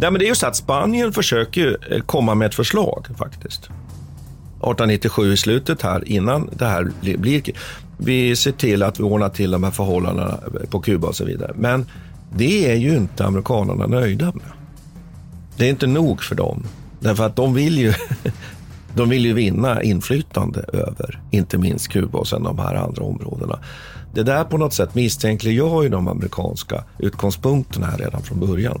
Nej, 0.00 0.10
men 0.10 0.18
det 0.18 0.24
är 0.24 0.28
ju 0.28 0.34
så 0.34 0.46
att 0.46 0.56
Spanien 0.56 1.12
försöker 1.12 1.78
eh, 1.90 2.00
komma 2.00 2.34
med 2.34 2.46
ett 2.46 2.54
förslag 2.54 3.06
faktiskt. 3.18 3.64
1897 3.64 5.32
i 5.32 5.36
slutet 5.36 5.82
här, 5.82 6.08
innan 6.08 6.50
det 6.52 6.66
här 6.66 6.90
blir 7.00 7.42
Vi 7.96 8.36
ser 8.36 8.52
till 8.52 8.82
att 8.82 9.00
vi 9.00 9.02
ordnar 9.02 9.28
till 9.28 9.50
de 9.50 9.64
här 9.64 9.70
förhållandena 9.70 10.38
eh, 10.62 10.68
på 10.70 10.80
Kuba 10.80 11.08
och 11.08 11.16
så 11.16 11.24
vidare. 11.24 11.52
Men 11.54 11.86
det 12.36 12.70
är 12.70 12.76
ju 12.76 12.96
inte 12.96 13.24
amerikanerna 13.24 13.86
nöjda 13.86 14.26
med. 14.26 14.52
Det 15.56 15.66
är 15.66 15.70
inte 15.70 15.86
nog 15.86 16.22
för 16.22 16.34
dem. 16.34 16.66
Därför 17.00 17.26
att 17.26 17.36
de 17.36 17.54
vill 17.54 17.78
ju, 17.78 17.92
de 18.94 19.08
vill 19.08 19.26
ju 19.26 19.32
vinna 19.32 19.82
inflytande 19.82 20.64
över, 20.72 21.20
inte 21.30 21.58
minst 21.58 21.88
Kuba 21.88 22.18
och 22.18 22.28
sen 22.28 22.42
de 22.42 22.58
här 22.58 22.74
andra 22.74 23.02
områdena. 23.02 23.58
Det 24.14 24.22
där 24.22 24.44
på 24.44 24.58
något 24.58 24.72
sätt 24.72 24.94
misstänkliggör 24.94 25.82
ju 25.82 25.88
de 25.88 26.08
amerikanska 26.08 26.84
utgångspunkterna 26.98 27.86
här 27.86 27.98
redan 27.98 28.22
från 28.22 28.40
början. 28.40 28.80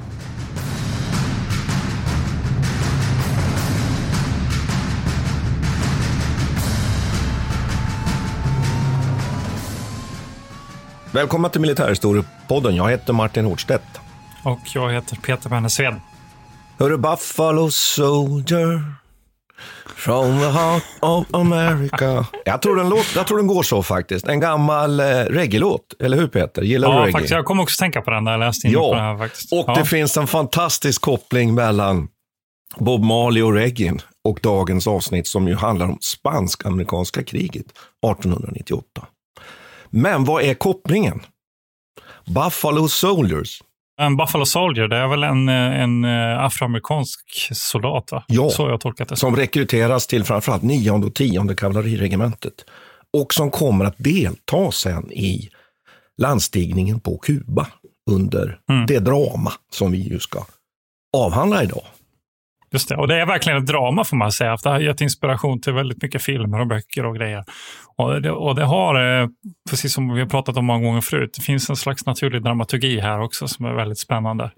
Välkomna 11.13 11.49
till 11.49 11.61
Militärhistoriepodden. 11.61 12.75
Jag 12.75 12.89
heter 12.89 13.13
Martin 13.13 13.45
Hårdstedt. 13.45 13.99
Och 14.43 14.59
jag 14.73 14.91
heter 14.91 15.15
Peter 15.15 15.49
Bennesved. 15.49 15.95
Hörru 16.79 16.97
Buffalo 16.97 17.71
Soldier 17.71 18.83
From 19.95 20.39
the 20.39 20.45
heart 20.45 20.83
of 20.99 21.27
America. 21.33 22.25
Jag 22.45 22.61
tror 22.61 22.75
den, 22.75 22.89
låt, 22.89 23.15
jag 23.15 23.27
tror 23.27 23.37
den 23.37 23.47
går 23.47 23.63
så 23.63 23.83
faktiskt. 23.83 24.27
En 24.27 24.39
gammal 24.39 24.99
eh, 24.99 25.05
reggae-låt, 25.05 25.81
eller 25.99 26.17
hur 26.17 26.27
Peter? 26.27 26.61
Gillar 26.61 26.89
ja, 26.89 26.93
du 26.93 26.99
reggae? 26.99 27.11
Faktiskt, 27.11 27.31
jag 27.31 27.45
kom 27.45 27.59
också 27.59 27.79
tänka 27.79 28.01
på 28.01 28.11
den 28.11 28.23
när 28.23 28.31
jag 28.31 28.39
läste 28.39 28.67
in 28.67 28.73
ja, 28.73 28.89
på 28.89 28.95
den 28.95 29.03
här. 29.03 29.17
Faktiskt. 29.17 29.53
Och 29.53 29.65
ja. 29.67 29.75
det 29.75 29.85
finns 29.85 30.17
en 30.17 30.27
fantastisk 30.27 31.01
koppling 31.01 31.53
mellan 31.53 32.07
Bob 32.77 33.03
Marley 33.03 33.43
och 33.43 33.53
reggae 33.53 33.93
och 34.23 34.39
dagens 34.43 34.87
avsnitt 34.87 35.27
som 35.27 35.47
ju 35.47 35.55
handlar 35.55 35.85
om 35.85 35.97
spansk-amerikanska 36.01 37.23
kriget 37.23 37.65
1898. 37.65 39.01
Men 39.91 40.23
vad 40.23 40.43
är 40.43 40.53
kopplingen? 40.53 41.21
Buffalo 42.25 42.87
Soldiers. 42.87 43.61
En 44.01 44.17
Buffalo 44.17 44.45
Soldier, 44.45 44.87
det 44.87 44.97
är 44.97 45.07
väl 45.07 45.23
en, 45.23 45.49
en 45.49 46.05
eh, 46.05 46.43
afroamerikansk 46.43 47.49
soldat? 47.53 48.11
Va? 48.11 48.23
Ja, 48.27 48.49
Så 48.49 48.69
jag 48.69 48.81
tolkat 48.81 49.09
det. 49.09 49.15
som 49.15 49.35
rekryteras 49.35 50.07
till 50.07 50.23
framförallt 50.23 50.63
9 50.63 50.91
och 50.91 51.15
10 51.15 51.55
kavalleriregementet. 51.55 52.53
Och 53.17 53.33
som 53.33 53.51
kommer 53.51 53.85
att 53.85 53.95
delta 53.97 54.71
sen 54.71 55.11
i 55.11 55.49
landstigningen 56.17 56.99
på 56.99 57.17
Kuba 57.17 57.67
under 58.11 58.59
mm. 58.69 58.85
det 58.85 58.99
drama 58.99 59.51
som 59.71 59.91
vi 59.91 59.97
ju 59.97 60.19
ska 60.19 60.45
avhandla 61.17 61.63
idag. 61.63 61.83
Just 62.73 62.89
det, 62.89 62.95
och 62.95 63.07
det 63.07 63.21
är 63.21 63.25
verkligen 63.25 63.57
ett 63.57 63.67
drama 63.67 64.03
får 64.03 64.17
man 64.17 64.31
säga. 64.31 64.57
Det 64.63 64.69
har 64.69 64.79
gett 64.79 65.01
inspiration 65.01 65.61
till 65.61 65.73
väldigt 65.73 66.01
mycket 66.01 66.21
filmer 66.21 66.59
och 66.59 66.67
böcker 66.67 67.05
och 67.05 67.15
grejer. 67.15 67.45
Och 67.95 68.21
det, 68.21 68.31
och 68.31 68.55
det 68.55 68.63
har, 68.63 69.21
eh, 69.21 69.27
precis 69.69 69.93
som 69.93 70.13
vi 70.13 70.19
har 70.19 70.27
pratat 70.27 70.57
om 70.57 70.65
många 70.65 70.85
gånger 70.85 71.01
förut, 71.01 71.33
det 71.33 71.41
finns 71.41 71.69
en 71.69 71.75
slags 71.75 72.05
naturlig 72.05 72.43
dramaturgi 72.43 72.99
här 72.99 73.21
också 73.21 73.47
som 73.47 73.65
är 73.65 73.73
väldigt 73.73 73.99
spännande. 73.99 74.51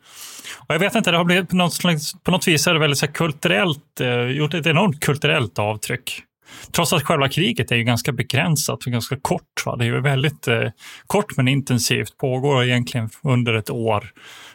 Och 0.59 0.75
jag 0.75 0.79
vet 0.79 0.95
inte, 0.95 1.11
det 1.11 1.17
har 1.17 1.25
blivit 1.25 1.49
på 1.49 1.55
något, 1.55 1.73
slags, 1.73 2.13
på 2.23 2.31
något 2.31 2.47
vis 2.47 2.67
är 2.67 2.73
det 2.73 2.79
väldigt 2.79 2.99
så 2.99 3.07
kulturellt, 3.07 4.01
eh, 4.01 4.21
gjort 4.21 4.53
ett 4.53 4.66
enormt 4.66 4.99
kulturellt 4.99 5.59
avtryck. 5.59 6.23
Trots 6.71 6.94
att 6.94 7.03
själva 7.03 7.29
kriget 7.29 7.71
är 7.71 7.75
ju 7.75 7.83
ganska 7.83 8.11
begränsat 8.11 8.85
och 8.85 8.91
ganska 8.91 9.16
kort. 9.21 9.65
Va? 9.65 9.75
Det 9.75 9.83
är 9.83 9.85
ju 9.85 10.01
väldigt 10.01 10.47
eh, 10.47 10.69
kort 11.07 11.38
men 11.38 11.47
intensivt, 11.47 12.17
pågår 12.17 12.63
egentligen 12.63 13.09
under 13.23 13.53
ett 13.53 13.69
år 13.69 14.03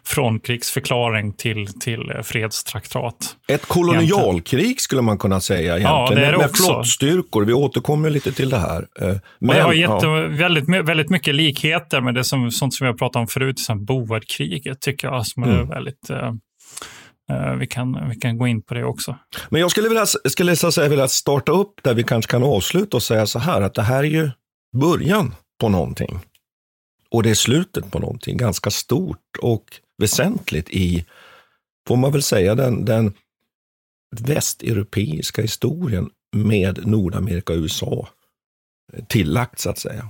från 0.09 0.41
krigsförklaring 0.41 1.33
till, 1.33 1.67
till 1.81 2.11
eh, 2.11 2.23
fredstraktat. 2.23 3.37
Ett 3.49 3.67
kolonialkrig 3.67 4.81
skulle 4.81 5.03
man 5.03 5.19
kunna 5.19 5.41
säga 5.41 5.79
egentligen, 5.79 5.95
ja, 5.95 6.11
det 6.15 6.27
är 6.27 6.33
det 6.33 6.39
med, 6.39 6.47
med 6.47 6.57
flottstyrkor. 6.57 7.45
Vi 7.45 7.53
återkommer 7.53 8.11
lite 8.11 8.33
till 8.33 8.51
det 8.51 8.59
här. 8.59 8.87
Men, 8.99 9.11
eh, 9.11 9.17
och 9.49 9.55
det 9.55 9.63
har 9.63 9.73
gett 9.73 10.03
ja. 10.03 10.27
väldigt, 10.29 10.69
väldigt 10.69 11.11
mycket 11.11 11.35
likheter 11.35 12.01
med 12.01 12.15
det 12.15 12.25
som, 12.25 12.51
sånt 12.51 12.75
som 12.75 12.85
vi 12.85 12.89
har 12.91 12.99
pratat 12.99 13.21
om 13.21 13.27
förut, 13.27 13.59
som 13.59 13.85
Boerkriget 13.85 14.81
tycker 14.81 15.09
jag, 15.09 15.27
som 15.27 15.43
är 15.43 15.49
mm. 15.49 15.69
väldigt 15.69 16.11
eh, 16.11 16.33
vi 17.59 17.67
kan, 17.67 18.09
vi 18.09 18.17
kan 18.17 18.39
gå 18.39 18.47
in 18.47 18.63
på 18.63 18.75
det 18.75 18.85
också. 18.85 19.17
Men 19.49 19.61
jag 19.61 19.71
skulle 19.71 19.89
vilja, 19.89 20.07
skulle 20.07 20.57
säga, 20.57 20.89
vilja 20.89 21.09
starta 21.09 21.53
upp 21.53 21.83
där 21.83 21.95
vi 21.95 22.03
kanske 22.03 22.31
kan 22.31 22.43
avsluta 22.43 22.97
och 22.97 23.03
säga 23.03 23.27
så 23.27 23.39
här 23.39 23.63
att 23.63 23.75
det 23.75 23.83
här 23.83 23.99
är 23.99 24.09
ju 24.09 24.31
början 24.81 25.35
på 25.61 25.69
någonting. 25.69 26.21
Och 27.11 27.23
det 27.23 27.31
är 27.31 27.35
slutet 27.35 27.91
på 27.91 27.99
någonting 27.99 28.37
ganska 28.37 28.71
stort 28.71 29.37
och 29.43 29.65
väsentligt 29.99 30.71
i, 30.71 31.07
får 31.89 31.97
man 31.97 32.13
väl 32.13 32.23
säga, 32.23 32.55
den, 32.55 32.85
den 32.85 33.15
västeuropeiska 34.17 35.43
historien 35.43 36.11
med 36.37 36.87
Nordamerika 36.87 37.53
och 37.53 37.59
USA 37.59 38.09
eh, 38.93 39.05
tillagt 39.05 39.59
så 39.59 39.71
att 39.71 39.79
säga. 39.79 40.09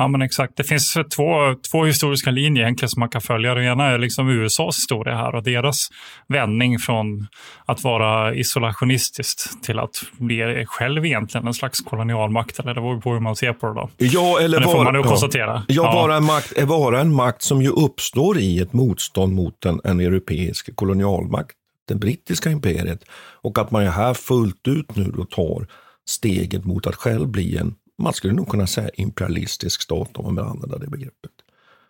Ja, 0.00 0.08
men 0.08 0.22
exakt. 0.22 0.56
Det 0.56 0.64
finns 0.64 0.96
två, 1.16 1.54
två 1.70 1.84
historiska 1.84 2.30
linjer 2.30 2.62
egentligen 2.62 2.88
som 2.88 3.00
man 3.00 3.08
kan 3.08 3.20
följa. 3.20 3.54
Den 3.54 3.64
ena 3.64 3.86
är 3.86 3.98
liksom 3.98 4.28
USAs 4.28 4.76
historia 4.76 5.16
här 5.16 5.34
och 5.34 5.42
deras 5.42 5.88
vändning 6.28 6.78
från 6.78 7.26
att 7.64 7.84
vara 7.84 8.34
isolationistiskt 8.34 9.62
till 9.62 9.78
att 9.78 10.02
bli 10.18 10.64
själv 10.66 11.06
egentligen 11.06 11.46
en 11.46 11.54
slags 11.54 11.80
kolonialmakt. 11.80 12.58
Eller 12.58 12.74
det 12.74 12.80
beror 12.80 13.00
på 13.00 13.12
hur 13.12 13.20
man 13.20 13.36
ser 13.36 13.52
på 13.52 13.66
det 13.66 13.74
då. 13.74 13.90
Ja, 13.96 14.40
eller 14.40 14.58
men 14.58 14.68
det 14.68 14.74
får 14.74 14.84
man 14.84 14.94
nog 14.94 15.04
konstatera. 15.04 15.62
Ja, 15.68 15.74
ja. 15.74 15.92
Vara, 15.92 16.16
en 16.16 16.24
makt, 16.24 16.62
vara 16.62 17.00
en 17.00 17.14
makt 17.14 17.42
som 17.42 17.62
ju 17.62 17.68
uppstår 17.68 18.38
i 18.38 18.58
ett 18.58 18.72
motstånd 18.72 19.34
mot 19.34 19.64
en, 19.64 19.80
en 19.84 20.00
europeisk 20.00 20.76
kolonialmakt, 20.76 21.56
det 21.88 21.94
brittiska 21.94 22.50
imperiet. 22.50 23.04
Och 23.42 23.58
att 23.58 23.70
man 23.70 23.84
ju 23.84 23.90
här 23.90 24.14
fullt 24.14 24.68
ut 24.68 24.96
nu 24.96 25.04
då 25.04 25.24
tar 25.24 25.66
steget 26.08 26.64
mot 26.64 26.86
att 26.86 26.94
själv 26.94 27.28
bli 27.28 27.56
en 27.56 27.74
man 28.00 28.12
skulle 28.12 28.34
nog 28.34 28.48
kunna 28.48 28.66
säga 28.66 28.90
imperialistisk 28.94 29.82
stat 29.82 30.10
om 30.14 30.24
man 30.24 30.34
vill 30.34 30.44
använda 30.44 30.78
det 30.78 30.86
begreppet. 30.86 31.30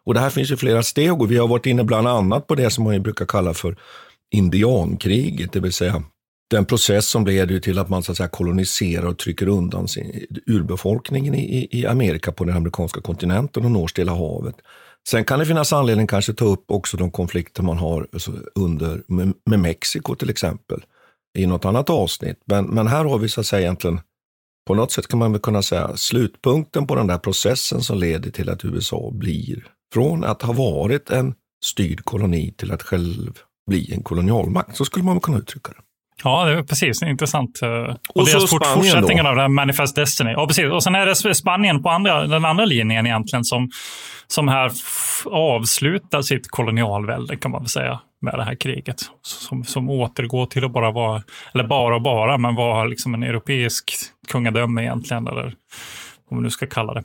Och 0.05 0.15
det 0.15 0.21
här 0.21 0.31
finns 0.31 0.51
ju 0.51 0.57
flera 0.57 0.83
steg 0.83 1.21
och 1.21 1.31
vi 1.31 1.37
har 1.37 1.49
varit 1.49 1.67
inne 1.67 1.85
bland 1.85 2.09
annat 2.09 2.47
på 2.47 2.55
det 2.55 2.71
som 2.71 2.85
man 2.85 3.03
brukar 3.03 3.27
kalla 3.27 3.55
för 3.55 3.77
indiankriget, 4.31 5.53
det 5.53 5.61
vill 5.61 5.73
säga 5.73 6.03
den 6.51 6.65
process 6.65 7.07
som 7.07 7.27
leder 7.27 7.61
till 7.61 7.79
att 7.79 7.89
man 7.89 8.03
så 8.03 8.13
att 8.13 8.17
säga, 8.17 8.29
koloniserar 8.29 9.07
och 9.07 9.19
trycker 9.19 9.49
undan 9.49 9.89
sin, 9.89 10.27
urbefolkningen 10.47 11.35
i, 11.35 11.69
i 11.71 11.87
Amerika 11.87 12.33
på 12.33 12.45
den 12.45 12.57
amerikanska 12.57 13.01
kontinenten 13.01 13.65
och 13.65 13.71
når 13.71 13.87
Stilla 13.87 14.15
havet. 14.15 14.55
Sen 15.09 15.25
kan 15.25 15.39
det 15.39 15.47
finnas 15.47 15.73
anledning 15.73 16.07
kanske 16.07 16.33
ta 16.33 16.45
upp 16.45 16.65
också 16.71 16.97
de 16.97 17.11
konflikter 17.11 17.63
man 17.63 17.79
har 17.79 18.09
alltså, 18.13 18.33
under, 18.55 19.03
med, 19.07 19.33
med 19.47 19.61
Mexiko 19.61 20.15
till 20.15 20.31
exempel 20.31 20.85
i 21.39 21.47
något 21.47 21.65
annat 21.65 21.91
avsnitt. 21.91 22.43
Men, 22.45 22.65
men 22.65 22.87
här 22.87 23.05
har 23.05 23.19
vi 23.19 23.29
så 23.29 23.41
att 23.41 23.47
säga 23.47 23.63
egentligen 23.63 24.01
på 24.71 24.75
något 24.75 24.93
sätt 24.93 25.09
kan 25.09 25.19
man 25.19 25.33
väl 25.33 25.41
kunna 25.41 25.63
säga 25.63 25.97
slutpunkten 25.97 26.87
på 26.87 26.95
den 26.95 27.07
där 27.07 27.19
processen 27.19 27.81
som 27.81 27.99
leder 27.99 28.31
till 28.31 28.51
att 28.51 28.65
USA 28.65 29.11
blir 29.13 29.65
från 29.95 30.25
att 30.25 30.43
ha 30.43 30.53
varit 30.53 31.11
en 31.11 31.35
styrd 31.65 32.05
koloni 32.05 32.55
till 32.59 32.73
att 32.73 32.83
själv 32.83 33.33
bli 33.71 33.93
en 33.95 34.03
kolonialmakt. 34.03 34.77
Så 34.77 34.85
skulle 34.85 35.05
man 35.05 35.21
kunna 35.21 35.39
uttrycka 35.39 35.73
det. 35.73 35.79
Ja, 36.25 36.45
det 36.45 36.53
är 36.59 36.63
precis. 36.63 37.03
Intressant. 37.03 37.61
Och, 38.09 38.21
Och 38.21 38.29
så 38.29 38.47
fort- 38.47 38.67
fortsättningen 38.67 39.25
då? 39.25 39.31
av 39.31 39.37
det 39.37 39.43
här 39.43 39.49
Manifest 39.49 39.97
Destiny. 39.97 40.31
Ja, 40.31 40.47
precis. 40.47 40.65
Och 40.73 40.83
sen 40.83 40.95
är 40.95 41.07
det 41.07 41.35
Spanien 41.35 41.83
på 41.83 41.89
andra, 41.91 42.27
den 42.27 42.45
andra 42.45 42.65
linjen 42.65 43.07
egentligen 43.07 43.45
som, 43.45 43.71
som 44.27 44.49
här 44.49 44.73
avslutar 45.25 46.23
sitt 46.23 46.49
kolonialvälde 46.51 47.37
kan 47.37 47.51
man 47.51 47.63
väl 47.63 47.69
säga 47.69 48.01
med 48.21 48.35
det 48.35 48.45
här 48.45 48.55
kriget. 48.55 49.01
Som, 49.23 49.65
som 49.65 49.91
återgår 49.91 50.47
till 50.47 50.65
att 50.65 50.73
bara 50.73 50.91
vara, 50.91 51.23
eller 51.55 51.65
bara 51.65 51.95
och 51.95 52.03
bara, 52.03 52.39
men 52.39 52.55
vara 52.55 52.85
liksom 52.85 53.15
en 53.15 53.23
europeisk 53.23 53.93
kungadöme 54.29 54.83
egentligen. 54.83 55.27
Eller 55.27 55.55
vad 56.31 56.37
man 56.37 56.43
nu 56.43 56.51
ska 56.51 56.67
kalla 56.67 56.95
det. 56.95 57.05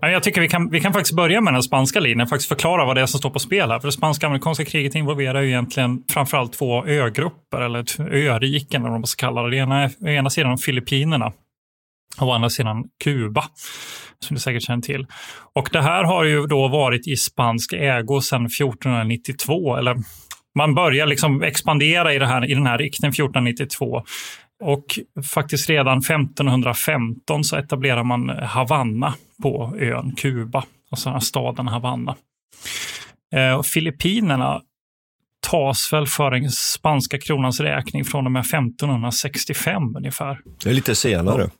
Men 0.00 0.12
jag 0.12 0.22
tycker 0.22 0.40
vi 0.40 0.48
kan, 0.48 0.70
vi 0.70 0.80
kan 0.80 0.92
faktiskt 0.92 1.16
börja 1.16 1.40
med 1.40 1.52
den 1.54 1.62
spanska 1.62 2.00
linjen, 2.00 2.26
faktiskt 2.26 2.48
förklara 2.48 2.84
vad 2.84 2.96
det 2.96 3.02
är 3.02 3.06
som 3.06 3.18
står 3.18 3.30
på 3.30 3.38
spel 3.38 3.70
här. 3.70 3.80
För 3.80 3.88
det 3.88 3.92
spanska-amerikanska 3.92 4.64
kriget 4.64 4.94
involverar 4.94 5.40
ju 5.40 5.48
egentligen 5.48 6.02
framförallt 6.08 6.52
två 6.52 6.86
ögrupper, 6.86 7.60
eller 7.60 8.00
öriken, 8.14 8.82
eller 8.82 8.90
vad 8.90 9.00
man 9.00 9.06
ska 9.06 9.26
kalla 9.26 9.42
det. 9.42 9.50
Det 9.50 9.56
ena 9.56 9.82
är 9.82 9.90
å 10.00 10.08
ena 10.08 10.30
sidan 10.30 10.58
Filippinerna 10.58 11.32
och 12.20 12.28
å 12.28 12.32
andra 12.32 12.50
sidan 12.50 12.84
Kuba, 13.04 13.44
som 14.20 14.34
du 14.34 14.40
säkert 14.40 14.62
känner 14.62 14.82
till. 14.82 15.06
Och 15.54 15.68
det 15.72 15.82
här 15.82 16.04
har 16.04 16.24
ju 16.24 16.46
då 16.46 16.68
varit 16.68 17.08
i 17.08 17.16
spansk 17.16 17.72
ägo 17.72 18.20
sedan 18.20 18.46
1492, 18.46 19.76
eller 19.76 19.96
man 20.54 20.74
börjar 20.74 21.06
liksom 21.06 21.42
expandera 21.42 22.14
i, 22.14 22.18
det 22.18 22.26
här, 22.26 22.50
i 22.50 22.54
den 22.54 22.66
här 22.66 22.78
riktningen 22.78 23.12
1492. 23.12 24.02
Och 24.64 24.84
faktiskt 25.34 25.70
redan 25.70 25.98
1515 25.98 27.44
så 27.44 27.56
etablerar 27.56 28.04
man 28.04 28.28
Havanna 28.28 29.14
på 29.42 29.76
ön 29.78 30.14
Kuba, 30.16 30.64
alltså 30.90 31.20
staden 31.20 31.68
Havanna. 31.68 32.16
Eh, 33.34 33.54
och 33.54 33.66
Filippinerna 33.66 34.60
tas 35.50 35.92
väl 35.92 36.06
för 36.06 36.30
den 36.30 36.50
spanska 36.50 37.18
kronans 37.18 37.60
räkning 37.60 38.04
från 38.04 38.26
och 38.26 38.32
med 38.32 38.40
1565 38.40 39.96
ungefär. 39.96 40.38
Det 40.64 40.70
är 40.70 40.74
lite 40.74 40.94
senare. 40.94 41.50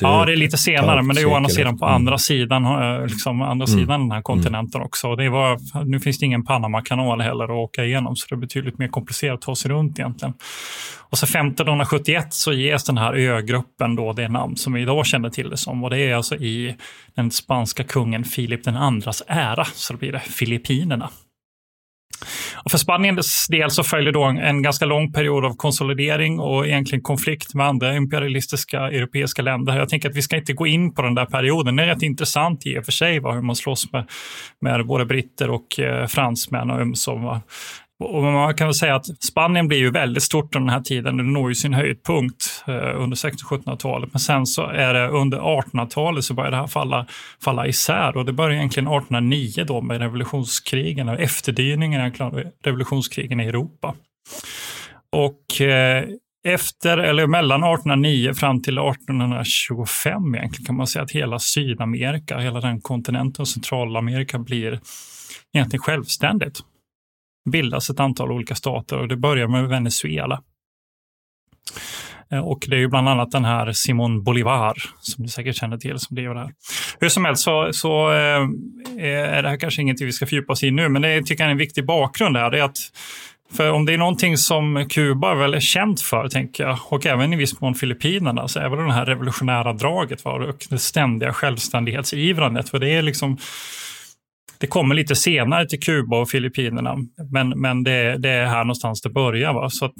Ja, 0.00 0.24
det 0.24 0.32
är 0.32 0.36
lite 0.36 0.58
senare, 0.58 1.02
men 1.02 1.16
det 1.16 1.22
är 1.22 1.26
å 1.26 1.34
andra 1.34 1.48
sidan 1.48 1.78
på 1.78 1.86
andra 1.86 2.18
sidan, 2.18 2.64
eh, 2.64 3.02
liksom, 3.06 3.42
andra 3.42 3.66
Mm. 3.66 3.80
sidan 3.80 4.00
den 4.00 4.10
här 4.10 4.22
kontinenten 4.22 4.80
också. 4.80 5.16
Det 5.16 5.28
var, 5.28 5.84
nu 5.84 6.00
finns 6.00 6.18
det 6.18 6.26
ingen 6.26 6.44
Panamakanal 6.44 7.20
heller 7.20 7.44
att 7.44 7.50
åka 7.50 7.84
igenom, 7.84 8.16
så 8.16 8.26
det 8.28 8.34
är 8.34 8.40
betydligt 8.40 8.78
mer 8.78 8.88
komplicerat 8.88 9.34
att 9.34 9.40
ta 9.40 9.54
sig 9.56 9.70
runt 9.70 9.98
egentligen. 9.98 10.34
Och 11.10 11.18
så 11.18 11.26
1571 11.26 12.34
så 12.34 12.52
ges 12.52 12.84
den 12.84 12.98
här 12.98 13.14
ögruppen 13.14 13.96
då 13.96 14.12
det 14.12 14.28
namn 14.28 14.56
som 14.56 14.72
vi 14.72 14.82
idag 14.82 15.06
känner 15.06 15.30
till 15.30 15.50
det 15.50 15.56
som. 15.56 15.84
Och 15.84 15.90
det 15.90 15.98
är 15.98 16.14
alltså 16.14 16.34
i 16.36 16.76
den 17.16 17.30
spanska 17.30 17.84
kungen 17.84 18.24
Filip 18.24 18.64
den 18.64 18.76
andras 18.76 19.22
ära, 19.26 19.64
så 19.64 19.92
då 19.92 19.98
blir 19.98 20.12
det 20.12 20.20
Filippinerna. 20.20 21.10
Och 22.64 22.70
för 22.70 22.78
Spaniens 22.78 23.46
del 23.50 23.70
så 23.70 23.82
följer 23.82 24.12
då 24.12 24.24
en, 24.24 24.62
ganska 24.62 24.84
lång 24.84 25.12
period 25.12 25.44
av 25.44 25.56
konsolidering 25.56 26.40
och 26.40 26.66
egentligen 26.66 27.02
konflikt 27.02 27.54
med 27.54 27.66
andra 27.66 27.96
imperialistiska 27.96 28.80
europeiska 28.80 29.42
länder. 29.42 29.76
Jag 29.76 29.88
tänker 29.88 30.10
att 30.10 30.16
vi 30.16 30.22
ska 30.22 30.36
inte 30.36 30.52
gå 30.52 30.66
in 30.66 30.94
på 30.94 31.02
den 31.02 31.14
där 31.14 31.26
perioden. 31.26 31.76
Det 31.76 31.82
är 31.82 31.86
rätt 31.86 32.02
intressant 32.02 32.66
i 32.66 32.78
och 32.78 32.84
för 32.84 32.92
sig 32.92 33.18
va, 33.20 33.32
hur 33.32 33.42
man 33.42 33.56
slåss 33.56 33.92
med, 33.92 34.10
med 34.60 34.86
både 34.86 35.04
britter 35.04 35.50
och 35.50 35.80
eh, 35.80 36.06
fransmän 36.06 36.70
och 36.70 36.80
ömsom. 36.80 37.40
Och 38.04 38.22
man 38.22 38.54
kan 38.54 38.66
väl 38.66 38.74
säga 38.74 38.94
att 38.94 39.06
Spanien 39.24 39.68
blir 39.68 39.78
ju 39.78 39.90
väldigt 39.90 40.22
stort 40.22 40.56
under 40.56 40.66
den 40.66 40.74
här 40.74 40.80
tiden. 40.80 41.16
Det 41.16 41.22
når 41.22 41.48
ju 41.48 41.54
sin 41.54 41.74
höjdpunkt 41.74 42.64
eh, 42.66 43.00
under 43.02 43.16
1600-1700-talet. 43.16 44.08
Men 44.12 44.20
sen 44.20 44.46
så 44.46 44.66
är 44.66 44.94
det 44.94 45.08
under 45.08 45.38
1800-talet 45.38 46.24
så 46.24 46.34
börjar 46.34 46.50
det 46.50 46.56
här 46.56 46.66
falla, 46.66 47.06
falla 47.44 47.66
isär. 47.66 48.16
Och 48.16 48.24
det 48.24 48.32
börjar 48.32 48.56
egentligen 48.56 48.86
1809 48.86 49.64
då 49.64 49.80
med 49.80 50.00
revolutionskrigen 50.00 51.08
och 51.08 51.20
efterdyningarna 51.20 52.12
av 52.18 52.42
revolutionskrigen 52.64 53.40
i 53.40 53.44
Europa. 53.44 53.94
Och 55.12 55.60
eh, 55.60 56.04
efter, 56.46 56.98
eller 56.98 57.26
mellan 57.26 57.64
1809 57.64 58.34
fram 58.34 58.62
till 58.62 58.78
1825 58.78 60.34
egentligen 60.34 60.66
kan 60.66 60.76
man 60.76 60.86
säga 60.86 61.02
att 61.02 61.10
hela 61.10 61.38
Sydamerika, 61.38 62.38
hela 62.38 62.60
den 62.60 62.80
kontinenten 62.80 63.42
och 63.42 63.48
Centralamerika 63.48 64.38
blir 64.38 64.80
egentligen 65.54 65.82
självständigt 65.82 66.60
bildas 67.50 67.90
ett 67.90 68.00
antal 68.00 68.32
olika 68.32 68.54
stater 68.54 68.98
och 68.98 69.08
det 69.08 69.16
börjar 69.16 69.48
med 69.48 69.68
Venezuela. 69.68 70.42
Eh, 72.32 72.38
och 72.38 72.64
det 72.68 72.76
är 72.76 72.80
ju 72.80 72.88
bland 72.88 73.08
annat 73.08 73.30
den 73.30 73.44
här 73.44 73.72
Simon 73.72 74.22
Bolivar, 74.22 74.76
som 75.00 75.24
du 75.24 75.30
säkert 75.30 75.56
känner 75.56 75.76
till, 75.76 75.98
som 75.98 76.14
driver 76.16 76.34
det 76.34 76.40
här. 76.40 76.52
Hur 77.00 77.08
som 77.08 77.24
helst 77.24 77.42
så, 77.42 77.68
så 77.72 78.10
eh, 78.10 78.42
är 78.98 79.42
det 79.42 79.48
här 79.48 79.56
kanske 79.56 79.82
ingenting 79.82 80.06
vi 80.06 80.12
ska 80.12 80.26
fördjupa 80.26 80.52
oss 80.52 80.62
i 80.62 80.70
nu, 80.70 80.88
men 80.88 81.02
det 81.02 81.22
tycker 81.22 81.44
jag 81.44 81.48
är 81.48 81.52
en 81.52 81.58
viktig 81.58 81.86
bakgrund 81.86 82.34
där. 82.36 82.50
Det 82.50 82.58
är 82.58 82.62
att, 82.62 82.78
för 83.52 83.70
om 83.70 83.86
det 83.86 83.94
är 83.94 83.98
någonting 83.98 84.36
som 84.36 84.88
Kuba 84.90 85.34
väl 85.34 85.54
är 85.54 85.60
känt 85.60 86.00
för, 86.00 86.28
tänker 86.28 86.64
jag, 86.64 86.78
och 86.88 87.06
även 87.06 87.32
i 87.32 87.36
viss 87.36 87.60
mån 87.60 87.74
Filippinerna, 87.74 88.48
så 88.48 88.60
är 88.60 88.68
väl 88.68 88.78
det 88.78 88.92
här 88.92 89.06
revolutionära 89.06 89.72
draget 89.72 90.24
var, 90.24 90.40
och 90.40 90.66
det 90.70 90.78
ständiga 90.78 91.32
självständighetsivrandet. 91.32 92.68
För 92.68 92.78
det 92.78 92.90
är 92.90 93.02
liksom 93.02 93.38
det 94.58 94.66
kommer 94.66 94.94
lite 94.94 95.16
senare 95.16 95.68
till 95.68 95.80
Kuba 95.80 96.20
och 96.20 96.30
Filippinerna, 96.30 96.96
men, 97.30 97.48
men 97.48 97.84
det, 97.84 98.18
det 98.18 98.30
är 98.30 98.46
här 98.46 98.64
någonstans 98.64 99.02
det 99.02 99.10
börjar. 99.10 99.52
Va? 99.52 99.70
Så 99.70 99.84
att 99.84 99.94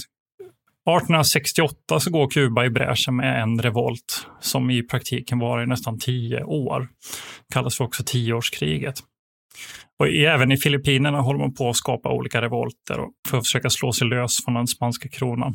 1868 0.88 2.00
så 2.00 2.10
går 2.10 2.30
Kuba 2.30 2.64
i 2.64 2.70
bräschen 2.70 3.16
med 3.16 3.42
en 3.42 3.62
revolt 3.62 4.26
som 4.40 4.70
i 4.70 4.82
praktiken 4.82 5.38
var 5.38 5.62
i 5.62 5.66
nästan 5.66 5.98
tio 5.98 6.44
år. 6.44 6.80
Det 6.80 7.54
Kallas 7.54 7.76
för 7.76 7.84
också 7.84 8.02
tioårskriget. 8.06 8.94
Och 9.98 10.08
även 10.08 10.52
i 10.52 10.56
Filippinerna 10.56 11.20
håller 11.20 11.38
man 11.40 11.54
på 11.54 11.68
att 11.70 11.76
skapa 11.76 12.12
olika 12.12 12.42
revolter 12.42 12.98
för 13.28 13.38
att 13.38 13.46
försöka 13.46 13.70
slå 13.70 13.92
sig 13.92 14.08
lös 14.08 14.44
från 14.44 14.54
den 14.54 14.66
spanska 14.66 15.08
kronan. 15.08 15.54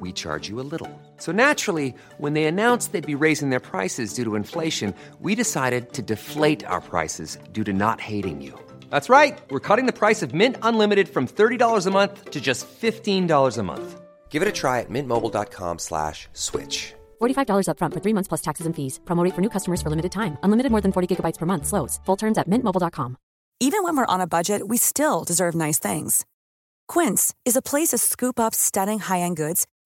we 0.00 0.12
charge 0.12 0.48
you 0.48 0.60
a 0.60 0.68
little. 0.72 0.90
So 1.16 1.32
naturally, 1.32 1.94
when 2.18 2.34
they 2.34 2.44
announced 2.44 2.92
they'd 2.92 3.14
be 3.14 3.22
raising 3.26 3.48
their 3.50 3.66
prices 3.72 4.12
due 4.12 4.24
to 4.24 4.34
inflation, 4.36 4.94
we 5.20 5.34
decided 5.34 5.94
to 5.94 6.02
deflate 6.02 6.64
our 6.66 6.80
prices 6.80 7.38
due 7.52 7.64
to 7.64 7.72
not 7.72 8.00
hating 8.00 8.40
you. 8.40 8.52
That's 8.90 9.08
right. 9.08 9.36
We're 9.50 9.66
cutting 9.68 9.86
the 9.86 9.98
price 9.98 10.22
of 10.22 10.34
Mint 10.34 10.56
Unlimited 10.62 11.08
from 11.08 11.26
$30 11.26 11.86
a 11.86 11.90
month 11.90 12.30
to 12.30 12.40
just 12.40 12.66
$15 12.80 13.58
a 13.58 13.62
month. 13.62 14.00
Give 14.30 14.42
it 14.42 14.48
a 14.48 14.52
try 14.52 14.80
at 14.80 14.90
mintmobile.com 14.90 15.78
slash 15.80 16.28
switch. 16.32 16.94
$45 17.20 17.66
upfront 17.66 17.94
for 17.94 18.00
three 18.00 18.14
months 18.14 18.28
plus 18.28 18.42
taxes 18.42 18.66
and 18.66 18.76
fees. 18.76 19.00
Promo 19.04 19.24
rate 19.24 19.34
for 19.34 19.40
new 19.40 19.50
customers 19.50 19.82
for 19.82 19.90
limited 19.90 20.12
time. 20.12 20.38
Unlimited 20.44 20.70
more 20.70 20.80
than 20.80 20.92
40 20.92 21.16
gigabytes 21.16 21.38
per 21.38 21.46
month. 21.46 21.66
Slows. 21.66 21.98
Full 22.06 22.16
terms 22.16 22.38
at 22.38 22.48
mintmobile.com. 22.48 23.16
Even 23.60 23.82
when 23.82 23.96
we're 23.96 24.14
on 24.14 24.20
a 24.20 24.26
budget, 24.26 24.68
we 24.68 24.76
still 24.78 25.24
deserve 25.24 25.54
nice 25.56 25.80
things. 25.80 26.24
Quince 26.86 27.34
is 27.44 27.56
a 27.56 27.62
place 27.62 27.88
to 27.88 27.98
scoop 27.98 28.38
up 28.38 28.54
stunning 28.54 29.00
high-end 29.00 29.36
goods 29.36 29.66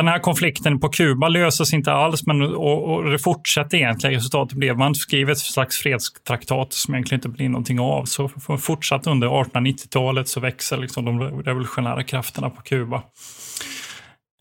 Den 0.00 0.08
här 0.08 0.18
konflikten 0.18 0.80
på 0.80 0.88
Kuba 0.88 1.28
löses 1.28 1.74
inte 1.74 1.92
alls, 1.92 2.26
men 2.26 2.42
och, 2.42 2.94
och 2.94 3.10
det 3.10 3.18
fortsätter 3.18 3.76
egentligen. 3.76 4.14
Resultatet 4.14 4.58
blev 4.58 4.78
man 4.78 4.94
skriver 4.94 5.32
ett 5.32 5.38
slags 5.38 5.78
fredstraktat 5.78 6.72
som 6.72 6.94
egentligen 6.94 7.18
inte 7.18 7.28
blir 7.28 7.48
någonting 7.48 7.80
av. 7.80 8.04
Så 8.04 8.28
fortsatt 8.60 9.06
under 9.06 9.28
1890-talet 9.28 10.28
så 10.28 10.40
växer 10.40 10.76
liksom 10.76 11.04
de 11.04 11.20
revolutionära 11.20 12.02
krafterna 12.02 12.50
på 12.50 12.62
Kuba. 12.62 13.02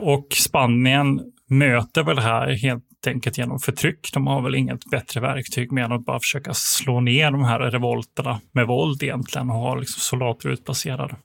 Och 0.02 0.28
Spanien 0.34 1.22
möter 1.50 2.04
väl 2.04 2.16
det 2.16 2.22
här 2.22 2.52
helt 2.52 3.08
enkelt 3.08 3.38
genom 3.38 3.60
förtryck. 3.60 4.10
De 4.14 4.28
har 4.28 4.42
väl 4.42 4.56
inget 4.56 4.86
bättre 4.86 5.22
verktyg 5.22 5.72
mer 5.72 5.84
än 5.84 5.92
att 5.92 6.06
bara 6.06 6.20
försöka 6.20 6.54
slå 6.54 7.02
ner 7.02 7.32
de 7.32 7.44
här 7.44 7.60
revolterna 7.60 8.42
med 8.52 8.68
våld 8.68 9.04
egentligen 9.04 9.50
och 9.50 9.56
ha 9.56 9.76
liksom 9.76 10.00
soldater 10.00 10.50
utplacerade. 10.50 11.16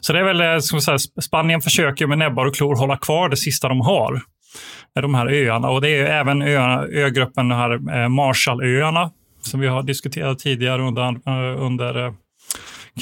Så 0.00 0.12
det 0.12 0.18
är 0.18 0.34
väl, 0.34 0.62
ska 0.62 0.76
vi 0.76 0.82
säga, 0.82 0.98
Spanien 0.98 1.60
försöker 1.60 2.06
med 2.06 2.18
näbbar 2.18 2.46
och 2.46 2.54
klor 2.54 2.76
hålla 2.76 2.96
kvar 2.96 3.28
det 3.28 3.36
sista 3.36 3.68
de 3.68 3.80
har. 3.80 4.20
Eh, 4.96 5.02
de 5.02 5.14
här 5.14 5.26
öarna. 5.26 5.70
Och 5.70 5.80
det 5.80 5.88
är 5.88 5.96
ju 5.96 6.06
även 6.06 6.42
öarna, 6.42 6.86
ögruppen, 6.86 7.48
de 7.48 7.54
här 7.54 8.02
eh, 8.02 8.08
Marshallöarna, 8.08 9.10
som 9.42 9.60
vi 9.60 9.66
har 9.66 9.82
diskuterat 9.82 10.38
tidigare 10.38 10.82
under, 10.82 11.02
eh, 11.08 11.62
under 11.62 12.14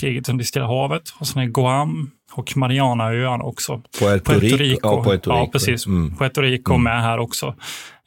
kriget 0.00 0.28
under 0.28 0.44
Stilla 0.44 0.66
havet. 0.66 1.02
Och 1.20 1.26
sen 1.26 1.42
är 1.42 1.46
Guam 1.46 2.10
och 2.38 2.56
Marianaöarna 2.56 3.44
också. 3.44 3.82
Puerto, 3.98 4.32
Puerto 4.32 4.56
Rico. 4.56 4.80
Ja, 4.82 5.04
Puerto 5.04 5.30
Rico. 5.30 5.40
Ja, 5.40 5.48
precis. 5.52 5.86
Mm. 5.86 6.16
Puerto 6.16 6.40
Rico 6.40 6.72
mm. 6.72 6.84
med 6.84 7.02
här 7.02 7.18
också. 7.18 7.54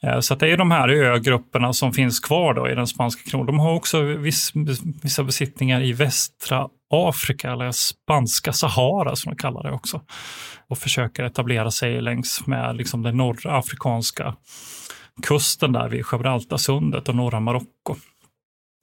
Eh, 0.02 0.20
så 0.20 0.34
det 0.34 0.50
är 0.50 0.56
de 0.56 0.70
här 0.70 0.88
ögrupperna 0.88 1.72
som 1.72 1.92
finns 1.92 2.20
kvar 2.20 2.54
då 2.54 2.68
i 2.70 2.74
den 2.74 2.86
spanska 2.86 3.30
kronan. 3.30 3.46
De 3.46 3.58
har 3.58 3.74
också 3.74 4.02
viss, 4.02 4.52
vissa 5.02 5.24
besittningar 5.24 5.82
i 5.82 5.92
västra 5.92 6.68
Afrika, 6.90 7.52
eller 7.52 7.70
spanska 7.72 8.52
Sahara 8.52 9.16
som 9.16 9.32
de 9.32 9.36
kallar 9.36 9.62
det 9.62 9.72
också. 9.72 10.00
Och 10.68 10.78
försöker 10.78 11.24
etablera 11.24 11.70
sig 11.70 12.00
längs 12.00 12.46
med 12.46 12.76
liksom 12.76 13.02
den 13.02 13.16
nordafrikanska 13.16 14.34
kusten 15.22 15.72
där 15.72 15.88
vid 15.88 16.04
Gibraltarsundet 16.12 17.08
och 17.08 17.14
norra 17.14 17.40
Marocko. 17.40 17.96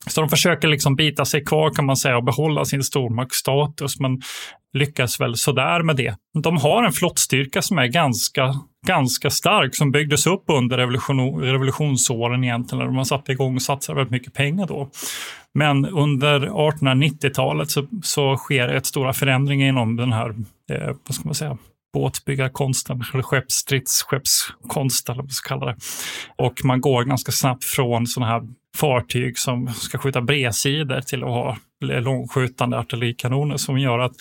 Så 0.09 0.21
de 0.21 0.29
försöker 0.29 0.67
liksom 0.67 0.95
bita 0.95 1.25
sig 1.25 1.45
kvar 1.45 1.69
kan 1.69 1.85
man 1.85 1.97
säga 1.97 2.17
och 2.17 2.23
behålla 2.23 2.65
sin 2.65 2.83
stormaktsstatus, 2.83 3.99
men 3.99 4.21
lyckas 4.73 5.19
väl 5.21 5.35
sådär 5.35 5.83
med 5.83 5.95
det. 5.95 6.15
De 6.43 6.57
har 6.57 6.83
en 6.83 6.91
flottstyrka 6.91 7.61
som 7.61 7.77
är 7.77 7.87
ganska, 7.87 8.55
ganska 8.87 9.29
stark, 9.29 9.75
som 9.75 9.91
byggdes 9.91 10.27
upp 10.27 10.43
under 10.47 10.77
revolution, 10.77 11.41
revolutionsåren 11.41 12.43
egentligen, 12.43 12.85
när 12.85 12.91
man 12.91 13.05
satte 13.05 13.31
igång 13.31 13.55
och 13.55 13.61
satsade 13.61 13.95
väldigt 13.95 14.11
mycket 14.11 14.33
pengar 14.33 14.67
då. 14.67 14.89
Men 15.53 15.85
under 15.85 16.39
1890-talet 16.39 17.71
så, 17.71 17.87
så 18.03 18.37
sker 18.37 18.67
ett 18.67 18.85
stora 18.85 19.13
förändringar 19.13 19.69
inom 19.69 19.95
den 19.95 20.13
här, 20.13 20.29
eh, 20.71 20.95
vad 21.07 21.15
ska 21.15 21.25
man 21.25 21.35
säga, 21.35 21.57
båtbyggarkonsten, 21.93 23.03
eller 23.13 23.23
skeppsstridsskeppskonst 23.23 25.09
eller 25.09 25.15
vad 25.15 25.25
man 25.25 25.29
ska 25.29 25.47
kalla 25.47 25.65
det. 25.65 25.75
Och 26.37 26.53
man 26.63 26.81
går 26.81 27.03
ganska 27.03 27.31
snabbt 27.31 27.63
från 27.63 28.07
sådana 28.07 28.31
här 28.31 28.41
fartyg 28.77 29.37
som 29.37 29.67
ska 29.67 29.97
skjuta 29.97 30.21
bredsidor 30.21 31.01
till 31.01 31.23
att 31.23 31.29
ha 31.29 31.57
långskjutande 31.81 32.77
artillerikanoner 32.77 33.57
som 33.57 33.79
gör 33.79 33.99
att 33.99 34.13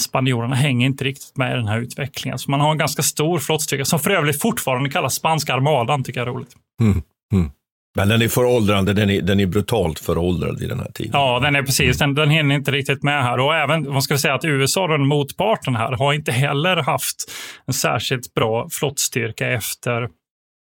spanjorerna 0.00 0.54
hänger 0.54 0.86
inte 0.86 1.04
riktigt 1.04 1.36
med 1.36 1.52
i 1.52 1.54
den 1.56 1.68
här 1.68 1.78
utvecklingen. 1.78 2.38
Så 2.38 2.50
man 2.50 2.60
har 2.60 2.72
en 2.72 2.78
ganska 2.78 3.02
stor 3.02 3.38
flottstyrka 3.38 3.84
som 3.84 3.98
för 3.98 4.10
övrigt 4.10 4.40
fortfarande 4.40 4.90
kallas 4.90 5.14
spanska 5.14 5.54
armadan, 5.54 6.04
tycker 6.04 6.20
jag 6.20 6.28
är 6.28 6.32
roligt. 6.32 6.56
Mm, 6.80 7.02
mm. 7.32 7.50
Men 7.96 8.08
den 8.08 8.22
är 8.22 8.28
föråldrande, 8.28 8.92
den 8.92 9.10
är, 9.10 9.22
den 9.22 9.40
är 9.40 9.46
brutalt 9.46 9.98
föråldrad 9.98 10.62
i 10.62 10.66
den 10.66 10.78
här 10.78 10.90
tiden. 10.94 11.10
Ja, 11.14 11.40
den 11.40 11.56
är 11.56 11.62
precis, 11.62 11.98
den, 11.98 12.14
den 12.14 12.30
hinner 12.30 12.54
inte 12.54 12.70
riktigt 12.70 13.02
med 13.02 13.22
här. 13.22 13.38
Och 13.38 13.54
även, 13.54 13.92
vad 13.92 14.04
ska 14.04 14.14
vi 14.14 14.20
säga, 14.20 14.34
att 14.34 14.44
USA, 14.44 14.86
den 14.86 15.06
motparten 15.06 15.76
här, 15.76 15.92
har 15.92 16.12
inte 16.12 16.32
heller 16.32 16.76
haft 16.76 17.16
en 17.66 17.74
särskilt 17.74 18.34
bra 18.34 18.68
flottstyrka 18.70 19.50
efter 19.50 20.08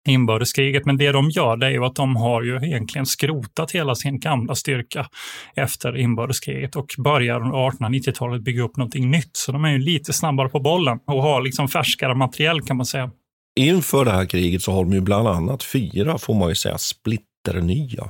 inbördeskriget. 0.06 0.86
Men 0.86 0.98
det 0.98 1.12
de 1.12 1.30
gör 1.30 1.58
det 1.58 1.66
är 1.66 1.72
ju 1.72 1.86
att 1.86 1.96
de 1.96 2.16
har 2.16 2.42
ju 2.42 2.56
egentligen 2.56 3.06
skrotat 3.06 3.72
hela 3.72 3.96
sin 3.96 4.20
gamla 4.20 4.56
styrka 4.56 5.10
efter 5.56 5.98
inbördeskriget 5.98 6.76
och 6.76 6.96
börjar 6.98 7.42
under 7.42 7.58
1890-talet 7.58 8.42
bygga 8.42 8.64
upp 8.64 8.78
någonting 8.78 9.12
nytt. 9.12 9.30
Så 9.38 9.52
de 9.52 9.66
är 9.66 9.72
ju 9.72 9.80
lite 9.80 10.14
snabbare 10.14 10.50
på 10.50 10.60
bollen 10.60 11.00
och 11.08 11.24
har 11.24 11.42
liksom 11.42 11.68
färskare 11.68 12.16
materiell 12.16 12.62
kan 12.62 12.78
man 12.78 12.86
säga. 12.86 13.12
Inför 13.60 14.06
det 14.06 14.12
här 14.12 14.26
kriget 14.26 14.62
så 14.62 14.72
har 14.72 14.84
de 14.84 14.94
ju 14.94 15.02
bland 15.02 15.28
annat 15.28 15.64
fyra, 15.64 16.18
får 16.18 16.34
man 16.34 16.50
ju 16.50 16.56
säga, 16.56 16.78
splitternya 16.78 18.10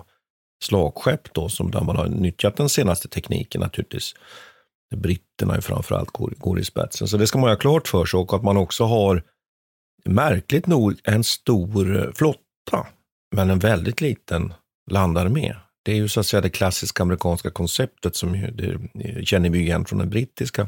slagskepp 0.64 1.34
då, 1.34 1.50
som 1.50 1.72
där 1.72 1.82
man 1.82 1.96
har 1.96 2.08
nyttjat 2.08 2.58
den 2.58 2.70
senaste 2.70 3.08
tekniken 3.08 3.62
naturligtvis. 3.62 4.14
Britterna 4.96 5.56
ju 5.56 5.62
framförallt 5.62 6.12
går, 6.12 6.34
går 6.38 6.60
i 6.60 6.64
spetsen. 6.64 7.08
Så 7.08 7.18
det 7.18 7.28
ska 7.28 7.40
man 7.40 7.50
ha 7.50 7.58
klart 7.58 7.88
för 7.88 8.06
sig 8.06 8.18
och 8.18 8.34
att 8.34 8.44
man 8.44 8.58
också 8.58 8.84
har 8.84 9.24
märkligt 10.10 10.68
nog 10.68 11.00
en 11.04 11.24
stor 11.24 12.12
flotta, 12.16 12.88
men 13.36 13.50
en 13.50 13.60
väldigt 13.60 14.02
liten 14.02 14.54
landarmé. 14.92 15.56
Det 15.86 15.92
är 15.92 15.96
ju 15.96 16.08
så 16.08 16.20
att 16.20 16.26
säga 16.26 16.42
det 16.42 16.50
klassiska 16.50 17.04
amerikanska 17.04 17.52
konceptet 17.52 18.16
som 18.16 18.36
ju, 18.36 18.52
det 18.94 19.26
känner 19.26 19.50
vi 19.50 19.60
igen 19.60 19.86
från 19.86 20.00
den 20.00 20.10
brittiska 20.10 20.68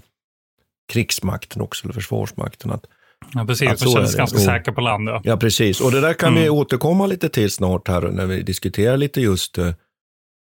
krigsmakten 0.94 1.62
också, 1.62 1.86
eller 1.86 1.94
försvarsmakten. 1.94 2.72
Att, 2.72 2.86
ja, 3.34 3.46
precis. 3.46 3.70
Att 3.70 3.94
man 3.94 4.08
sig 4.08 4.18
ganska 4.18 4.38
säker 4.38 4.72
på 4.72 4.82
land. 4.82 5.10
Ja. 5.10 5.22
ja, 5.24 5.38
precis. 5.38 5.82
Och 5.82 5.92
det 5.92 6.02
där 6.02 6.14
kan 6.14 6.30
mm. 6.30 6.44
vi 6.44 6.50
återkomma 6.50 7.08
lite 7.08 7.30
till 7.30 7.52
snart 7.52 7.88
här 7.88 8.02
när 8.02 8.26
vi 8.26 8.42
diskuterar 8.42 8.98
lite 8.98 9.22
just 9.22 9.58
eh, 9.58 9.74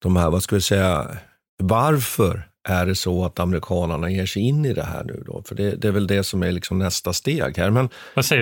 de 0.02 0.16
här, 0.16 0.30
vad 0.30 0.44
ska 0.44 0.56
vi 0.56 0.62
säga, 0.62 1.18
varför 1.64 2.50
är 2.70 2.86
det 2.86 2.96
så 2.96 3.26
att 3.26 3.40
amerikanerna 3.40 4.10
ger 4.10 4.26
sig 4.26 4.42
in 4.42 4.66
i 4.66 4.74
det 4.74 4.84
här 4.84 5.04
nu 5.04 5.24
då? 5.26 5.44
För 5.48 5.56
det, 5.56 5.76
det 5.76 5.88
är 5.88 5.92
väl 5.92 6.08
det 6.08 6.24
som 6.24 6.44
är 6.44 6.52
liksom 6.52 6.80
nästa 6.80 7.14
steg 7.14 7.58
här. 7.58 7.70
Men 7.70 7.90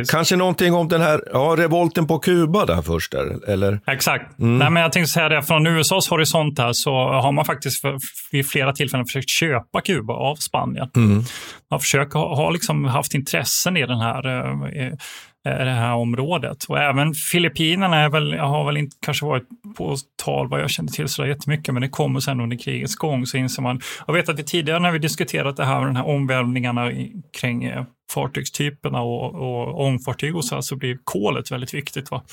kanske 0.08 0.36
någonting 0.36 0.74
om 0.74 0.88
den 0.88 1.02
här 1.02 1.22
ja, 1.34 1.56
revolten 1.58 2.08
på 2.08 2.20
Kuba 2.20 2.66
där 2.66 2.82
först, 2.82 3.14
eller? 3.48 3.80
Exakt. 3.88 4.40
Mm. 4.40 4.58
Nej, 4.58 4.70
men 4.70 4.84
jag 4.84 4.92
tänkte 4.92 5.14
säga 5.14 5.30
det, 5.30 5.44
från 5.44 5.68
USAs 5.68 6.10
horisont 6.10 6.60
här 6.60 6.74
så 6.74 6.92
har 6.92 7.32
man 7.32 7.46
faktiskt 7.46 7.82
för, 7.82 7.98
vid 8.32 8.50
flera 8.50 8.74
tillfällen 8.74 9.06
försökt 9.06 9.30
köpa 9.30 9.82
Kuba 9.82 10.14
av 10.14 10.36
Spanien. 10.36 10.90
Mm. 10.96 11.10
Man 11.10 11.24
har 11.70 11.80
försökt 11.80 12.14
ha, 12.14 12.36
ha 12.36 12.50
liksom 12.50 12.86
haft 12.86 13.14
intressen 13.14 13.78
i 13.78 13.86
den 13.86 14.00
här 14.00 14.48
Eh, 14.78 14.94
Eh, 15.48 15.66
det 15.66 15.72
här 15.72 15.94
området. 15.94 16.64
Och 16.64 16.80
även 16.80 17.14
Filippinerna 17.14 17.98
är 17.98 18.10
väl, 18.10 18.34
har 18.34 18.66
väl 18.66 18.78
inte 18.78 18.98
kanske 19.00 19.26
varit 19.26 19.44
på 19.78 19.96
tal 20.24 20.50
vad 20.50 20.62
jag 20.62 20.70
känner 20.70 20.92
till 20.92 21.08
så 21.08 21.26
jättemycket, 21.26 21.74
men 21.74 21.82
det 21.82 21.90
kommer 21.90 22.20
sen 22.20 22.42
under 22.42 22.58
krigets 22.58 22.96
gång 22.96 23.26
så 23.26 23.38
inser 23.38 23.62
man. 23.62 23.82
Jag 24.08 24.14
vet 24.14 24.30
att 24.30 24.40
vi 24.40 24.44
tidigare 24.44 24.80
när 24.80 24.92
vi 24.92 25.00
diskuterat 25.00 25.58
det 25.58 25.66
här, 25.66 25.80
med 25.80 25.88
de 25.88 25.96
här 25.96 26.08
omvälvningarna 26.08 26.92
kring 27.40 27.64
eh, 27.64 27.86
fartygstyperna 28.14 29.02
och, 29.02 29.36
och 29.36 29.86
ångfartyg 29.86 30.36
och 30.36 30.46
så, 30.46 30.56
här, 30.56 30.62
så 30.62 30.76
blir 30.76 30.98
kolet 31.04 31.52
väldigt 31.52 31.74
viktigt. 31.74 32.12
Va? 32.12 32.24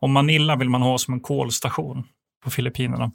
Och 0.00 0.10
Manila 0.10 0.56
vill 0.56 0.70
man 0.70 0.82
ha 0.82 0.98
som 0.98 1.14
en 1.14 1.20
kolstation 1.20 2.04
på 2.44 2.50
Filippinerna. 2.50 3.10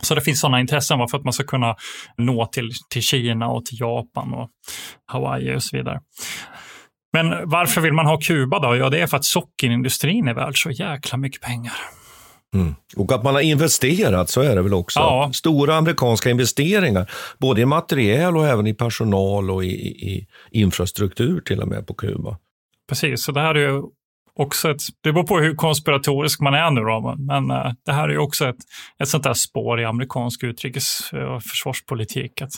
Så 0.00 0.14
det 0.14 0.20
finns 0.20 0.40
sådana 0.40 0.60
intressen 0.60 0.98
va, 0.98 1.08
för 1.08 1.18
att 1.18 1.24
man 1.24 1.32
ska 1.32 1.44
kunna 1.44 1.76
nå 2.16 2.46
till, 2.46 2.70
till 2.90 3.02
Kina 3.02 3.48
och 3.48 3.66
till 3.66 3.80
Japan 3.80 4.34
och 4.34 4.50
Hawaii 5.06 5.56
och 5.56 5.62
så 5.62 5.76
vidare. 5.76 6.00
Men 7.14 7.48
varför 7.50 7.80
vill 7.80 7.92
man 7.92 8.06
ha 8.06 8.18
Kuba 8.18 8.58
då? 8.58 8.76
Ja, 8.76 8.90
det 8.90 9.00
är 9.00 9.06
för 9.06 9.16
att 9.16 9.24
sockerindustrin 9.24 10.28
är 10.28 10.34
värd 10.34 10.62
så 10.62 10.70
jäkla 10.70 11.18
mycket 11.18 11.40
pengar. 11.40 11.74
Mm. 12.54 12.74
Och 12.96 13.12
att 13.12 13.22
man 13.22 13.34
har 13.34 13.40
investerat, 13.40 14.30
så 14.30 14.40
är 14.40 14.56
det 14.56 14.62
väl 14.62 14.74
också. 14.74 15.00
Ja. 15.00 15.30
Stora 15.34 15.76
amerikanska 15.76 16.30
investeringar, 16.30 17.10
både 17.38 17.60
i 17.60 17.64
materiel 17.66 18.36
och 18.36 18.46
även 18.46 18.66
i 18.66 18.74
personal 18.74 19.50
och 19.50 19.64
i, 19.64 19.68
i 19.68 20.26
infrastruktur 20.50 21.40
till 21.40 21.60
och 21.60 21.68
med 21.68 21.86
på 21.86 21.94
Kuba. 21.94 22.38
Precis, 22.88 23.24
så 23.24 23.32
det 23.32 23.40
här 23.40 23.54
är 23.54 23.72
ju 23.72 23.82
också 24.38 24.70
ett, 24.70 24.82
det 25.00 25.12
beror 25.12 25.26
på 25.26 25.38
hur 25.38 25.54
konspiratorisk 25.54 26.40
man 26.40 26.54
är 26.54 26.70
nu 26.70 26.80
då, 26.80 27.14
men 27.18 27.50
uh, 27.50 27.72
det 27.86 27.92
här 27.92 28.08
är 28.08 28.12
ju 28.12 28.18
också 28.18 28.48
ett, 28.48 28.56
ett 29.02 29.08
sånt 29.08 29.24
där 29.24 29.34
spår 29.34 29.80
i 29.80 29.84
amerikansk 29.84 30.42
utrikes 30.42 31.12
och 31.12 31.42
försvarspolitik. 31.42 32.42
Att 32.42 32.52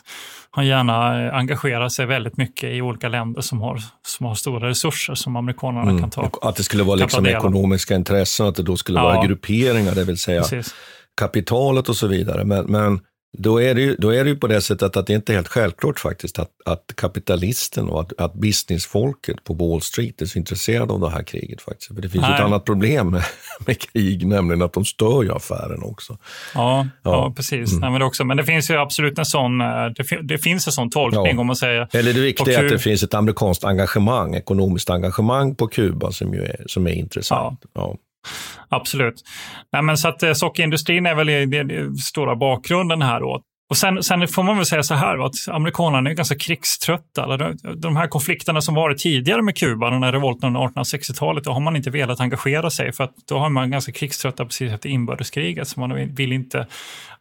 han 0.50 0.66
gärna 0.66 1.26
eh, 1.26 1.35
engagerar 1.35 1.88
sig 1.88 2.06
väldigt 2.06 2.37
mycket 2.37 2.71
i 2.71 2.83
olika 2.83 3.09
länder 3.09 3.40
som 3.40 3.61
har, 3.61 3.80
som 4.06 4.26
har 4.26 4.35
stora 4.35 4.68
resurser 4.68 5.14
som 5.14 5.37
amerikanerna 5.37 5.90
mm. 5.90 6.00
kan 6.00 6.11
ta. 6.11 6.30
Att 6.42 6.56
det 6.56 6.62
skulle 6.62 6.83
vara 6.83 6.97
liksom 6.97 7.26
ekonomiska 7.26 7.95
intressen, 7.95 8.47
att 8.47 8.54
det 8.54 8.62
då 8.62 8.76
skulle 8.76 8.99
ja. 8.99 9.04
vara 9.04 9.26
grupperingar, 9.26 9.95
det 9.95 10.04
vill 10.04 10.18
säga 10.18 10.40
Precis. 10.40 10.75
kapitalet 11.16 11.88
och 11.88 11.97
så 11.97 12.06
vidare. 12.06 12.45
Men, 12.45 12.64
men 12.64 13.00
då 13.38 13.62
är, 13.62 13.75
det 13.75 13.81
ju, 13.81 13.97
då 13.97 14.14
är 14.14 14.25
det 14.25 14.31
ju 14.31 14.37
på 14.37 14.47
det 14.47 14.61
sättet 14.61 14.97
att 14.97 15.07
det 15.07 15.12
inte 15.12 15.33
är 15.33 15.35
helt 15.35 15.49
självklart 15.49 15.99
faktiskt 15.99 16.38
att, 16.38 16.50
att 16.64 16.93
kapitalisten 16.95 17.88
och 17.88 18.00
att, 18.00 18.21
att 18.21 18.35
businessfolket 18.35 19.45
på 19.45 19.55
Wall 19.55 19.81
Street 19.81 20.23
är 20.23 20.26
så 20.26 20.38
intresserade 20.38 20.93
av 20.93 21.00
det 21.00 21.11
här 21.11 21.23
kriget. 21.23 21.62
faktiskt. 21.62 21.95
För 21.95 22.02
det 22.02 22.09
finns 22.09 22.23
Nej. 22.23 22.35
ett 22.35 22.40
annat 22.40 22.64
problem 22.64 23.11
med, 23.11 23.23
med, 23.66 23.78
krig, 23.78 24.26
nämligen 24.26 24.62
att 24.62 24.73
de 24.73 24.85
stör 24.85 25.23
ju 25.23 25.33
affären 25.33 25.83
också. 25.83 26.19
Ja, 26.55 26.87
ja. 27.02 27.11
ja 27.11 27.33
precis. 27.37 27.71
Mm. 27.71 27.81
Nej, 27.81 27.90
men, 27.90 28.00
det 28.00 28.07
också, 28.07 28.25
men 28.25 28.37
det 28.37 28.45
finns 28.45 28.71
ju 28.71 28.76
absolut 28.76 29.19
en 29.19 29.26
sån, 29.26 29.61
eh, 29.61 29.66
det, 29.66 30.23
det 30.23 30.38
finns 30.38 30.66
en 30.66 30.73
sån 30.73 30.90
tolkning 30.90 31.35
ja. 31.35 31.40
om 31.40 31.47
man 31.47 31.57
säger. 31.57 31.88
Eller 31.93 32.12
det 32.12 32.21
viktiga 32.21 32.61
är 32.61 32.64
att 32.64 32.71
det 32.71 32.78
finns 32.78 33.02
ett 33.02 33.14
amerikanskt 33.14 33.64
engagemang, 33.64 34.35
ekonomiskt 34.35 34.90
engagemang 34.90 35.55
på 35.55 35.66
Kuba 35.66 36.12
som, 36.12 36.35
ju 36.35 36.43
är, 36.43 36.64
som 36.66 36.87
är 36.87 36.93
intressant. 36.93 37.61
Ja. 37.75 37.97
Absolut. 38.68 39.14
Nej, 39.73 39.83
men 39.83 39.97
så 39.97 40.09
att, 40.09 40.23
eh, 40.23 40.33
sockerindustrin 40.33 41.06
är 41.06 41.14
väl 41.14 41.50
den 41.50 41.95
stora 41.97 42.37
bakgrunden 42.37 43.02
här. 43.02 43.21
Då. 43.21 43.42
Och 43.68 43.76
sen, 43.76 44.02
sen, 44.02 44.28
får 44.28 44.42
man 44.42 44.56
väl 44.56 44.66
säga 44.66 44.82
så 44.82 44.94
här, 44.94 45.26
att 45.26 45.35
amerikanerna 45.49 46.11
är 46.11 46.14
ganska 46.14 46.38
krigströtta. 46.38 47.37
De 47.76 47.96
här 47.96 48.06
konflikterna 48.06 48.61
som 48.61 48.75
varit 48.75 48.99
tidigare 48.99 49.42
med 49.42 49.56
Kuba, 49.56 49.90
den 49.90 50.02
här 50.02 50.12
revolten 50.12 50.46
under 50.56 50.61
1860-talet, 50.61 51.44
då 51.44 51.52
har 51.52 51.61
man 51.61 51.76
inte 51.76 51.90
velat 51.90 52.20
engagera 52.20 52.70
sig 52.70 52.92
för 52.92 53.04
att 53.04 53.14
då 53.28 53.38
har 53.38 53.49
man 53.49 53.70
ganska 53.70 53.92
krigströtta 53.92 54.44
precis 54.44 54.73
efter 54.73 54.88
inbördeskriget, 54.88 55.68
så 55.68 55.80
man 55.80 56.14
vill 56.14 56.32
inte 56.32 56.66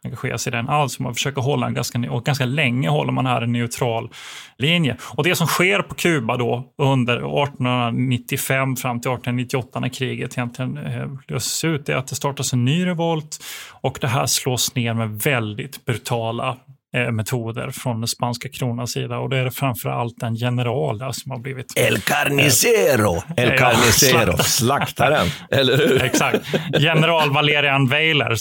engagera 0.04 0.38
sig 0.38 0.52
i 0.52 0.56
den 0.56 0.68
alls. 0.68 0.98
Man 0.98 1.14
försöker 1.14 1.42
hålla 1.42 1.66
en 1.66 1.74
ganska, 1.74 2.10
och 2.10 2.24
ganska 2.24 2.44
länge 2.44 2.88
håller 2.88 3.12
man 3.12 3.26
här 3.26 3.42
en 3.42 3.52
neutral 3.52 4.10
linje. 4.58 4.96
Och 5.02 5.24
det 5.24 5.34
som 5.34 5.46
sker 5.46 5.82
på 5.82 5.94
Kuba 5.94 6.36
då 6.36 6.64
under 6.78 7.16
1895 7.16 8.76
fram 8.76 9.00
till 9.00 9.10
1898 9.10 9.80
när 9.80 9.88
kriget 9.88 10.38
egentligen 10.38 10.76
eh, 10.76 11.08
löses 11.28 11.64
ut, 11.64 11.88
är 11.88 11.96
att 11.96 12.06
det 12.06 12.14
startas 12.14 12.52
en 12.52 12.64
ny 12.64 12.86
revolt 12.86 13.38
och 13.70 13.98
det 14.00 14.08
här 14.08 14.26
slås 14.26 14.74
ner 14.74 14.94
med 14.94 15.10
väldigt 15.10 15.84
brutala 15.84 16.35
eh, 16.40 17.10
metoder 17.12 17.70
från 17.70 18.00
den 18.00 18.08
spanska 18.08 18.48
kronans 18.48 18.92
sida. 18.92 19.18
Och 19.18 19.30
det 19.30 19.36
är 19.38 19.50
framför 19.50 19.88
allt 19.90 20.22
en 20.22 20.34
general 20.34 21.14
som 21.14 21.30
har 21.32 21.38
blivit... 21.38 21.66
El 21.76 22.00
carnicero! 22.00 23.22
El 23.36 23.58
carnicero, 23.58 24.32
slakt- 24.32 24.42
slaktaren. 24.42 25.26
Eller 25.50 25.76
hur? 25.76 26.02
Exakt. 26.02 26.40
General 26.78 27.30
Valerian 27.30 27.86
Weiler 27.88 28.34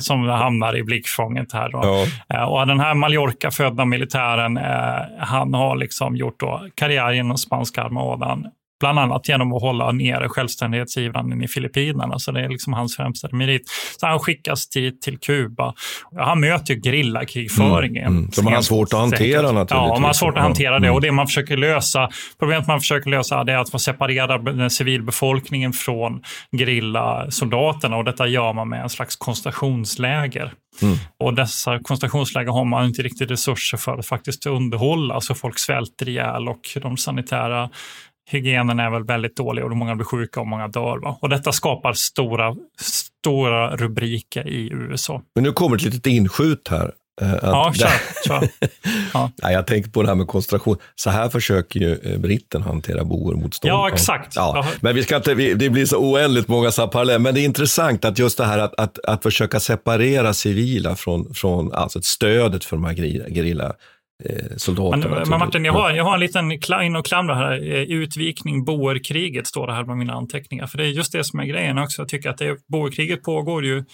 som, 0.00 0.28
hamnar 0.28 0.76
i 0.76 0.82
blickfånget 0.82 1.52
här. 1.52 1.68
Då. 1.72 1.80
Ja. 2.28 2.36
Eh, 2.38 2.44
Och 2.44 2.66
den 2.66 2.80
här 2.80 2.94
Mallorca-födda 2.94 3.84
militären, 3.84 4.56
eh, 4.56 4.64
han 5.18 5.54
har 5.54 5.76
liksom 5.76 6.16
gjort 6.16 6.42
karriär 6.74 7.12
inom 7.12 7.38
spanska 7.38 7.82
armadan. 7.82 8.46
Bland 8.82 8.98
annat 8.98 9.28
genom 9.28 9.52
att 9.52 9.62
hålla 9.62 9.92
nere 9.92 10.28
självständighetsivranden 10.28 11.42
i 11.42 11.48
Filippinerna. 11.48 12.18
Så 12.18 12.32
det 12.32 12.40
är 12.40 12.48
liksom 12.48 12.72
hans 12.72 12.96
främsta 12.96 13.28
merit. 13.32 13.62
Så 14.00 14.06
han 14.06 14.18
skickas 14.18 14.68
till, 14.68 15.00
till 15.00 15.18
Kuba. 15.18 15.74
Han 16.16 16.40
möter 16.40 16.74
ju 16.74 16.80
gerillakrigföringen. 16.80 18.06
Mm, 18.06 18.18
mm. 18.18 18.32
Som 18.32 18.46
han 18.46 18.54
har 18.54 18.62
svårt 18.62 18.92
att 18.92 19.00
hantera 19.00 19.42
naturligtvis. 19.42 19.70
Ja, 19.70 19.94
man 19.94 20.04
har 20.04 20.12
svårt 20.12 20.36
att 20.36 20.42
hantera 20.42 20.78
det. 20.78 20.90
Och 20.90 21.00
det 21.00 21.12
man 21.12 21.26
försöker 21.26 21.56
lösa, 21.56 22.08
problemet 22.38 22.66
man 22.66 22.80
försöker 22.80 23.10
lösa 23.10 23.40
är 23.40 23.56
att 23.56 23.72
man 23.72 23.80
separerar 23.80 24.38
den 24.38 24.70
civilbefolkningen 24.70 25.72
från 25.72 26.22
gerillasoldaterna. 26.58 27.96
Och 27.96 28.04
detta 28.04 28.26
gör 28.26 28.52
man 28.52 28.68
med 28.68 28.82
en 28.82 28.90
slags 28.90 29.16
koncentrationsläger. 29.16 30.52
Mm. 30.82 30.96
Och 31.18 31.34
dessa 31.34 31.78
koncentrationsläger 31.78 32.50
har 32.50 32.64
man 32.64 32.86
inte 32.86 33.02
riktigt 33.02 33.30
resurser 33.30 33.78
för 33.78 33.98
att 33.98 34.06
faktiskt 34.06 34.46
underhålla, 34.46 35.20
så 35.20 35.34
folk 35.34 35.58
svälter 35.58 36.08
ihjäl 36.08 36.48
och 36.48 36.60
de 36.82 36.96
sanitära 36.96 37.70
hygienen 38.30 38.80
är 38.80 38.90
väl 38.90 39.04
väldigt 39.04 39.36
dålig 39.36 39.64
och 39.64 39.76
många 39.76 39.94
blir 39.94 40.04
sjuka 40.06 40.40
och 40.40 40.46
många 40.46 40.68
dör. 40.68 40.98
Va? 40.98 41.18
Och 41.20 41.28
detta 41.28 41.52
skapar 41.52 41.92
stora, 41.92 42.56
stora 42.80 43.76
rubriker 43.76 44.48
i 44.48 44.68
USA. 44.72 45.22
Men 45.34 45.44
nu 45.44 45.52
kommer 45.52 45.76
ett 45.76 45.82
litet 45.82 46.06
inskjut 46.06 46.68
här. 46.70 46.92
eh, 47.20 47.32
att 47.34 47.40
Ja, 47.42 47.72
kör. 47.74 47.90
kör. 48.26 48.48
Nej, 49.42 49.52
jag 49.54 49.66
tänker 49.66 49.90
på 49.90 50.02
det 50.02 50.08
här 50.08 50.14
med 50.14 50.26
koncentration. 50.26 50.76
Så 50.94 51.10
här 51.10 51.28
försöker 51.28 51.80
ju 51.80 51.98
eh, 52.02 52.18
britten 52.18 52.62
hantera 52.62 53.04
boermotstånd. 53.04 53.70
Ja, 53.72 53.88
exakt. 53.92 54.36
Ja. 54.36 54.52
Ja. 54.54 54.66
Men 54.80 54.94
vi 54.94 55.02
ska 55.02 55.16
inte, 55.16 55.34
det 55.34 55.70
blir 55.70 55.86
så 55.86 55.96
oändligt 55.96 56.48
många 56.48 56.70
så 56.70 56.88
paralleller. 56.88 57.18
Men 57.18 57.34
det 57.34 57.40
är 57.40 57.44
intressant 57.44 58.04
att 58.04 58.18
just 58.18 58.38
det 58.38 58.44
här 58.44 58.58
att, 58.58 58.74
att, 58.80 58.98
att 59.04 59.22
försöka 59.22 59.60
separera 59.60 60.32
civila 60.34 60.96
från, 60.96 61.34
från 61.34 61.72
alltså 61.72 62.02
stödet 62.02 62.64
för 62.64 62.76
de 62.76 62.84
här 62.84 62.94
gerilla, 63.34 63.72
eh, 64.24 64.56
soldaterna. 64.56 65.08
Men, 65.08 65.28
men 65.28 65.38
Martin, 65.38 65.64
jag 65.64 65.72
har, 65.72 65.90
jag 65.90 66.04
har 66.04 66.14
en 66.14 66.20
liten 66.20 66.52
kla- 66.52 66.82
in 66.82 66.96
och 66.96 67.06
klamra 67.06 67.34
här. 67.34 67.52
Eh, 67.52 67.82
Utvikning, 67.82 68.64
boerkriget 68.64 69.46
står 69.46 69.66
det 69.66 69.72
här 69.72 69.84
med 69.84 69.96
mina 69.96 70.12
anteckningar. 70.12 70.66
För 70.66 70.78
det 70.78 70.84
är 70.84 70.88
just 70.88 71.12
det 71.12 71.24
som 71.24 71.40
är 71.40 71.44
grejen 71.44 71.78
också. 71.78 72.02
Jag 72.02 72.08
tycker 72.08 72.30
att 72.30 72.38
det, 72.38 72.56
boerkriget 72.68 73.22
pågår 73.22 73.64
ju 73.64 73.84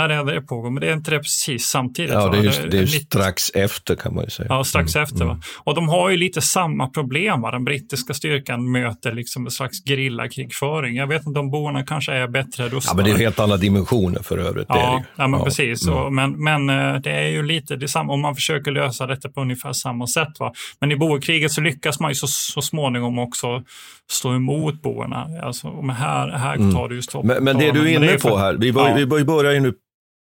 när 0.00 0.08
det 0.08 0.14
är 0.14 0.24
det 0.24 0.70
men 0.70 0.80
det 0.80 0.88
är 0.88 0.92
inte 0.92 1.10
det 1.10 1.18
precis 1.18 1.64
samtidigt. 1.66 2.10
Ja, 2.12 2.28
det 2.28 2.38
är, 2.38 2.42
just, 2.42 2.62
det 2.70 2.78
är 2.78 2.82
lite- 2.82 3.04
strax 3.04 3.50
efter 3.54 3.94
kan 3.94 4.14
man 4.14 4.24
ju 4.24 4.30
säga. 4.30 4.46
Ja, 4.50 4.64
strax 4.64 4.94
Mm, 4.96 5.02
efter. 5.04 5.16
mm. 5.24 5.28
Va? 5.28 5.42
Och 5.64 5.74
de 5.74 5.88
har 5.88 6.10
ju 6.10 6.16
lite 6.16 6.40
samma 6.40 6.86
problem. 6.88 7.40
Va? 7.40 7.50
Den 7.50 7.64
brittiska 7.64 8.14
styrkan 8.14 8.70
möter 8.72 9.12
liksom 9.12 9.44
en 9.44 9.50
slags 9.50 9.84
gerillakrigföring. 9.84 10.96
Jag 10.96 11.06
vet 11.06 11.26
inte 11.26 11.40
om 11.40 11.50
boerna 11.50 11.82
kanske 11.84 12.12
är 12.12 12.28
bättre 12.28 12.62
Ja, 12.62 12.68
rustade. 12.68 12.96
men 12.96 13.04
det 13.04 13.10
är 13.10 13.18
helt 13.24 13.40
andra 13.40 13.56
dimensioner 13.56 14.22
för 14.22 14.38
övrigt. 14.38 14.66
Ja, 14.68 15.02
ja, 15.16 15.26
men 15.28 15.38
Ja, 15.40 15.44
precis. 15.44 15.86
mm. 15.86 16.14
Men, 16.14 16.44
men 16.44 16.70
eh, 16.94 17.00
det 17.00 17.10
är 17.10 17.28
ju 17.28 17.42
lite 17.42 17.76
detsamma 17.76 18.12
om 18.12 18.20
man 18.20 18.34
försöker 18.34 18.70
lösa 18.70 19.06
detta 19.06 19.28
på 19.28 19.40
ungefär 19.40 19.72
samma 19.72 20.06
sätt. 20.06 20.28
Va? 20.40 20.52
Men 20.80 20.92
i 20.92 20.96
boerkriget 20.96 21.52
så 21.52 21.60
lyckas 21.60 22.00
man 22.00 22.10
ju 22.10 22.14
så, 22.14 22.26
så 22.26 22.62
småningom 22.62 23.18
också 23.18 23.62
stå 24.10 24.34
emot 24.34 24.82
boerna. 24.82 25.26
Alltså, 25.42 25.82
men 25.82 25.96
här, 25.96 26.28
här 26.30 26.54
Mm. 26.56 26.72
tar 26.74 26.88
det 26.88 26.94
ju 26.94 27.02
stopp. 27.02 27.24
Men, 27.24 27.44
men 27.44 27.58
det 27.58 27.72
du 27.72 27.80
är 27.80 27.96
inne 27.96 28.16
på 28.18 28.36
här, 28.36 28.54
vi, 28.54 28.72
bör, 28.72 28.88
Ja. 28.88 28.94
vi 28.94 29.06
bör- 29.06 29.24
börjar 29.24 29.52
ju 29.52 29.60
nu 29.60 29.72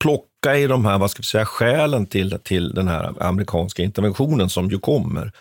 plocka 0.03 0.57
i 0.57 0.67
de 0.67 0.85
här, 0.85 0.97
vad 0.97 1.11
ska 1.11 1.19
vi 1.19 1.25
säga, 1.25 1.45
skälen 1.45 2.05
till, 2.05 2.39
till 2.43 2.73
den 2.73 2.87
här 2.87 3.13
amerikanska 3.19 3.83
interventionen 3.83 4.49
som 4.49 4.69
ju 4.69 4.79
kommer. 4.79 5.31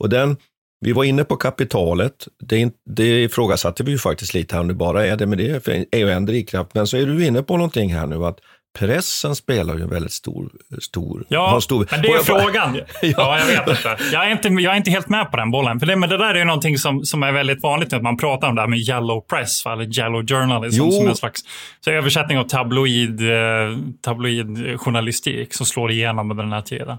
Och 0.00 0.08
den, 0.08 0.36
vi 0.80 0.92
var 0.92 1.04
inne 1.04 1.24
på 1.24 1.36
kapitalet, 1.36 2.28
det, 2.38 2.72
det 2.90 3.22
ifrågasatte 3.22 3.84
vi 3.84 3.90
ju 3.90 3.98
faktiskt 3.98 4.34
lite 4.34 4.54
här 4.54 4.60
om 4.60 4.68
det 4.68 4.74
bara 4.74 5.06
är 5.06 5.16
det, 5.16 5.26
men 5.26 5.38
det 5.38 5.68
är 5.90 5.98
ju 5.98 6.10
en 6.10 6.26
drivkraft. 6.26 6.74
Men 6.74 6.86
så 6.86 6.96
är 6.96 7.06
du 7.06 7.26
inne 7.26 7.42
på 7.42 7.56
någonting 7.56 7.94
här 7.94 8.06
nu, 8.06 8.24
att 8.24 8.38
pressen 8.78 9.36
spelar 9.36 9.76
ju 9.76 9.82
en 9.82 9.90
väldigt 9.90 10.12
stor... 10.12 10.50
stor 10.80 11.24
Ja, 11.28 11.60
stor, 11.60 11.88
men 11.90 12.02
det 12.02 12.08
är 12.08 12.18
frågan. 12.18 12.80
ja. 13.02 13.38
jag 13.38 13.46
vet 13.46 13.68
inte. 13.68 13.96
Jag 14.12 14.26
är 14.26 14.30
inte. 14.30 14.48
Jag 14.48 14.72
är 14.72 14.76
inte 14.76 14.90
helt 14.90 15.08
med 15.08 15.30
på 15.30 15.36
den 15.36 15.50
bollen. 15.50 15.80
För 15.80 15.86
det, 15.86 15.96
men 15.96 16.08
det 16.08 16.18
där 16.18 16.34
är 16.34 16.38
ju 16.38 16.44
någonting 16.44 16.78
som, 16.78 17.04
som 17.04 17.22
är 17.22 17.32
väldigt 17.32 17.62
vanligt 17.62 17.92
att 17.92 18.02
man 18.02 18.16
pratar 18.16 18.48
om 18.48 18.54
det 18.54 18.60
här 18.60 18.68
med 18.68 18.78
yellow 18.78 19.20
press, 19.20 19.66
eller 19.66 19.98
yellow 19.98 20.26
journalism, 20.26 20.78
Jo. 20.78 20.90
som 20.90 21.08
en 21.08 21.16
slags 21.16 21.40
så 21.80 21.90
översättning 21.90 22.38
av 22.38 22.44
tabloid, 22.44 23.20
eh, 23.30 23.76
tabloid 24.00 24.80
journalistik 24.80 25.54
som 25.54 25.66
slår 25.66 25.90
igenom 25.90 26.30
under 26.30 26.44
den 26.44 26.52
här 26.52 26.62
tiden. 26.62 26.96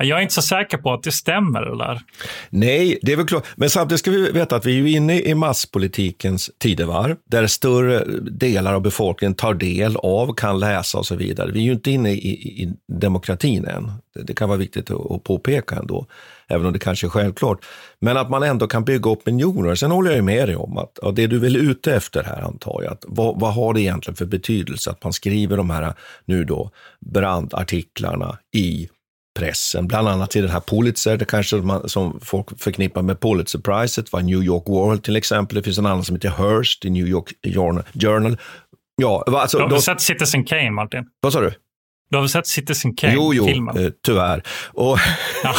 Jag 0.00 0.18
är 0.18 0.22
inte 0.22 0.34
så 0.34 0.42
säker 0.42 0.78
på 0.78 0.92
att 0.92 1.02
det 1.02 1.12
stämmer 1.12 1.60
det 1.60 1.78
där. 1.78 2.00
Nej, 2.50 2.98
det 3.02 3.12
är 3.12 3.16
väl 3.16 3.26
klart. 3.26 3.46
Men 3.56 3.70
samtidigt 3.70 4.00
ska 4.00 4.10
vi 4.10 4.32
veta 4.32 4.56
att 4.56 4.66
vi 4.66 4.80
är 4.80 4.96
inne 4.96 5.20
i 5.20 5.34
masspolitikens 5.34 6.50
tidevarv, 6.58 7.16
där 7.24 7.46
större 7.46 8.04
delar 8.30 8.74
av 8.74 8.80
befolkningen 8.82 9.34
tar 9.34 9.54
del 9.54 9.96
av, 9.96 10.34
kan 10.34 10.58
läsa 10.58 10.98
och 10.98 11.06
så 11.06 11.16
vidare. 11.16 11.50
Vi 11.52 11.60
är 11.60 11.64
ju 11.64 11.72
inte 11.72 11.90
inne 11.90 12.10
i, 12.12 12.28
i, 12.62 12.72
demokratin 12.92 13.64
än. 13.64 13.92
Det, 14.26 14.34
kan 14.34 14.48
vara 14.48 14.58
viktigt 14.58 14.90
att, 14.90 15.24
påpeka 15.24 15.76
ändå, 15.76 16.06
även 16.48 16.66
om 16.66 16.72
det 16.72 16.78
kanske 16.78 17.06
är 17.06 17.10
självklart. 17.10 17.58
Men 18.00 18.16
att 18.16 18.30
man 18.30 18.42
ändå 18.42 18.66
kan 18.66 18.84
bygga 18.84 19.10
opinioner. 19.10 19.74
Sen 19.74 19.90
håller 19.90 20.10
jag 20.10 20.24
med 20.24 20.48
dig 20.48 20.56
om 20.56 20.78
att 20.78 20.98
ja, 21.02 21.10
det 21.10 21.26
du 21.26 21.46
är 21.46 21.56
ute 21.56 21.94
efter 21.94 22.22
här, 22.22 22.42
antar 22.42 22.80
jag, 22.82 22.92
att 22.92 23.04
vad, 23.06 23.40
vad 23.40 23.54
har 23.54 23.74
det 23.74 23.80
egentligen 23.80 24.16
för 24.16 24.26
betydelse 24.26 24.90
att 24.90 25.04
man 25.04 25.12
skriver 25.12 25.56
de 25.56 25.70
här 25.70 25.94
nu 26.24 26.44
då 26.44 26.70
brandartiklarna 27.00 28.38
i 28.56 28.88
pressen, 29.38 29.86
bland 29.86 30.08
annat 30.08 30.36
i 30.36 30.40
den 30.40 30.50
här 30.50 30.60
Pulitzer, 30.60 31.16
det 31.16 31.24
kanske 31.24 31.56
man, 31.56 31.88
som 31.88 32.20
folk 32.20 32.60
förknippar 32.60 33.02
med 33.02 33.20
Pulitzerpriset, 33.20 34.12
var 34.12 34.20
New 34.20 34.42
York 34.42 34.62
World 34.66 35.04
till 35.04 35.16
exempel. 35.16 35.56
Det 35.56 35.62
finns 35.62 35.78
en 35.78 35.86
annan 35.86 36.04
som 36.04 36.16
heter 36.16 36.28
Hearst 36.28 36.84
i 36.84 36.90
New 36.90 37.06
York 37.06 37.32
Journal. 37.94 38.36
Ja, 38.96 39.24
alltså, 39.26 39.58
de, 39.58 39.70
väl 39.70 39.82
sett 39.82 40.00
Citizen 40.00 40.44
Kane, 40.44 40.70
Martin? 40.70 41.04
vad 41.20 41.32
sa 41.32 41.40
du? 41.40 41.52
Du 42.10 42.16
har 42.16 42.22
väl 42.22 42.28
sett 42.28 42.46
Citizen 42.46 42.94
Jo, 43.02 43.34
jo, 43.34 43.44
Kane-filmen? 43.44 43.84
eh, 43.84 43.90
tyvärr. 44.06 44.42
Och 44.72 44.98
Ja. 45.44 45.54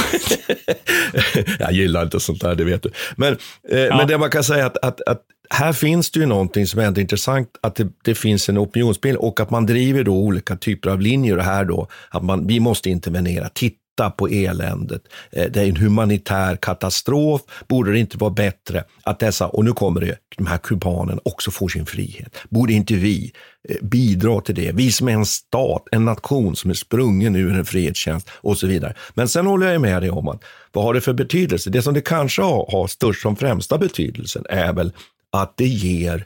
jag 1.59 1.71
gillar 1.71 2.03
inte 2.03 2.19
sånt 2.19 2.41
där, 2.41 2.55
det 2.55 2.63
vet 2.63 2.83
du. 2.83 2.91
Men, 3.15 3.33
eh, 3.69 3.97
men 3.97 4.07
det 4.07 4.17
man 4.17 4.29
kan 4.29 4.43
säga 4.43 4.65
att, 4.65 4.77
att, 4.77 5.01
att 5.01 5.21
här 5.49 5.73
finns 5.73 6.11
det 6.11 6.19
ju 6.19 6.25
någonting 6.25 6.67
som 6.67 6.79
är 6.79 6.83
ändå 6.85 7.01
intressant, 7.01 7.49
att 7.61 7.75
det, 7.75 7.87
det 8.03 8.15
finns 8.15 8.49
en 8.49 8.57
opinionsbild 8.57 9.17
och 9.17 9.39
att 9.39 9.49
man 9.49 9.65
driver 9.65 10.03
då 10.03 10.13
olika 10.13 10.55
typer 10.55 10.89
av 10.89 11.01
linjer. 11.01 11.37
Här 11.37 11.65
då, 11.65 11.87
att 12.09 12.23
man, 12.23 12.47
vi 12.47 12.59
måste 12.59 12.89
intervenera, 12.89 13.49
titta 13.49 13.75
på 14.09 14.27
eländet. 14.27 15.01
Eh, 15.31 15.51
det 15.51 15.61
är 15.61 15.65
en 15.65 15.75
humanitär 15.75 16.55
katastrof. 16.55 17.41
Borde 17.67 17.91
det 17.91 17.99
inte 17.99 18.17
vara 18.17 18.31
bättre 18.31 18.83
att 19.03 19.19
dessa, 19.19 19.47
och 19.47 19.65
nu 19.65 19.73
kommer 19.73 20.01
det, 20.01 20.17
de 20.37 20.47
här 20.47 20.57
kubanerna 20.57 21.21
också 21.25 21.51
får 21.51 21.67
sin 21.67 21.85
frihet? 21.85 22.35
Borde 22.49 22.73
inte 22.73 22.93
vi 22.93 23.31
eh, 23.69 23.75
bidra 23.81 24.41
till 24.41 24.55
det? 24.55 24.71
Vi 24.71 24.91
som 24.91 25.07
är 25.07 25.13
en 25.13 25.25
stat, 25.25 25.87
en 25.91 26.05
nation 26.05 26.55
som 26.55 26.69
är 26.69 26.75
sprungen 26.75 27.35
ur 27.35 27.53
en 27.53 27.65
frihetstjänst 27.65 28.29
och 28.31 28.57
så 28.57 28.67
vidare. 28.67 28.93
Men 29.13 29.27
sen 29.27 29.45
håller 29.45 29.71
jag 29.71 29.81
med 29.81 30.01
dig 30.01 30.09
om 30.09 30.27
att 30.27 30.43
vad 30.71 30.83
har 30.83 30.93
det 30.93 31.01
för 31.01 31.13
betydelse? 31.13 31.69
Det 31.69 31.81
som 31.81 31.93
det 31.93 32.01
kanske 32.01 32.41
har, 32.41 32.71
har 32.71 32.87
störst 32.87 33.21
som 33.21 33.35
främsta 33.35 33.77
betydelsen 33.77 34.43
är 34.49 34.73
väl 34.73 34.91
att 35.31 35.57
det 35.57 35.67
ger 35.67 36.25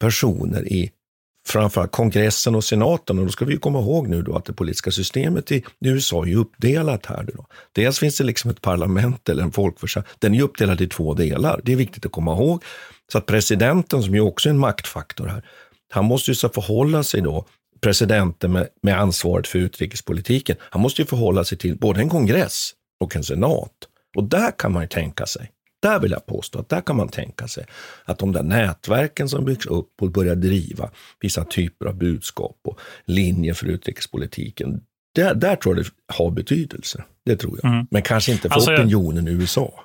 personer 0.00 0.72
i 0.72 0.90
framförallt 1.48 1.92
kongressen 1.92 2.54
och 2.54 2.64
senaten, 2.64 3.18
och 3.18 3.24
då 3.24 3.32
ska 3.32 3.44
vi 3.44 3.52
ju 3.52 3.58
komma 3.58 3.78
ihåg 3.78 4.08
nu 4.08 4.22
då 4.22 4.36
att 4.36 4.44
det 4.44 4.52
politiska 4.52 4.90
systemet 4.90 5.52
i 5.52 5.64
USA 5.80 6.22
är 6.22 6.26
ju 6.26 6.36
uppdelat 6.36 7.06
här. 7.06 7.26
Då. 7.34 7.46
Dels 7.72 7.98
finns 7.98 8.18
det 8.18 8.24
liksom 8.24 8.50
ett 8.50 8.60
parlament 8.60 9.28
eller 9.28 9.42
en 9.42 9.52
folkförsamling, 9.52 10.08
den 10.18 10.34
är 10.34 10.38
ju 10.38 10.44
uppdelad 10.44 10.80
i 10.80 10.86
två 10.86 11.14
delar. 11.14 11.60
Det 11.64 11.72
är 11.72 11.76
viktigt 11.76 12.06
att 12.06 12.12
komma 12.12 12.32
ihåg. 12.32 12.64
Så 13.12 13.18
att 13.18 13.26
presidenten, 13.26 14.02
som 14.02 14.14
ju 14.14 14.20
också 14.20 14.48
är 14.48 14.50
en 14.50 14.58
maktfaktor 14.58 15.26
här, 15.26 15.44
han 15.90 16.04
måste 16.04 16.30
ju 16.30 16.34
så 16.34 16.48
förhålla 16.48 17.02
sig 17.02 17.20
då, 17.20 17.44
presidenten 17.80 18.52
med, 18.52 18.68
med 18.82 19.00
ansvaret 19.00 19.46
för 19.46 19.58
utrikespolitiken, 19.58 20.56
han 20.60 20.82
måste 20.82 21.02
ju 21.02 21.06
förhålla 21.06 21.44
sig 21.44 21.58
till 21.58 21.78
både 21.78 22.00
en 22.00 22.08
kongress 22.08 22.70
och 23.00 23.16
en 23.16 23.24
senat. 23.24 23.72
Och 24.16 24.24
där 24.24 24.58
kan 24.58 24.72
man 24.72 24.82
ju 24.82 24.88
tänka 24.88 25.26
sig 25.26 25.50
där 25.82 26.00
vill 26.00 26.10
jag 26.10 26.26
påstå 26.26 26.58
att 26.58 26.68
där 26.68 26.80
kan 26.80 26.96
man 26.96 27.08
tänka 27.08 27.48
sig 27.48 27.64
att 28.04 28.18
de 28.18 28.32
där 28.32 28.42
nätverken 28.42 29.28
som 29.28 29.44
byggs 29.44 29.66
upp 29.66 30.02
och 30.02 30.10
börjar 30.10 30.34
driva 30.34 30.90
vissa 31.20 31.44
typer 31.44 31.86
av 31.86 31.94
budskap 31.94 32.56
och 32.64 32.80
linjer 33.04 33.54
för 33.54 33.66
utrikespolitiken, 33.66 34.80
där, 35.14 35.34
där 35.34 35.56
tror 35.56 35.76
jag 35.76 35.84
det 35.84 35.90
har 36.14 36.30
betydelse. 36.30 37.04
Det 37.24 37.36
tror 37.36 37.58
jag. 37.62 37.72
Mm. 37.72 37.86
Men 37.90 38.02
kanske 38.02 38.32
inte 38.32 38.48
för 38.48 38.54
Alltså, 38.54 38.72
jag- 38.72 38.80
opinionen 38.80 39.28
i 39.28 39.30
USA. 39.30 39.84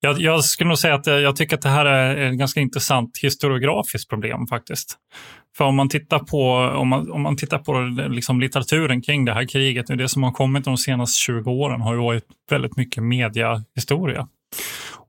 Jag, 0.00 0.20
jag 0.20 0.44
skulle 0.44 0.68
nog 0.68 0.78
säga 0.78 0.94
att 0.94 1.06
jag 1.06 1.36
tycker 1.36 1.56
att 1.56 1.62
det 1.62 1.68
här 1.68 1.86
är 1.86 2.30
ett 2.32 2.38
ganska 2.38 2.60
intressant 2.60 3.18
historiografiskt 3.22 4.10
problem 4.10 4.46
faktiskt. 4.46 4.96
För 5.56 5.64
om 5.64 5.76
man 5.76 5.88
tittar 5.88 6.18
på, 6.18 6.52
om 6.52 6.88
man, 6.88 7.10
om 7.10 7.22
man 7.22 7.36
tittar 7.36 7.58
på 7.58 7.72
liksom 8.08 8.40
litteraturen 8.40 9.02
kring 9.02 9.24
det 9.24 9.32
här 9.32 9.48
kriget, 9.48 9.86
det 9.86 10.08
som 10.08 10.22
har 10.22 10.32
kommit 10.32 10.64
de 10.64 10.76
senaste 10.76 11.16
20 11.16 11.50
åren 11.50 11.80
har 11.80 11.94
ju 11.94 12.00
varit 12.00 12.24
väldigt 12.50 12.76
mycket 12.76 13.02
mediahistoria. 13.02 14.28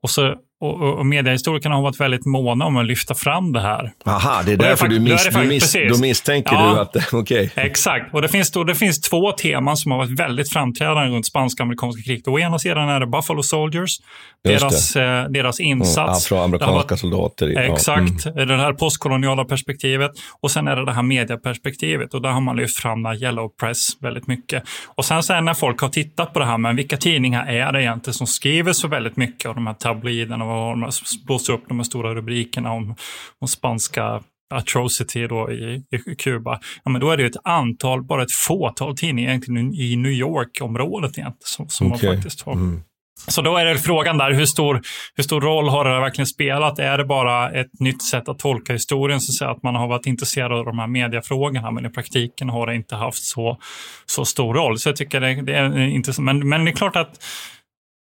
Och 0.00 0.10
så 0.10 0.36
och, 0.60 0.80
och, 0.82 0.98
och 0.98 1.06
mediehistorikerna 1.06 1.74
har 1.74 1.82
varit 1.82 2.00
väldigt 2.00 2.26
måna 2.26 2.64
om 2.64 2.76
att 2.76 2.86
lyfta 2.86 3.14
fram 3.14 3.52
det 3.52 3.60
här. 3.60 3.92
Aha, 4.06 4.42
det 4.46 4.52
är 4.52 4.54
Och 4.54 4.58
det 4.58 4.64
är 4.64 4.68
därför 4.68 4.88
du, 4.88 5.00
mis, 5.00 5.26
är 5.26 5.44
mis, 5.88 6.00
misstänker 6.00 6.52
Ja. 6.54 6.72
du 6.92 6.98
att... 7.00 7.12
Okej. 7.12 7.50
Exakt. 7.54 8.14
Och 8.14 8.22
det 8.22 8.28
finns, 8.28 8.50
då, 8.50 8.64
det 8.64 8.74
finns 8.74 9.00
två 9.00 9.32
teman 9.32 9.76
som 9.76 9.90
har 9.90 9.98
varit 9.98 10.20
väldigt 10.20 10.52
framträdande 10.52 11.16
runt 11.16 11.26
spanska-amerikanska 11.26 12.02
kriget. 12.02 12.28
Å 12.28 12.38
ena 12.38 12.58
sidan 12.58 12.88
är 12.88 13.00
det 13.00 13.06
Buffalo 13.06 13.42
Soldiers, 13.42 14.00
Just 14.44 14.60
deras, 14.60 14.96
eh, 14.96 15.24
deras 15.24 15.60
Mm, 15.60 15.78
insats. 15.78 15.96
Har 16.30 16.36
Afroamerikanska 16.36 16.96
soldater. 16.96 17.48
ja, 17.48 17.60
mm. 17.60 17.72
Exakt, 17.72 18.24
det 18.24 18.56
här 18.56 18.72
postkoloniala 18.72 19.44
perspektivet 19.44 20.10
och 20.40 20.50
sen 20.50 20.68
är 20.68 20.76
det 20.76 20.84
det 20.84 20.92
här 20.92 21.02
medieperspektivet 21.02 22.14
och 22.14 22.22
där 22.22 22.30
har 22.30 22.40
man 22.40 22.56
lyft 22.56 22.76
fram 22.78 23.02
den 23.02 23.14
yellow 23.22 23.48
press 23.60 23.88
väldigt 24.00 24.26
mycket. 24.26 24.62
Och 24.86 25.04
sen, 25.04 25.22
sen 25.22 25.44
när 25.44 25.54
folk 25.54 25.80
har 25.80 25.88
tittat 25.88 26.32
på 26.32 26.38
det 26.38 26.46
här, 26.46 26.58
men 26.58 26.76
vilka 26.76 26.96
tidningar 26.96 27.46
är 27.46 27.72
det 27.72 27.82
egentligen 27.82 28.14
som 28.14 28.26
skriver 28.26 28.72
så 28.72 28.88
väldigt 28.88 29.16
mycket 29.16 29.48
av 29.48 29.54
de 29.54 29.66
här 29.66 29.74
tabloiderna 29.74 30.44
här 30.50 31.26
blåser 31.26 31.52
upp 31.52 31.64
de 31.68 31.78
här 31.78 31.84
stora 31.84 32.14
rubrikerna 32.14 32.72
om, 32.72 32.94
om 33.40 33.48
spanska 33.48 34.22
atrocity 34.54 35.26
då 35.26 35.52
i, 35.52 35.82
i 35.90 36.14
Kuba. 36.14 36.60
Ja, 36.84 36.90
men 36.90 37.00
då 37.00 37.10
är 37.10 37.16
det 37.16 37.24
ett 37.24 37.36
antal, 37.44 38.02
bara 38.02 38.22
ett 38.22 38.32
fåtal 38.32 38.96
tidningar 38.96 39.30
egentligen 39.30 39.74
i 39.74 39.96
New 39.96 40.12
York-området 40.12 41.12
som, 41.38 41.68
som 41.68 41.92
Okej. 41.92 42.08
man 42.08 42.16
faktiskt 42.16 42.42
har. 42.42 42.52
Mm. 42.52 42.82
Så 43.26 43.42
då 43.42 43.56
är 43.56 43.64
det 43.64 43.78
frågan 43.78 44.18
där, 44.18 44.32
hur 44.32 44.46
stor, 44.46 44.80
hur 45.14 45.24
stor 45.24 45.40
roll 45.40 45.68
har 45.68 45.84
det 45.84 46.00
verkligen 46.00 46.26
spelat? 46.26 46.78
Är 46.78 46.98
det 46.98 47.04
bara 47.04 47.50
ett 47.50 47.80
nytt 47.80 48.02
sätt 48.02 48.28
att 48.28 48.38
tolka 48.38 48.72
historien, 48.72 49.20
så 49.20 49.30
att, 49.30 49.34
säga, 49.34 49.50
att 49.50 49.62
man 49.62 49.74
har 49.74 49.88
varit 49.88 50.06
intresserad 50.06 50.52
av 50.52 50.64
de 50.64 50.78
här 50.78 50.86
mediefrågorna, 50.86 51.70
men 51.70 51.86
i 51.86 51.88
praktiken 51.88 52.48
har 52.48 52.66
det 52.66 52.74
inte 52.74 52.96
haft 52.96 53.22
så, 53.22 53.58
så 54.06 54.24
stor 54.24 54.54
roll. 54.54 54.78
Så 54.78 54.88
jag 54.88 54.96
tycker 54.96 55.20
det, 55.20 55.42
det 55.42 55.54
är 55.54 55.78
intressant. 55.78 56.24
Men, 56.24 56.48
men 56.48 56.64
det 56.64 56.70
är 56.70 56.76
klart 56.76 56.96
att, 56.96 57.24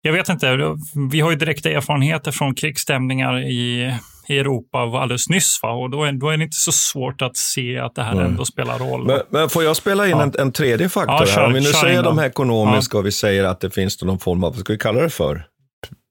jag 0.06 0.12
vet 0.12 0.28
inte, 0.28 0.76
vi 1.10 1.20
har 1.20 1.30
ju 1.30 1.36
direkta 1.36 1.70
erfarenheter 1.70 2.32
från 2.32 2.54
krigsstämningar 2.54 3.38
i, 3.38 3.94
i 4.28 4.38
Europa 4.38 4.78
alldeles 4.78 5.28
nyss, 5.28 5.58
va? 5.62 5.70
och 5.72 5.90
då 5.90 6.04
är, 6.04 6.12
då 6.12 6.30
är 6.30 6.36
det 6.36 6.44
inte 6.44 6.56
så 6.56 6.72
svårt 6.72 7.22
att 7.22 7.36
se 7.36 7.78
att 7.78 7.94
det 7.94 8.02
här 8.02 8.14
Nej. 8.14 8.24
ändå 8.24 8.44
spelar 8.44 8.78
roll. 8.78 9.06
Men, 9.06 9.20
men 9.30 9.48
får 9.48 9.64
jag 9.64 9.76
spela 9.76 10.04
in 10.06 10.10
Ja. 10.10 10.22
en, 10.22 10.32
en 10.38 10.52
tredje 10.52 10.88
faktor 10.88 11.16
Ja, 11.20 11.26
kör- 11.26 11.40
här? 11.40 11.46
Om 11.46 11.52
vi 11.52 11.60
nu 11.60 11.66
säger 11.66 12.02
de 12.02 12.18
här 12.18 12.26
ekonomiska 12.26 12.98
och 12.98 13.06
vi 13.06 13.12
säger 13.12 13.44
att 13.44 13.60
det 13.60 13.70
finns 13.70 14.02
någon 14.02 14.18
form 14.18 14.44
av, 14.44 14.52
vad 14.52 14.60
ska 14.60 14.72
vi 14.72 14.78
kalla 14.78 15.00
det 15.00 15.10
för? 15.10 15.46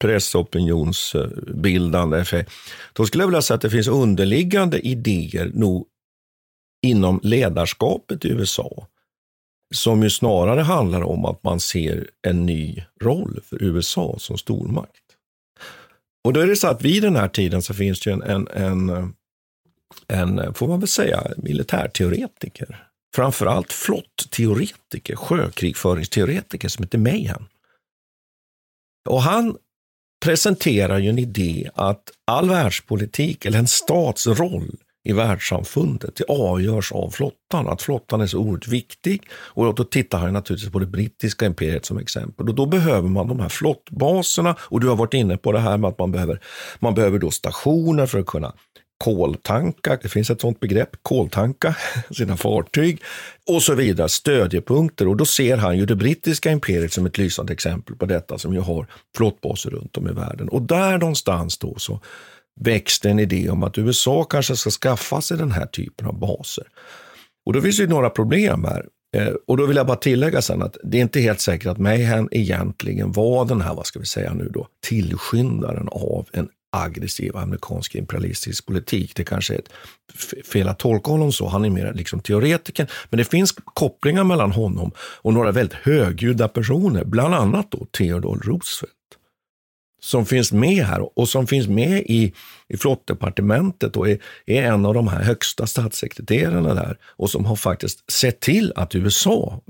Pressopinionsbildande 0.02 2.18
effekt. 2.20 2.52
Då 2.94 3.06
skulle 3.06 3.24
jag 3.24 3.28
vilja 3.28 3.42
säga 3.42 3.56
att 3.56 3.62
det 3.62 3.70
finns 3.70 3.88
underliggande 3.88 4.80
idéer 4.88 5.52
nog 5.54 5.86
inom 6.86 7.20
ledarskapet 7.24 8.26
i 8.26 8.30
USA 8.30 8.88
som 9.76 10.04
ju 10.04 10.10
snarare 10.10 10.62
handlar 10.62 11.02
om 11.02 11.26
att 11.26 11.44
man 11.44 11.60
ser 11.60 12.10
en 12.28 12.46
ny 12.46 12.84
roll 13.02 13.40
för 13.44 13.64
USA 13.64 14.16
som 14.20 14.38
stormakt. 14.38 15.02
Och 16.24 16.34
då 16.34 16.40
är 16.40 16.48
det 16.48 16.56
så 16.56 16.68
att 16.68 16.82
vid 16.82 17.04
den 17.04 17.16
här 17.16 17.28
tiden 17.28 17.62
så 17.62 17.74
finns 17.74 18.00
det 18.00 18.10
ju 18.10 18.14
en, 18.14 18.22
en, 18.22 18.48
en, 18.48 19.14
en 20.08 20.54
får 20.54 20.68
man 20.68 20.80
väl 20.80 20.88
säga, 20.88 21.28
militärteoretiker. 21.38 22.88
Framförallt 23.16 23.74
flottteoretiker, 23.74 25.16
sjökrigföringsteoretiker 25.16 26.68
som 26.68 26.84
heter 26.84 26.98
Mayhem. 26.98 27.46
Och 29.10 29.22
han 29.22 29.58
presenterar 30.26 30.98
ju 30.98 31.10
en 31.10 31.20
idé 31.20 31.70
att 31.76 32.12
all 32.26 32.50
världspolitik, 32.50 33.46
eller 33.46 33.60
en 33.60 33.68
stats 33.68 34.28
roll 34.28 34.78
i 35.06 35.14
världssamfundet, 35.14 36.16
det 36.16 36.24
avgörs 36.24 36.92
av 36.92 37.10
flottan. 37.10 37.68
Att 37.68 37.82
flottan 37.82 38.22
är 38.22 38.28
så 38.28 38.40
oerhört 38.40 38.68
viktig. 38.68 39.22
Och 39.34 39.76
då 39.76 39.84
tittar 39.84 40.18
han 40.18 40.34
naturligtvis 40.34 40.72
på 40.72 40.80
det 40.80 40.86
brittiska 40.86 41.46
imperiet 41.46 41.86
som 41.86 41.98
exempel. 41.98 42.50
Och 42.50 42.56
då 42.56 42.66
behöver 42.66 43.10
man 43.10 43.28
de 43.28 43.40
här 43.40 43.50
flottbaserna. 43.50 44.56
Och 44.60 44.80
du 44.80 44.88
har 44.88 44.96
varit 44.96 45.14
inne 45.14 45.38
på 45.38 45.52
det 45.52 45.60
här 45.60 45.78
med 45.78 45.88
att 45.88 46.00
man 46.00 46.12
behöver, 46.12 46.40
man 46.80 46.94
behöver 46.94 47.20
då 47.20 47.32
stationer 47.32 48.06
för 48.06 48.20
att 48.20 48.26
kunna 48.26 48.54
koltanka, 48.98 49.98
det 50.02 50.10
finns 50.10 50.30
ett 50.30 50.42
sånt 50.42 50.60
begrepp, 50.60 50.90
koltanka 51.02 51.76
sina 52.12 52.38
fartyg 52.38 53.02
och 53.48 53.64
så 53.64 53.76
vidare, 53.76 54.10
stödjepunkter. 54.10 55.08
Och 55.08 55.18
då 55.18 55.26
ser 55.26 55.58
han 55.58 55.78
ju 55.78 55.86
det 55.86 55.96
brittiska 55.96 56.52
imperiet 56.52 56.94
som 56.94 57.06
ett 57.06 57.18
lysande 57.18 57.54
exempel 57.54 57.96
på 57.96 58.06
detta 58.06 58.38
som 58.38 58.54
ju 58.54 58.60
har 58.60 58.88
flottbaser 59.18 59.70
runt 59.70 59.98
om 59.98 60.10
i 60.10 60.12
världen. 60.12 60.50
Och 60.50 60.62
där 60.62 60.98
någonstans 60.98 61.58
då 61.58 61.76
så 61.78 62.00
växte 62.62 63.10
en 63.10 63.20
idé 63.20 63.50
om 63.50 63.64
att 63.64 63.78
USA 63.78 64.24
kanske 64.24 64.56
ska 64.56 64.70
skaffa 64.70 65.22
sig 65.22 65.38
den 65.38 65.52
här 65.52 65.66
typen 65.66 66.08
av 66.08 66.20
baser. 66.20 66.68
Och 67.46 67.54
då 67.54 67.62
finns 67.62 67.78
det 67.78 67.84
ju 67.84 67.90
några 67.90 68.10
problem 68.10 68.64
här. 68.64 68.86
Eh, 69.16 69.34
och 69.48 69.58
då 69.58 69.66
vill 69.66 69.78
jag 69.78 69.88
bara 69.88 69.98
tillägga 69.98 70.42
sen 70.42 70.62
att 70.62 70.78
det 70.84 70.98
är 70.98 71.02
inte 71.02 71.20
helt 71.20 71.42
säkert 71.42 71.68
att 71.68 71.78
Mayhem 71.78 72.30
egentligen 72.32 73.12
var 73.12 73.46
den 73.46 73.62
här, 73.62 73.76
vad 73.76 73.86
ska 73.86 74.00
vi 74.00 74.06
säga 74.06 74.34
nu 74.34 74.50
då, 74.54 74.68
tillskyndaren 74.82 75.88
av 75.92 76.28
en 76.34 76.50
aggressiv 76.76 77.38
amerikansk 77.38 77.96
imperialistisk 77.96 78.66
politik. 78.66 79.16
Det 79.16 79.24
kanske 79.24 79.54
är 79.54 79.60
ett 79.60 79.70
fel 80.48 80.68
att 80.68 80.80
tolka 80.80 81.12
honom 81.12 81.32
så. 81.32 81.48
Han 81.48 81.66
är 81.66 81.70
mer 81.70 81.94
liksom 81.94 82.20
teoretiker. 82.20 82.92
Men 83.10 83.18
det 83.18 83.26
finns 83.26 83.52
kopplingar 83.52 84.24
mellan 84.24 84.52
honom 84.52 84.92
och 84.98 85.34
några 85.34 85.52
väldigt 85.52 85.78
högljudda 85.78 86.48
personer, 86.48 87.06
bland 87.06 87.36
annat 87.36 87.72
då 87.72 87.86
Theodore 87.86 88.40
Roosevelt 88.44 88.95
som 90.06 90.26
finns 90.26 90.52
med 90.52 90.86
här 90.86 91.20
och 91.20 91.30
som 91.30 91.48
finns 91.48 91.68
med 91.68 92.04
i, 92.06 92.34
i 92.68 92.78
flottdepartementet 92.78 93.98
och 93.98 94.10
är, 94.10 94.20
är 94.46 94.64
en 94.64 94.86
av 94.86 94.94
de 94.94 95.08
här 95.08 95.24
högsta 95.24 95.68
statssekreterarna 95.68 96.74
där 96.74 96.98
och 97.04 97.30
som 97.30 97.46
har 97.46 97.56
faktiskt 97.56 98.12
sett 98.12 98.40
till 98.40 98.74
att 98.76 98.96
USA 98.96 99.62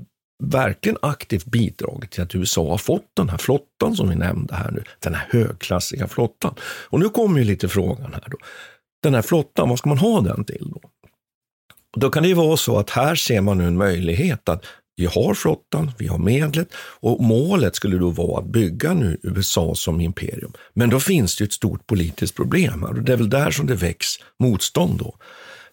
verkligen 0.42 0.98
aktivt 1.02 1.44
bidragit 1.44 2.10
till 2.10 2.22
att 2.22 2.34
USA 2.34 2.70
har 2.70 2.78
fått 2.78 3.10
den 3.16 3.28
här 3.28 3.38
flottan 3.38 3.96
som 3.96 4.08
vi 4.08 4.14
nämnde 4.14 4.54
här 4.54 4.70
nu, 4.70 4.84
den 4.98 5.14
här 5.14 5.26
högklassiga 5.30 6.08
flottan. 6.08 6.54
Och 6.62 7.00
nu 7.00 7.08
kommer 7.08 7.38
ju 7.38 7.44
lite 7.44 7.68
frågan 7.68 8.12
här 8.12 8.24
då. 8.30 8.36
Den 9.02 9.14
här 9.14 9.22
flottan, 9.22 9.68
vad 9.68 9.78
ska 9.78 9.88
man 9.88 9.98
ha 9.98 10.20
den 10.20 10.44
till 10.44 10.70
då? 10.74 10.80
Då 11.96 12.10
kan 12.10 12.22
det 12.22 12.28
ju 12.28 12.34
vara 12.34 12.56
så 12.56 12.78
att 12.78 12.90
här 12.90 13.14
ser 13.14 13.40
man 13.40 13.58
nu 13.58 13.66
en 13.66 13.76
möjlighet 13.76 14.48
att 14.48 14.64
vi 14.96 15.06
har 15.06 15.34
flottan, 15.34 15.90
vi 15.98 16.06
har 16.06 16.18
medlet 16.18 16.68
och 17.00 17.24
målet 17.24 17.76
skulle 17.76 17.98
då 17.98 18.10
vara 18.10 18.38
att 18.38 18.46
bygga 18.46 18.94
nu 18.94 19.18
USA 19.22 19.74
som 19.74 20.00
imperium. 20.00 20.52
Men 20.74 20.90
då 20.90 21.00
finns 21.00 21.36
det 21.36 21.44
ett 21.44 21.52
stort 21.52 21.86
politiskt 21.86 22.34
problem 22.34 22.82
här 22.82 22.88
och 22.88 23.02
det 23.02 23.12
är 23.12 23.16
väl 23.16 23.30
där 23.30 23.50
som 23.50 23.66
det 23.66 23.74
väcks 23.74 24.06
motstånd 24.38 24.98
då. 24.98 25.16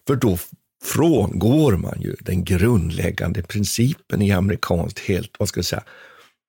För 0.06 0.16
då 0.16 0.38
frångår 0.84 1.72
man 1.72 2.00
ju 2.00 2.16
den 2.20 2.44
grundläggande 2.44 3.42
principen 3.42 4.22
i 4.22 4.32
amerikanskt, 4.32 4.98
helt, 4.98 5.36
vad 5.38 5.48
ska 5.48 5.58
jag 5.58 5.64
säga, 5.64 5.84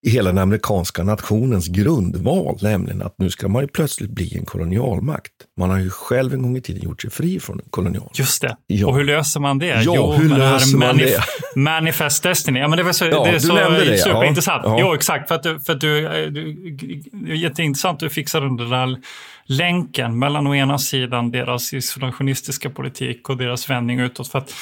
i 0.06 0.10
hela 0.10 0.30
den 0.30 0.38
amerikanska 0.38 1.04
nationens 1.04 1.68
grundval, 1.68 2.58
nämligen 2.62 3.02
att 3.02 3.16
nu 3.18 3.30
ska 3.30 3.48
man 3.48 3.62
ju 3.62 3.68
plötsligt 3.68 4.10
bli 4.10 4.38
en 4.38 4.46
kolonialmakt. 4.46 5.32
Man 5.60 5.70
har 5.70 5.80
ju 5.80 5.90
själv 5.90 6.34
en 6.34 6.42
gång 6.42 6.58
i 6.58 6.62
tiden 6.62 6.84
gjort 6.84 7.02
sig 7.02 7.12
fri 7.12 7.40
från 7.40 7.60
en 7.60 7.66
kolonial. 7.70 8.10
Just 8.14 8.42
det. 8.42 8.58
Ja. 8.68 8.88
Och 8.88 8.96
hur 8.96 9.04
löser 9.04 9.40
man 9.40 9.60
det? 9.60 9.84
Ja, 9.84 10.12
hur 10.12 10.30
det 10.30 10.36
här 10.36 10.54
löser 10.54 10.78
man 10.78 10.98
det? 10.98 11.20
Manifest 11.56 12.24
Destiny. 12.24 12.60
Ja, 12.60 12.68
men 12.68 12.78
det, 12.78 12.84
var 12.84 12.92
så, 12.92 13.06
Ja, 13.06 13.24
det 13.24 13.30
är 13.30 13.40
så 13.40 13.56
det, 13.56 13.98
superintressant. 13.98 14.62
Ja. 14.66 14.78
Jo, 14.80 14.94
exakt. 14.94 15.28
För 15.28 15.36
att 15.36 15.44
du, 15.44 15.60
för 15.60 15.74
att 15.74 15.82
du, 15.82 16.08
eh, 16.08 16.32
du, 16.32 17.36
jätteintressant 17.36 17.94
att 17.94 18.00
du 18.00 18.10
fixade 18.10 18.46
den 18.46 18.58
där 18.58 18.98
länken 19.46 20.20
mellan 20.20 20.48
å 20.48 20.56
ena 20.56 20.78
sidan 20.78 21.32
deras 21.32 21.74
isolationistiska 21.74 22.70
politik 22.70 23.30
och 23.30 23.38
deras 23.38 23.70
vändning 23.70 24.00
utåt. 24.00 24.28
För, 24.28 24.40
att, 24.40 24.54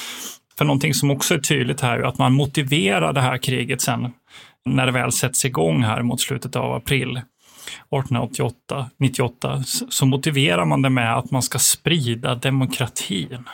för 0.58 0.64
någonting 0.64 0.94
som 0.94 1.10
också 1.10 1.34
är 1.34 1.38
tydligt 1.38 1.80
här 1.80 1.98
är 1.98 2.02
att 2.02 2.18
man 2.18 2.32
motiverar 2.32 3.12
det 3.12 3.20
här 3.20 3.38
kriget 3.38 3.80
sen 3.80 4.12
när 4.64 4.86
det 4.86 4.92
väl 4.92 5.12
sätts 5.12 5.44
igång 5.44 5.82
här 5.82 6.02
mot 6.02 6.20
slutet 6.20 6.56
av 6.56 6.74
april 6.74 7.20
1888, 7.90 8.90
98, 8.98 9.62
så- 9.90 10.06
motiverar 10.06 10.64
man 10.64 10.82
det 10.82 10.90
med 10.90 11.16
att 11.16 11.30
man 11.30 11.42
ska 11.42 11.58
sprida 11.58 12.34
demokratin. 12.34 13.44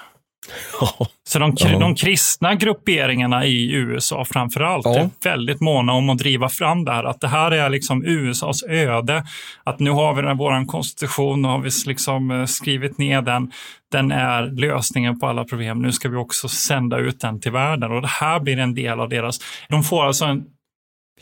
Så 1.29 1.39
de, 1.39 1.55
Ja. 1.59 1.79
de 1.79 1.95
kristna 1.95 2.55
grupperingarna 2.55 3.47
i 3.47 3.73
USA 3.73 4.25
framför 4.25 4.61
allt 4.61 4.87
Ja. 4.87 4.95
är 4.99 5.11
väldigt 5.25 5.61
måna 5.61 5.93
om 5.93 6.11
att 6.11 6.19
driva 6.19 6.49
fram 6.49 6.85
det 6.85 6.93
här. 6.93 7.05
Att 7.05 7.21
det 7.21 7.29
här 7.29 7.51
är 7.51 7.69
liksom 7.69 8.05
USAs 8.05 8.63
öde. 8.63 9.25
Att 9.65 9.79
nu 9.79 9.91
har 9.91 10.15
vi 10.15 10.23
den 10.23 10.37
vår 10.37 10.67
konstitution, 10.67 11.43
nu 11.43 11.49
har 11.49 11.59
vi 11.59 11.71
liksom 11.87 12.31
eh, 12.31 12.45
skrivit 12.45 12.99
ner 12.99 13.23
den. 13.23 13.53
Den 13.93 14.13
är 14.13 14.43
lösningen 14.61 15.19
på 15.19 15.27
alla 15.27 15.45
problem. 15.45 15.83
Nu 15.83 15.93
ska 15.93 16.09
vi 16.09 16.17
också 16.17 16.49
sända 16.49 16.99
ut 16.99 17.21
den 17.21 17.41
till 17.41 17.53
världen. 17.53 17.93
Och 17.93 18.03
det 18.03 18.09
här 18.09 18.41
blir 18.41 18.59
en 18.59 18.75
del 18.75 19.01
av 19.01 19.09
deras... 19.09 19.39
De 19.69 19.83
får 19.83 20.07
alltså 20.07 20.25
en 20.25 20.45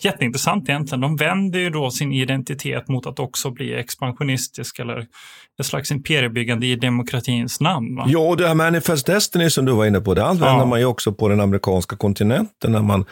Jätteintressant 0.04 0.68
egentligen. 0.68 1.00
De 1.00 1.16
vänder 1.16 1.58
ju 1.58 1.70
då 1.70 1.90
sin 1.90 2.12
identitet 2.12 2.88
mot 2.88 3.06
att 3.06 3.18
också 3.18 3.50
bli 3.50 3.74
expansionistisk 3.74 4.78
eller 4.78 5.06
ett 5.60 5.66
slags 5.66 5.90
imperiebyggande 5.90 6.66
i 6.66 6.76
demokratins 6.76 7.60
namn. 7.60 7.96
Va? 7.96 8.04
Ja, 8.08 8.18
och 8.18 8.36
det 8.36 8.48
här 8.48 8.54
Manifest 8.54 9.06
Destiny 9.06 9.50
som 9.50 9.64
du 9.64 9.72
var 9.72 9.86
inne 9.86 10.00
på, 10.00 10.14
det 10.14 10.24
använder 10.24 10.58
Ja. 10.58 10.66
man 10.66 10.78
ju 10.80 10.84
också 10.86 11.12
på 11.12 11.28
den 11.28 11.40
amerikanska 11.40 11.96
kontinenten 11.96 12.72
när 12.72 12.82
man 12.82 13.04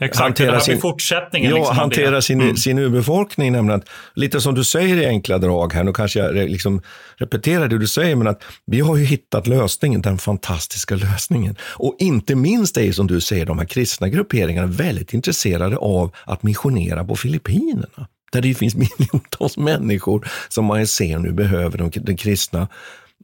Exakt, 0.00 0.38
här 0.38 0.64
blir 0.66 0.76
fortsättningen. 0.76 1.50
Ja, 1.50 1.56
liksom 1.56 1.76
hantera 1.76 2.22
sin, 2.22 2.40
Mm. 2.40 2.56
sin 2.56 2.78
urbefolkning. 2.78 3.52
Nämligen 3.52 3.80
att, 3.80 3.88
lite 4.14 4.40
som 4.40 4.54
du 4.54 4.64
säger 4.64 4.96
i 4.96 5.06
enkla 5.06 5.38
drag 5.38 5.72
här, 5.72 5.84
nu 5.84 5.92
kanske 5.92 6.18
jag 6.18 6.34
liksom 6.34 6.82
repeterar 7.16 7.68
det 7.68 7.78
du 7.78 7.86
säger, 7.86 8.16
men 8.16 8.26
att 8.26 8.42
vi 8.66 8.80
har 8.80 8.96
ju 8.96 9.04
hittat 9.04 9.46
lösningen, 9.46 10.02
den 10.02 10.18
fantastiska 10.18 10.94
lösningen. 10.94 11.56
Och 11.62 11.96
inte 11.98 12.34
minst 12.34 12.76
är 12.76 12.82
ju 12.82 12.92
som 12.92 13.06
du 13.06 13.20
säger, 13.20 13.46
de 13.46 13.58
här 13.58 13.66
kristna 13.66 14.08
grupperingarna 14.08 14.66
väldigt 14.66 15.14
intresserade 15.14 15.76
av 15.76 16.14
att 16.24 16.42
missionera 16.42 17.04
på 17.04 17.16
Filippinerna. 17.16 18.08
där 18.32 18.40
det 18.40 18.54
finns 18.54 18.74
miljontals 18.98 19.56
människor 19.56 20.28
som 20.48 20.64
man 20.64 20.86
ser 20.86 21.18
nu 21.18 21.32
behöver 21.32 21.78
de, 21.78 21.90
den 21.94 22.16
kristna 22.16 22.68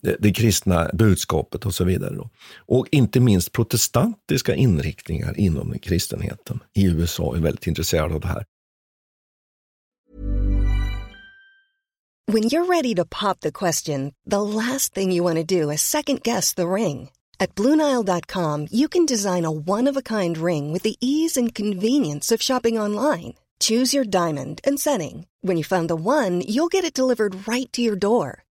det 0.03 0.33
kristna 0.33 0.91
budskapet 0.93 1.67
och 1.67 1.75
så 1.75 1.85
vidare. 1.85 2.15
Då. 2.15 2.31
Och 2.57 2.87
inte 2.91 3.21
minst 3.21 3.53
protestantiska 3.53 4.55
inriktningar 4.55 5.39
inom 5.39 5.79
kristenheten 5.79 6.61
i 6.75 6.85
USA 6.85 7.37
är 7.37 7.41
väldigt 7.41 7.67
intresserade 7.67 8.15
av 8.15 8.21
det 8.21 8.29
här. 8.29 8.45
When 12.33 12.45
you're 12.45 12.67
ready 12.67 12.95
to 12.95 13.05
pop 13.05 13.41
the 13.41 13.51
question, 13.51 14.13
the 14.31 14.41
last 14.41 14.95
thing 14.95 15.11
you 15.11 15.25
want 15.25 15.49
to 15.49 15.61
do 15.61 15.73
is 15.73 15.83
second 15.83 16.23
guess 16.23 16.55
the 16.55 16.69
ring. 16.69 17.11
At 17.41 17.55
BlueNile.com 17.55 18.69
you 18.71 18.89
can 18.89 19.07
design 19.07 19.45
a 19.45 19.51
one-of-a-kind 19.51 20.39
ring 20.39 20.73
with 20.73 20.85
the 20.85 20.97
ease 21.01 21.41
and 21.41 21.55
convenience 21.55 22.35
of 22.35 22.43
shopping 22.43 22.79
online. 22.79 23.35
Choose 23.61 23.97
your 23.97 24.05
diamond 24.05 24.61
and 24.65 24.81
setting. 24.81 25.27
When 25.43 25.57
you 25.57 25.65
find 25.65 25.89
the 25.89 25.97
one, 25.97 26.41
you'll 26.41 26.69
get 26.69 26.85
it 26.85 26.95
delivered 26.95 27.49
right 27.49 27.71
to 27.73 27.83
your 27.83 27.97
door. 27.97 28.45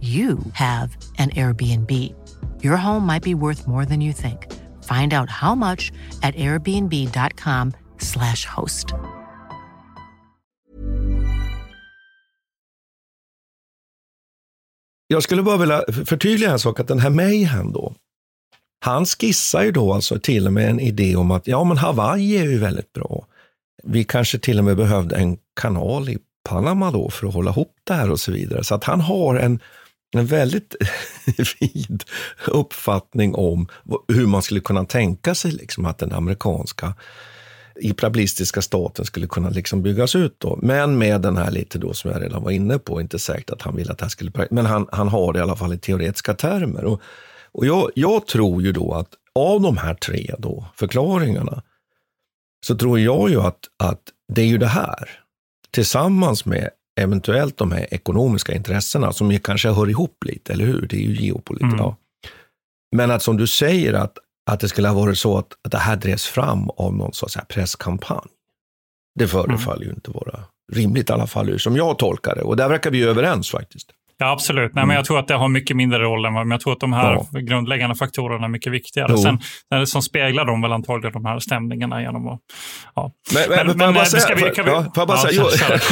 you 0.00 0.38
have 0.54 0.96
an 1.18 1.30
Airbnb. 1.30 1.90
Your 2.62 2.76
home 2.76 3.06
might 3.06 3.22
be 3.22 3.34
worth 3.34 3.66
more 3.66 3.84
than 3.84 4.00
you 4.00 4.12
think. 4.12 4.46
Find 4.84 5.12
out 5.12 5.28
how 5.30 5.54
much 5.54 5.92
at 6.22 6.34
airbnb.com 6.34 7.72
slash 7.98 8.46
host. 8.46 8.94
Jag 15.06 15.22
skulle 15.22 15.42
bara 15.42 15.56
vilja 15.56 15.82
förtydliga 16.06 16.50
en 16.50 16.58
sak, 16.58 16.80
att 16.80 16.88
den 16.88 16.98
här 16.98 17.10
Mayhem 17.10 17.72
då, 17.72 17.94
han 18.84 19.06
skissar 19.06 19.62
ju 19.62 19.72
då 19.72 19.92
alltså 19.92 20.18
till 20.18 20.46
och 20.46 20.52
med 20.52 20.70
en 20.70 20.80
idé 20.80 21.16
om 21.16 21.30
att 21.30 21.46
ja, 21.46 21.64
men 21.64 21.76
Hawaii 21.76 22.38
är 22.38 22.44
ju 22.44 22.58
väldigt 22.58 22.92
bra. 22.92 23.26
Vi 23.82 24.04
kanske 24.04 24.38
till 24.38 24.58
och 24.58 24.64
med 24.64 24.76
behövde 24.76 25.16
en 25.16 25.38
kanal 25.60 26.08
i 26.08 26.18
Panama 26.48 26.90
då 26.90 27.10
för 27.10 27.26
att 27.26 27.34
hålla 27.34 27.50
ihop 27.50 27.74
det 27.84 27.94
här 27.94 28.10
och 28.10 28.20
så 28.20 28.32
vidare. 28.32 28.64
Så 28.64 28.74
att 28.74 28.84
han 28.84 29.00
har 29.00 29.36
en, 29.36 29.60
en 30.12 30.26
väldigt 30.26 30.76
vid 31.60 32.04
uppfattning 32.46 33.34
om 33.34 33.68
hur 34.08 34.26
man 34.26 34.42
skulle 34.42 34.60
kunna 34.60 34.84
tänka 34.84 35.34
sig 35.34 35.52
liksom 35.52 35.86
att 35.86 35.98
den 35.98 36.12
amerikanska 36.12 36.94
imperialistiska 37.80 38.62
staten 38.62 39.04
skulle 39.04 39.26
kunna 39.26 39.50
liksom 39.50 39.82
byggas 39.82 40.16
ut. 40.16 40.34
Då. 40.38 40.58
Men 40.62 40.98
med 40.98 41.20
den 41.20 41.36
här 41.36 41.50
lite 41.50 41.78
då 41.78 41.94
som 41.94 42.10
jag 42.10 42.22
redan 42.22 42.42
var 42.42 42.50
inne 42.50 42.78
på, 42.78 43.00
inte 43.00 43.18
säkert 43.18 43.50
att 43.50 43.62
han 43.62 43.76
vill 43.76 43.90
att 43.90 43.98
det 43.98 44.04
här 44.04 44.10
skulle... 44.10 44.32
Men 44.50 44.66
han, 44.66 44.88
han 44.92 45.08
har 45.08 45.32
det 45.32 45.38
i 45.38 45.42
alla 45.42 45.56
fall 45.56 45.74
i 45.74 45.78
teoretiska 45.78 46.34
termer. 46.34 46.84
Och, 46.84 47.02
och 47.52 47.66
jag, 47.66 47.90
jag 47.94 48.26
tror 48.26 48.62
ju 48.62 48.72
då 48.72 48.94
att 48.94 49.08
av 49.34 49.60
de 49.60 49.76
här 49.76 49.94
tre 49.94 50.34
då, 50.38 50.64
förklaringarna 50.76 51.62
så 52.66 52.76
tror 52.76 53.00
jag 53.00 53.30
ju 53.30 53.40
att, 53.40 53.58
att 53.78 54.00
det 54.32 54.42
är 54.42 54.46
ju 54.46 54.58
det 54.58 54.66
här, 54.66 55.10
tillsammans 55.70 56.44
med 56.44 56.70
eventuellt 57.00 57.56
de 57.56 57.72
här 57.72 57.94
ekonomiska 57.94 58.54
intressena 58.54 59.12
som 59.12 59.38
kanske 59.38 59.68
hör 59.68 59.90
ihop 59.90 60.24
lite, 60.24 60.52
eller 60.52 60.64
hur? 60.64 60.86
Det 60.86 60.96
är 60.96 61.00
ju 61.00 61.16
geopolitik. 61.16 61.72
Mm. 61.72 61.78
Ja. 61.78 61.96
Men 62.96 63.10
att 63.10 63.22
som 63.22 63.36
du 63.36 63.46
säger 63.46 63.92
att, 63.92 64.18
att 64.50 64.60
det 64.60 64.68
skulle 64.68 64.88
ha 64.88 64.94
varit 64.94 65.18
så 65.18 65.38
att, 65.38 65.52
att 65.64 65.72
det 65.72 65.78
här 65.78 65.96
drevs 65.96 66.26
fram 66.26 66.70
av 66.70 66.94
någon 66.94 67.12
sorts 67.12 67.36
presskampanj. 67.48 68.28
Det 69.18 69.28
förefaller 69.28 69.82
mm. 69.82 69.88
ju 69.88 69.94
inte 69.94 70.10
vara 70.10 70.44
rimligt 70.72 71.10
i 71.10 71.12
alla 71.12 71.26
fall, 71.26 71.60
som 71.60 71.76
jag 71.76 71.98
tolkar 71.98 72.34
det. 72.34 72.42
Och 72.42 72.56
där 72.56 72.68
verkar 72.68 72.90
vi 72.90 73.02
överens 73.02 73.50
faktiskt. 73.50 73.90
Ja, 74.20 74.30
absolut. 74.30 74.74
Nej, 74.74 74.86
men 74.86 74.96
jag 74.96 75.04
tror 75.04 75.18
att 75.18 75.28
det 75.28 75.34
har 75.34 75.48
mycket 75.48 75.76
mindre 75.76 75.98
roll 75.98 76.24
än 76.24 76.34
vad, 76.34 76.46
men 76.46 76.54
jag 76.54 76.60
tror 76.60 76.72
att 76.72 76.80
de 76.80 76.92
här 76.92 77.12
ja. 77.32 77.40
grundläggande 77.40 77.96
faktorerna 77.96 78.44
är 78.44 78.48
mycket 78.48 78.72
viktigare. 78.72 79.08
Jo. 79.10 79.22
Sen, 79.22 79.38
det 79.70 79.86
som 79.86 80.02
speglar 80.02 80.44
de 80.44 80.62
väl 80.62 80.72
antagligen 80.72 81.12
de 81.12 81.24
här 81.24 81.38
stämningarna 81.38 82.02
genom 82.02 82.28
att... 82.28 82.40
Ja. 82.94 83.12
Men, 83.34 83.48
men, 83.48 83.66
men, 83.66 83.78
men 83.78 83.94
bara 83.94 84.04
säga, 84.04 84.34
vi, 84.34 84.54
kan 84.54 84.64
vi, 84.64 84.70
ja, 84.70 84.90
bara 84.94 85.08
ja, 85.08 85.16
säga, 85.16 85.44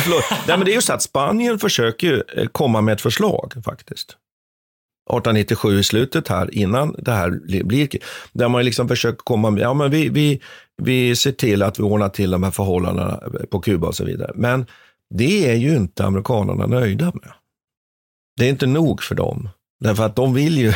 jo, 0.07 0.15
Nej, 0.49 0.57
men 0.57 0.65
det 0.65 0.73
är 0.73 0.75
ju 0.75 0.83
så 0.83 0.93
att 0.93 1.03
Spanien 1.03 1.59
försöker 1.59 2.25
eh, 2.37 2.47
komma 2.47 2.81
med 2.81 2.93
ett 2.93 3.01
förslag 3.01 3.53
faktiskt. 3.65 4.11
1897 4.11 5.79
i 5.79 5.85
slutet 5.85 6.29
här, 6.29 6.55
innan 6.55 6.95
det 6.99 7.13
här 7.13 7.31
blir, 7.65 7.89
där 8.33 8.49
man 8.49 8.65
liksom 8.65 8.89
försöker 8.89 9.19
komma 9.19 9.51
med, 9.51 9.63
ja 9.63 9.75
men 9.75 9.91
vi, 9.91 10.09
vi, 10.09 10.41
vi 10.83 11.17
ser 11.17 11.33
till 11.33 11.63
att 11.63 11.79
vi 11.79 11.83
ordnar 11.83 12.09
till 12.09 12.31
de 12.31 12.43
här 12.43 12.51
förhållandena 12.51 13.21
på 13.51 13.61
Kuba 13.61 13.87
och 13.87 13.95
så 13.95 14.05
vidare. 14.05 14.31
Men 14.35 14.67
det 15.15 15.51
är 15.51 15.55
ju 15.55 15.77
inte 15.77 16.05
amerikanerna 16.05 16.67
nöjda 16.67 17.05
med. 17.05 17.33
Det 18.39 18.45
är 18.45 18.51
inte 18.51 18.67
nog 18.67 19.03
för 19.03 19.15
dem. 19.15 19.49
Därför 19.81 20.07
att 20.07 20.17
de 20.17 20.35
vill 20.35 20.59
ju, 20.59 20.73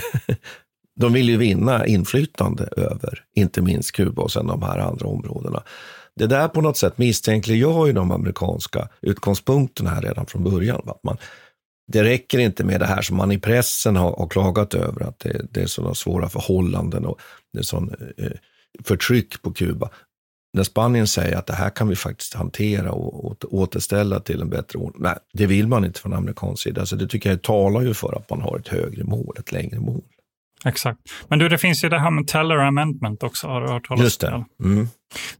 de 1.00 1.12
vill 1.12 1.28
ju 1.28 1.36
vinna 1.36 1.86
inflytande 1.86 2.68
över, 2.76 3.24
inte 3.34 3.62
minst 3.62 3.92
Kuba 3.92 4.22
och 4.22 4.32
sen 4.32 4.46
de 4.46 4.62
här 4.62 4.78
andra 4.78 5.06
områdena. 5.06 5.62
Det 6.16 6.26
där 6.26 6.48
på 6.48 6.60
något 6.60 6.76
sätt 6.76 6.98
misstänkliggör 6.98 7.86
ju 7.86 7.92
de 7.92 8.10
amerikanska 8.10 8.88
utgångspunkterna 9.00 9.90
här 9.90 10.02
redan 10.02 10.26
från 10.26 10.44
början. 10.44 10.80
Att 10.86 11.04
man, 11.04 11.16
det 11.92 12.04
räcker 12.04 12.38
inte 12.38 12.64
med 12.64 12.80
det 12.80 12.86
här 12.86 13.02
som 13.02 13.16
man 13.16 13.32
i 13.32 13.38
pressen 13.38 13.96
har, 13.96 14.16
har 14.16 14.28
klagat 14.28 14.74
över, 14.74 15.02
att 15.02 15.18
det, 15.18 15.46
det 15.50 15.62
är 15.62 15.66
sådana 15.66 15.94
svåra 15.94 16.28
förhållanden 16.28 17.04
och 17.06 17.20
det 17.52 17.58
är 17.58 17.62
sån 17.62 17.94
eh, 18.18 18.30
förtryck 18.84 19.42
på 19.42 19.52
Kuba 19.52 19.90
när 20.52 20.62
Spanien 20.62 21.06
säger 21.06 21.36
att 21.36 21.46
det 21.46 21.54
här 21.54 21.70
kan 21.70 21.88
vi 21.88 21.96
faktiskt 21.96 22.34
hantera 22.34 22.92
och 22.92 23.54
återställa 23.54 24.20
till 24.20 24.40
en 24.40 24.50
bättre 24.50 24.78
ordning. 24.78 25.02
Nej, 25.02 25.16
det 25.32 25.46
vill 25.46 25.68
man 25.68 25.84
inte 25.84 26.00
från 26.00 26.12
amerikansk 26.12 26.62
sida. 26.62 26.86
Så 26.86 26.96
det 26.96 27.06
tycker 27.06 27.30
jag 27.30 27.42
talar 27.42 27.80
ju 27.80 27.94
för 27.94 28.16
att 28.16 28.30
man 28.30 28.40
har 28.42 28.58
ett 28.58 28.68
högre 28.68 29.04
mål, 29.04 29.34
ett 29.38 29.52
längre 29.52 29.80
mål. 29.80 30.02
Exakt. 30.64 31.00
Men 31.28 31.38
du, 31.38 31.48
det 31.48 31.58
finns 31.58 31.84
ju 31.84 31.88
det 31.88 31.98
här 31.98 32.10
med 32.10 32.26
Teller 32.26 32.56
Amendment 32.56 33.22
också. 33.22 33.46
Har 33.46 33.60
du 33.60 33.68
hört 33.68 33.88
talas 33.88 34.00
om 34.00 34.04
Just 34.04 34.20
det. 34.20 34.44
Mm. 34.64 34.88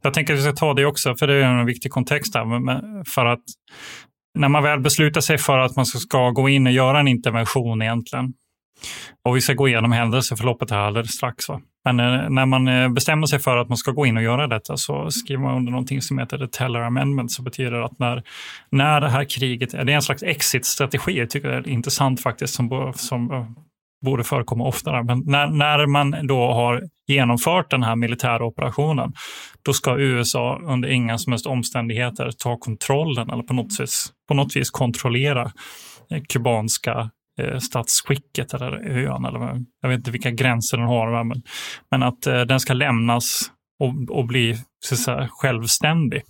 Jag 0.02 0.14
tänker 0.14 0.32
att 0.32 0.38
vi 0.38 0.42
ska 0.42 0.52
ta 0.52 0.74
det 0.74 0.86
också, 0.86 1.14
för 1.14 1.26
det 1.26 1.34
är 1.34 1.42
en 1.42 1.66
viktig 1.66 1.92
kontext 1.92 2.32
där. 2.32 3.04
För 3.04 3.26
att 3.26 3.42
när 4.38 4.48
man 4.48 4.62
väl 4.62 4.80
beslutar 4.80 5.20
sig 5.20 5.38
för 5.38 5.58
att 5.58 5.76
man 5.76 5.86
ska 5.86 6.30
gå 6.30 6.48
in 6.48 6.66
och 6.66 6.72
göra 6.72 7.00
en 7.00 7.08
intervention 7.08 7.82
egentligen, 7.82 8.32
och 9.24 9.36
vi 9.36 9.40
ska 9.40 9.54
gå 9.54 9.68
igenom 9.68 9.92
händelseförloppet 9.92 10.70
här 10.70 10.78
alldeles 10.78 11.10
strax. 11.10 11.48
Va? 11.48 11.60
Men 11.84 12.00
eh, 12.00 12.30
när 12.30 12.46
man 12.46 12.68
eh, 12.68 12.88
bestämmer 12.88 13.26
sig 13.26 13.38
för 13.38 13.56
att 13.56 13.68
man 13.68 13.76
ska 13.76 13.90
gå 13.90 14.06
in 14.06 14.16
och 14.16 14.22
göra 14.22 14.46
detta 14.46 14.76
så 14.76 15.10
skriver 15.10 15.42
man 15.42 15.56
under 15.56 15.72
någonting 15.72 16.02
som 16.02 16.18
heter 16.18 16.38
the 16.38 16.46
Teller 16.46 16.80
Amendment 16.80 17.32
som 17.32 17.44
betyder 17.44 17.84
att 17.84 17.98
när, 17.98 18.22
när 18.70 19.00
det 19.00 19.08
här 19.08 19.24
kriget, 19.24 19.74
eh, 19.74 19.84
det 19.84 19.92
är 19.92 19.96
en 19.96 20.02
slags 20.02 20.22
exit-strategi, 20.22 21.18
jag 21.18 21.30
tycker 21.30 21.48
det 21.48 21.54
är 21.54 21.68
intressant 21.68 22.20
faktiskt, 22.20 22.54
som, 22.54 22.92
som 22.96 23.54
borde 24.04 24.24
förekomma 24.24 24.64
oftare. 24.64 25.02
Men 25.02 25.22
när, 25.26 25.46
när 25.46 25.86
man 25.86 26.26
då 26.26 26.52
har 26.52 26.82
genomfört 27.06 27.70
den 27.70 27.82
här 27.82 27.96
militära 27.96 28.44
operationen, 28.44 29.12
då 29.62 29.72
ska 29.72 29.98
USA 29.98 30.60
under 30.64 30.88
inga 30.88 31.18
som 31.18 31.32
helst 31.32 31.46
omständigheter 31.46 32.30
ta 32.38 32.56
kontrollen 32.56 33.30
eller 33.30 33.42
på 33.42 33.54
något 33.54 33.80
vis, 33.80 34.12
på 34.28 34.34
något 34.34 34.56
vis 34.56 34.70
kontrollera 34.70 35.52
kubanska 36.28 37.10
eh, 37.42 37.58
statsskicket 37.58 38.54
eller 38.54 38.72
ön. 38.72 39.24
Eller, 39.24 39.64
jag 39.82 39.88
vet 39.88 39.98
inte 39.98 40.10
vilka 40.10 40.30
gränser 40.30 40.76
den 40.76 40.86
har, 40.86 41.24
men, 41.24 41.42
men 41.90 42.02
att 42.02 42.26
eh, 42.26 42.40
den 42.40 42.60
ska 42.60 42.72
lämnas 42.72 43.50
och, 43.80 44.18
och 44.18 44.26
bli 44.26 44.56
så 44.84 44.96
säga, 44.96 45.28
självständig. 45.30 46.22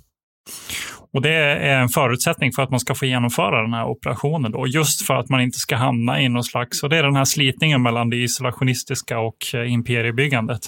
Och 1.15 1.23
Det 1.23 1.35
är 1.35 1.81
en 1.81 1.89
förutsättning 1.89 2.53
för 2.53 2.63
att 2.63 2.71
man 2.71 2.81
ska 2.81 2.95
få 2.95 3.07
genomföra 3.07 3.63
den 3.63 3.75
här 3.75 3.85
operationen. 3.85 4.53
Då, 4.53 4.67
just 4.67 5.07
för 5.07 5.15
att 5.15 5.29
man 5.29 5.41
inte 5.41 5.59
ska 5.59 5.77
hamna 5.77 6.21
i 6.21 6.29
någon 6.29 6.45
slags... 6.45 6.83
Och 6.83 6.89
det 6.89 6.97
är 6.97 7.03
den 7.03 7.17
här 7.17 7.25
slitningen 7.25 7.83
mellan 7.83 8.11
det 8.11 8.17
isolationistiska 8.17 9.19
och 9.19 9.37
eh, 9.55 9.73
imperiebyggandet. 9.73 10.61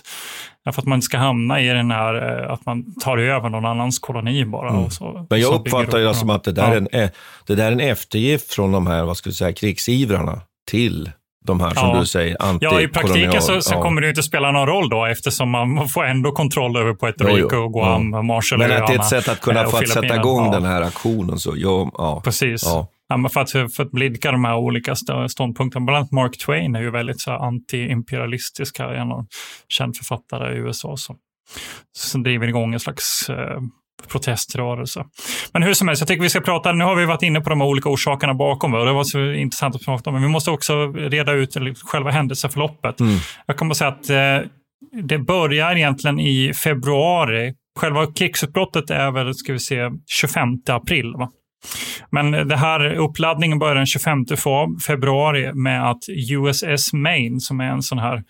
För 0.65 0.83
att 0.83 0.87
man 0.87 0.97
inte 0.97 1.05
ska 1.05 1.19
hamna 1.19 1.61
i 1.61 1.67
den 1.67 1.91
här 1.91 2.43
eh, 2.45 2.53
att 2.53 2.67
man 2.67 2.95
tar 3.01 3.19
över 3.19 3.49
någon 3.49 3.65
annans 3.65 3.99
koloni 3.99 4.45
bara. 4.45 4.71
Mm. 4.71 4.91
Så, 4.91 5.27
Men 5.31 5.41
jag 5.41 5.55
uppfattar 5.55 5.99
det 5.99 6.15
som 6.15 6.31
att 6.31 6.45
det 6.45 6.53
där, 6.53 6.63
ja. 6.63 6.89
är 6.99 7.03
en, 7.03 7.11
det 7.47 7.55
där 7.55 7.67
är 7.67 7.73
en 7.73 7.81
eftergift 7.81 8.55
från 8.55 8.73
de 8.73 8.87
här 8.87 9.05
vad 9.05 9.17
ska 9.17 9.31
säga, 9.31 9.53
krigsivrarna 9.53 10.41
till 10.71 11.11
de 11.47 11.61
här 11.61 11.75
som 11.75 11.89
ja. 11.89 12.01
du 12.01 12.07
säger, 12.07 12.37
Ja, 12.61 12.81
i 12.81 12.89
praktiken 12.89 13.43
så, 13.43 13.61
så 13.61 13.75
ja. 13.75 13.83
kommer 13.83 14.01
det 14.01 14.09
inte 14.09 14.23
spela 14.23 14.53
någon 14.53 14.67
roll 14.67 14.89
då 14.89 15.05
eftersom 15.05 15.51
man 15.51 15.89
får 15.95 16.05
ändå 16.05 16.33
kontroll 16.33 16.77
över 16.77 16.95
Puerto 16.95 17.25
Rico, 17.25 17.57
och 17.57 17.73
Guam, 17.73 18.13
ja. 18.13 18.23
Marshallöarna. 18.23 18.75
Men 18.75 18.83
att 18.83 18.89
det 18.89 18.95
är 18.95 18.99
ett 18.99 19.07
sätt 19.07 19.29
att 19.29 19.41
kunna 19.41 19.65
få 19.65 19.77
att 19.77 19.89
sätta 19.89 20.17
igång 20.17 20.51
den 20.51 20.65
här 20.65 20.83
aktionen. 20.83 21.39
Så, 21.39 21.55
ja. 21.57 22.21
Precis. 22.25 22.63
Ja. 22.65 22.89
För, 23.33 23.41
att, 23.41 23.51
för 23.51 23.83
att 23.83 23.91
blidka 23.91 24.33
de 24.33 24.45
här 24.45 24.57
olika 24.57 24.95
ståndpunkterna. 25.29 25.85
Bland 25.85 25.97
annat 25.97 26.13
Mark 26.13 26.39
Twain 26.39 26.75
är 26.75 26.81
ju 26.81 26.91
väldigt 26.91 27.21
så 27.21 27.31
anti-imperialistisk, 27.31 28.81
en 28.81 29.27
känd 29.69 29.97
författare 29.97 30.55
i 30.55 30.59
USA 30.59 30.97
som, 30.97 31.17
som 31.93 32.23
driver 32.23 32.47
igång 32.47 32.75
en 32.75 32.81
slags 32.81 33.29
eh, 33.29 33.61
proteströrelse. 34.09 35.05
Men 35.53 35.63
hur 35.63 35.75
som 35.75 35.89
helst, 35.89 36.01
jag 36.01 36.09
tycker 36.09 36.23
vi 36.23 36.31
ska 36.31 36.41
prata, 36.41 36.73
nu 36.73 36.85
har 36.85 36.97
vi 36.97 37.05
varit 37.05 37.23
inne 37.23 37.41
på 37.41 37.51
de 37.51 37.63
olika 37.63 37.89
orsakerna 37.89 38.35
bakom 38.35 38.75
och 38.75 38.87
det 38.87 38.93
var 38.93 39.05
så 39.05 39.33
intressant 39.33 39.75
att 39.75 39.85
prata 39.85 40.11
om, 40.11 40.15
men 40.15 40.23
vi 40.23 40.29
måste 40.29 40.51
också 40.51 40.87
reda 40.93 41.33
ut 41.33 41.57
själva 41.85 42.11
händelseförloppet. 42.11 43.01
Mm. 43.01 43.19
Jag 43.47 43.57
kommer 43.57 43.71
att 43.71 43.77
säga 43.77 43.91
att 43.91 44.11
eh, 44.11 44.51
det 45.03 45.19
börjar 45.19 45.77
egentligen 45.77 46.21
i 46.21 46.53
februari. 46.55 47.55
Själva 47.81 48.07
krigsutbrottet 48.07 48.91
är 48.91 49.11
väl, 49.11 49.35
ska 49.35 49.53
vi 49.53 49.59
se, 49.59 49.91
25 50.07 50.49
april. 50.69 51.15
Va? 51.19 51.31
Men 52.11 52.49
det 52.49 52.57
här 52.57 52.95
uppladdningen 52.95 53.59
börjar 53.59 53.75
den 53.75 53.87
25 53.87 54.25
februari 54.87 55.53
med 55.53 55.91
att 55.91 56.03
USS 56.09 56.93
Maine, 56.93 57.41
som 57.41 57.61
är 57.61 57.65
en 57.65 57.83
sån 57.83 57.99
här, 57.99 58.23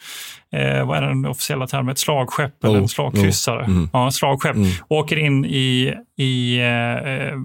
eh, 0.52 0.86
vad 0.86 0.98
är 0.98 1.02
den 1.02 1.26
officiella 1.26 1.66
termen, 1.66 1.92
ett 1.92 1.98
slagskepp 1.98 2.64
oh, 2.64 2.70
eller 2.70 2.78
en 2.78 2.88
slagkryssare, 2.88 3.62
oh, 3.62 3.68
mm. 3.68 3.88
ja, 3.92 4.10
slagskepp, 4.10 4.56
mm. 4.56 4.70
åker 4.88 5.16
in 5.16 5.44
i, 5.44 5.94
i 6.18 6.58
eh, 6.58 7.38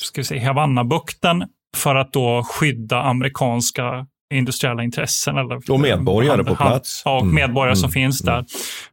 ska 0.00 0.20
vi 0.20 0.24
säga, 0.24 0.46
Havannabukten 0.46 1.44
för 1.76 1.94
att 1.94 2.12
då 2.12 2.42
skydda 2.42 3.02
amerikanska 3.02 4.06
industriella 4.34 4.82
intressen. 4.82 5.38
Eller, 5.38 5.70
och 5.70 5.80
medborgare 5.80 6.36
hand, 6.36 6.48
på 6.48 6.56
plats. 6.56 7.02
Ja, 7.04 7.16
och 7.16 7.22
mm. 7.22 7.34
medborgare 7.34 7.70
mm. 7.70 7.76
som 7.76 7.90
finns 7.90 8.18
där. 8.18 8.32
Mm. 8.32 8.46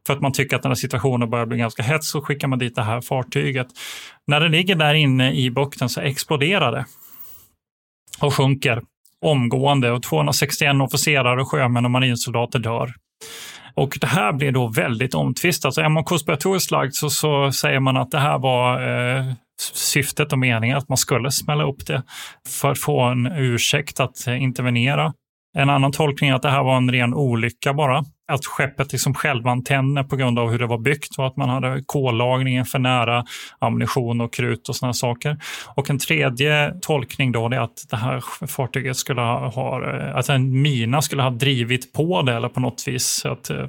För 0.06 0.14
att 0.14 0.20
man 0.20 0.32
tycker 0.32 0.56
att 0.56 0.62
den 0.62 0.70
här 0.70 0.76
situationen 0.76 1.30
börjar 1.30 1.46
bli 1.46 1.58
ganska 1.58 1.82
hets 1.82 2.10
så 2.10 2.20
skickar 2.20 2.48
man 2.48 2.58
dit 2.58 2.74
det 2.74 2.82
här 2.82 3.00
fartyget. 3.00 3.66
När 4.26 4.40
det 4.40 4.48
ligger 4.48 4.74
där 4.74 4.94
inne 4.94 5.32
i 5.32 5.50
bukten 5.50 5.88
så 5.88 6.00
exploderar 6.00 6.72
det 6.72 6.84
och 8.20 8.34
sjunker 8.34 8.82
omgående 9.24 9.90
och 9.90 10.02
261 10.02 10.74
officerare, 10.82 11.44
sjömän 11.44 11.84
och 11.84 11.90
marinsoldater 11.90 12.58
dör. 12.58 12.94
Och 13.74 13.98
det 14.00 14.06
här 14.06 14.32
blir 14.32 14.52
då 14.52 14.68
väldigt 14.68 15.14
omtvistat. 15.14 15.74
Så 15.74 15.80
är 15.80 15.88
man 15.88 16.04
konspiratoriskt 16.04 16.70
lagd 16.70 16.94
så, 16.94 17.10
så 17.10 17.52
säger 17.52 17.80
man 17.80 17.96
att 17.96 18.10
det 18.10 18.18
här 18.18 18.38
var 18.38 18.82
eh, 18.82 19.24
syftet 19.72 20.32
och 20.32 20.38
meningen 20.38 20.76
att 20.76 20.88
man 20.88 20.98
skulle 20.98 21.30
smälla 21.30 21.64
upp 21.64 21.86
det 21.86 22.02
för 22.48 22.70
att 22.70 22.78
få 22.78 23.00
en 23.00 23.26
ursäkt 23.26 24.00
att 24.00 24.26
intervenera. 24.26 25.12
En 25.54 25.70
annan 25.70 25.92
tolkning 25.92 26.30
är 26.30 26.34
att 26.34 26.42
det 26.42 26.50
här 26.50 26.62
var 26.62 26.76
en 26.76 26.92
ren 26.92 27.14
olycka 27.14 27.74
bara. 27.74 28.04
Att 28.32 28.46
skeppet 28.46 28.92
liksom 28.92 29.14
självantänder 29.14 30.02
på 30.02 30.16
grund 30.16 30.38
av 30.38 30.50
hur 30.50 30.58
det 30.58 30.66
var 30.66 30.78
byggt 30.78 31.18
och 31.18 31.26
att 31.26 31.36
man 31.36 31.48
hade 31.48 31.82
kollagringen 31.86 32.64
för 32.64 32.78
nära 32.78 33.24
ammunition 33.58 34.20
och 34.20 34.32
krut 34.32 34.68
och 34.68 34.76
sådana 34.76 34.92
saker. 34.92 35.36
Och 35.74 35.90
en 35.90 35.98
tredje 35.98 36.74
tolkning 36.80 37.32
då 37.32 37.46
är 37.46 37.60
att 37.60 37.84
det 37.90 37.96
här 37.96 38.46
fartyget 38.46 38.96
skulle 38.96 39.20
ha, 39.20 39.82
att 40.14 40.28
en 40.28 40.62
mina 40.62 41.02
skulle 41.02 41.22
ha 41.22 41.30
drivit 41.30 41.92
på 41.92 42.22
det 42.22 42.34
eller 42.34 42.48
på 42.48 42.60
något 42.60 42.84
vis 42.86 43.26
att 43.26 43.50
eh, 43.50 43.68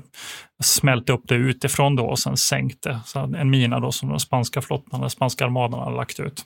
smält 0.63 1.09
upp 1.09 1.23
det 1.27 1.35
utifrån 1.35 1.95
då 1.95 2.05
och 2.05 2.19
sen 2.19 2.37
sänkt 2.37 2.83
det. 2.83 2.99
Så 3.05 3.19
en 3.19 3.49
mina 3.49 3.79
då 3.79 3.91
som 3.91 4.09
den 4.09 4.19
spanska 4.19 4.61
flottan, 4.61 5.01
den 5.01 5.09
spanska 5.09 5.45
armadan 5.45 5.79
hade 5.79 5.95
lagt 5.95 6.19
ut. 6.19 6.43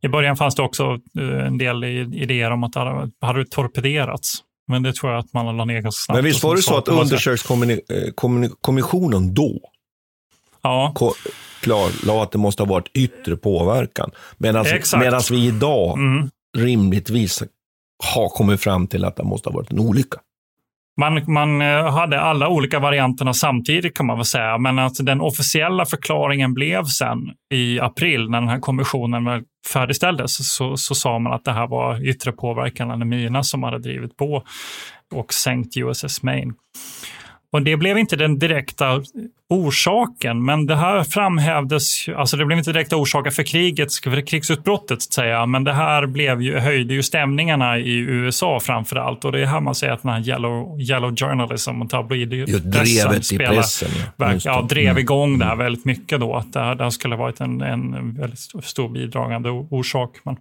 I 0.00 0.08
början 0.08 0.36
fanns 0.36 0.54
det 0.54 0.62
också 0.62 0.98
eh, 1.20 1.46
en 1.46 1.58
del 1.58 1.84
idéer 1.84 2.50
om 2.50 2.64
att 2.64 2.72
det 2.72 3.10
hade 3.20 3.44
torpederats. 3.44 4.44
Men 4.68 4.82
det 4.82 4.92
tror 4.92 5.12
jag 5.12 5.18
att 5.18 5.32
man 5.32 5.56
la 5.56 5.64
ner 5.64 5.80
ganska 5.80 6.04
snabbt. 6.04 6.16
Men 6.16 6.24
visst 6.24 6.44
var 6.44 6.56
det 6.56 6.62
så 6.62 6.78
att 6.78 6.88
undersökskommissionen 6.88 9.24
eh, 9.24 9.30
då 9.30 9.60
ja. 10.62 10.94
klarlade 11.60 12.22
att 12.22 12.32
det 12.32 12.38
måste 12.38 12.62
ha 12.62 12.70
varit 12.70 12.90
yttre 12.94 13.36
påverkan. 13.36 14.10
Medan 14.36 14.64
vi 15.30 15.46
idag 15.46 15.98
mm. 15.98 16.30
rimligtvis 16.56 17.42
har 18.04 18.28
kommit 18.28 18.60
fram 18.60 18.86
till 18.86 19.04
att 19.04 19.16
det 19.16 19.24
måste 19.24 19.48
ha 19.48 19.54
varit 19.54 19.72
en 19.72 19.78
olycka. 19.78 20.18
Man, 21.00 21.22
man 21.32 21.62
eh, 21.62 21.92
hade 21.92 22.20
alla 22.20 22.48
olika 22.48 22.78
varianterna 22.78 23.34
samtidigt 23.34 23.96
kan 23.96 24.06
man 24.06 24.16
väl 24.16 24.24
säga, 24.24 24.58
men 24.58 24.78
att 24.78 25.06
den 25.06 25.20
officiella 25.20 25.86
förklaringen 25.86 26.54
blev 26.54 26.84
sen 26.84 27.18
i 27.54 27.80
april 27.80 28.30
när 28.30 28.40
den 28.40 28.48
här 28.48 28.60
kommissionen 28.60 29.44
färdigställdes 29.72 30.56
så, 30.56 30.76
så 30.76 30.94
sa 30.94 31.18
man 31.18 31.32
att 31.32 31.44
det 31.44 31.52
här 31.52 31.66
var 31.66 32.08
yttre 32.08 32.32
påverkan 32.32 32.90
av 32.90 32.98
mina 32.98 33.42
som 33.42 33.62
hade 33.62 33.78
drivit 33.78 34.16
på 34.16 34.42
och 35.14 35.32
sänkt 35.32 35.76
USS 35.76 36.22
Maine. 36.22 36.54
Och 37.52 37.62
det 37.62 37.76
blev 37.76 37.98
inte 37.98 38.16
den 38.16 38.38
direkta 38.38 39.02
orsaken, 39.48 40.44
men 40.44 40.66
det 40.66 40.76
här 40.76 41.04
framhävdes, 41.04 42.08
alltså 42.08 42.36
det 42.36 42.44
blev 42.44 42.58
inte 42.58 42.72
direkta 42.72 42.96
orsaker 42.96 43.30
för 43.30 43.42
kriget, 43.42 43.94
för 43.94 44.26
krigsutbrottet, 44.26 45.02
säga, 45.02 45.46
men 45.46 45.64
det 45.64 45.72
här 45.72 46.06
blev 46.06 46.42
ju, 46.42 46.58
höjde 46.58 46.94
ju 46.94 47.02
stämningarna 47.02 47.78
i 47.78 47.96
USA 47.98 48.60
framför 48.60 48.96
allt. 48.96 49.24
Och 49.24 49.32
det 49.32 49.40
är 49.40 49.46
här 49.46 49.60
man 49.60 49.74
säger 49.74 49.92
att 49.92 50.02
den 50.02 50.12
här 50.12 50.28
yellow, 50.28 50.80
yellow 50.80 51.16
journalism 51.16 51.82
och 51.82 51.90
tabloidpressen 51.90 53.22
spelar, 53.22 53.54
pressen, 53.54 53.88
ja. 54.16 54.34
ja, 54.44 54.62
drev 54.62 54.86
mm. 54.86 54.98
igång 54.98 55.38
det 55.38 55.44
här 55.44 55.56
väldigt 55.56 55.84
mycket 55.84 56.20
då, 56.20 56.36
att 56.36 56.52
det 56.52 56.60
här, 56.60 56.74
det 56.74 56.82
här 56.82 56.90
skulle 56.90 57.16
varit 57.16 57.40
en, 57.40 57.60
en 57.60 58.14
väldigt 58.14 58.64
stor 58.64 58.88
bidragande 58.88 59.50
orsak. 59.50 60.10
Men, 60.24 60.36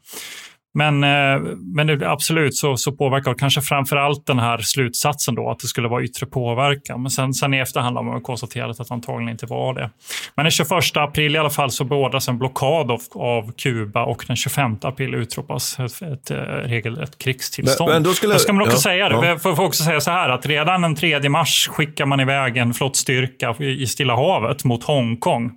men, 0.78 1.04
eh, 1.04 1.42
men 1.76 1.88
det, 1.88 2.10
absolut 2.10 2.56
så, 2.56 2.78
så 2.78 2.92
påverkar 2.92 3.32
det 3.32 3.40
kanske 3.40 3.62
framför 3.62 3.96
allt 3.96 4.26
den 4.26 4.40
här 4.40 4.58
slutsatsen 4.58 5.36
då 5.36 5.50
att 5.50 5.60
det 5.60 5.68
skulle 5.68 5.88
vara 5.88 6.04
yttre 6.04 6.26
påverkan. 6.26 7.02
Men 7.02 7.12
sen, 7.12 7.34
sen 7.34 7.54
i 7.54 7.58
efterhand 7.58 7.98
har 7.98 8.04
man 8.04 8.22
konstaterat 8.22 8.80
att 8.80 8.88
det 8.88 8.94
antagligen 8.94 9.30
inte 9.30 9.46
var 9.46 9.74
det. 9.74 9.90
Men 10.36 10.44
den 10.44 10.52
21 10.52 10.70
april 10.96 11.36
i 11.36 11.40
alla 11.40 11.50
fall 11.50 11.72
så 11.72 11.84
beordras 11.84 12.28
en 12.28 12.38
blockad 12.38 12.92
av, 12.92 13.02
av 13.14 13.52
Kuba 13.52 14.04
och 14.04 14.26
den 14.28 14.36
25 14.36 14.78
april 14.82 15.16
utropas 15.16 15.80
ett, 15.80 16.02
ett, 16.02 16.32
ett 16.32 16.32
regelrätt 16.66 17.18
krigstillstånd. 17.18 17.90
Men, 17.90 17.96
men 17.96 18.04
då, 18.04 18.14
skulle, 18.14 18.34
då 18.34 18.40
ska 18.40 18.54
man 18.54 18.62
också 18.62 18.78
ja, 18.78 18.82
säga 18.82 19.10
det. 19.10 19.28
Ja. 19.28 19.38
Får 19.38 19.62
också 19.62 19.84
säga 19.84 20.02
så 20.02 20.12
här 20.12 20.30
att 20.30 20.46
redan 20.46 20.82
den 20.82 20.96
3 20.96 21.30
mars 21.30 21.68
skickar 21.72 22.06
man 22.06 22.20
iväg 22.20 22.58
en 22.58 22.74
flottstyrka 22.74 23.56
i 23.60 23.88
Stilla 23.88 24.16
havet 24.16 24.64
mot 24.64 24.84
Hongkong. 24.84 25.52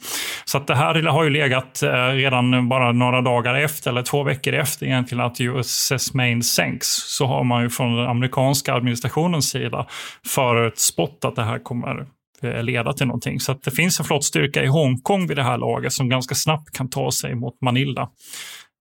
Så 0.44 0.58
att 0.58 0.66
det 0.66 0.74
här 0.74 1.02
har 1.02 1.24
ju 1.24 1.30
legat 1.30 1.82
eh, 1.82 1.90
redan 2.06 2.68
bara 2.68 2.92
några 2.92 3.20
dagar 3.20 3.54
efter 3.54 3.90
eller 3.90 4.02
två 4.02 4.22
veckor 4.22 4.54
efter 4.54 4.86
egentligen 4.86 5.09
till 5.10 5.20
att 5.20 5.40
USS 5.40 6.14
Maine 6.14 6.42
sänks 6.42 6.88
så 6.88 7.26
har 7.26 7.44
man 7.44 7.62
ju 7.62 7.70
från 7.70 7.96
den 7.96 8.06
amerikanska 8.06 8.74
administrationens 8.74 9.50
sida 9.50 9.86
förutspått 10.26 11.24
att 11.24 11.36
det 11.36 11.42
här 11.42 11.58
kommer 11.58 12.06
eh, 12.42 12.62
leda 12.62 12.92
till 12.92 13.06
någonting. 13.06 13.40
Så 13.40 13.52
det 13.64 13.70
finns 13.70 14.00
en 14.00 14.06
flottstyrka 14.06 14.62
i 14.62 14.66
Hongkong 14.66 15.26
vid 15.26 15.36
det 15.36 15.42
här 15.42 15.58
laget 15.58 15.92
som 15.92 16.08
ganska 16.08 16.34
snabbt 16.34 16.70
kan 16.72 16.90
ta 16.90 17.10
sig 17.10 17.34
mot 17.34 17.60
Manila 17.60 18.08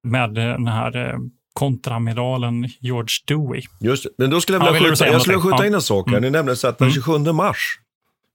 med 0.04 0.34
den 0.34 0.68
här 0.68 1.10
eh, 1.10 1.18
kontramiralen 1.54 2.70
George 2.80 3.13
Dewey. 3.28 3.62
Just. 3.80 4.06
Men 4.18 4.30
då 4.30 4.42
skulle 4.42 4.58
jag 4.58 4.65
vilja 4.65 4.82
ja, 4.82 4.89
skjuta, 4.89 5.08
jag 5.08 5.22
skulle 5.22 5.39
skjuta 5.39 5.68
in 5.68 5.74
en 5.74 5.82
sak 5.82 6.10
här. 6.10 6.18
Mm. 6.18 6.24
Ni 6.24 6.38
nämnde 6.38 6.56
så 6.56 6.68
att 6.68 6.78
den 6.78 6.92
27 6.92 7.15
mm. 7.15 7.36
mars, 7.36 7.80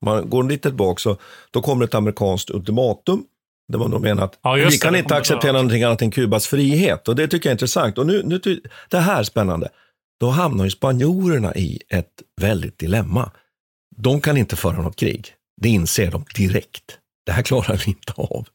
man 0.05 0.31
går 0.31 0.45
lite 0.45 0.69
tillbaka, 0.69 0.99
så 0.99 1.17
då 1.51 1.63
kommer 1.63 1.85
ett 1.85 1.95
amerikanskt 1.95 2.51
ultimatum 2.51 3.25
man 3.73 3.91
då 3.91 3.99
menar 3.99 4.25
att 4.25 4.39
ja, 4.43 4.53
vi 4.55 4.79
kan 4.79 4.93
det, 4.93 4.99
inte 4.99 5.15
acceptera 5.15 5.53
någonting 5.53 5.83
annat 5.83 6.03
än 6.03 6.11
Kubas 6.11 6.47
frihet. 6.47 7.09
Och 7.09 7.17
det 7.17 7.29
tycker 7.29 7.49
jag 7.49 7.51
är 7.51 7.55
intressant. 7.55 7.99
Och 7.99 8.07
nu, 8.07 8.23
nu, 8.25 8.61
det 8.91 8.99
här 8.99 9.21
är 9.21 9.25
spännande. 9.25 9.69
Då 10.21 10.31
hamnar 10.31 10.65
ju 10.65 10.71
spanjorerna 10.71 11.55
i 11.55 11.81
ett 11.89 12.23
väldigt 12.41 12.79
dilemma. 12.79 13.31
De 13.97 14.21
kan 14.21 14.37
inte 14.37 14.57
föra 14.57 14.83
något 14.83 14.97
krig. 14.97 15.29
Det 15.61 15.69
inser 15.69 16.11
de 16.11 16.25
direkt. 16.35 16.99
Det 17.27 17.33
här 17.33 17.43
klarar 17.43 17.83
vi 17.87 17.91
inte 17.91 18.13
av. 18.17 18.47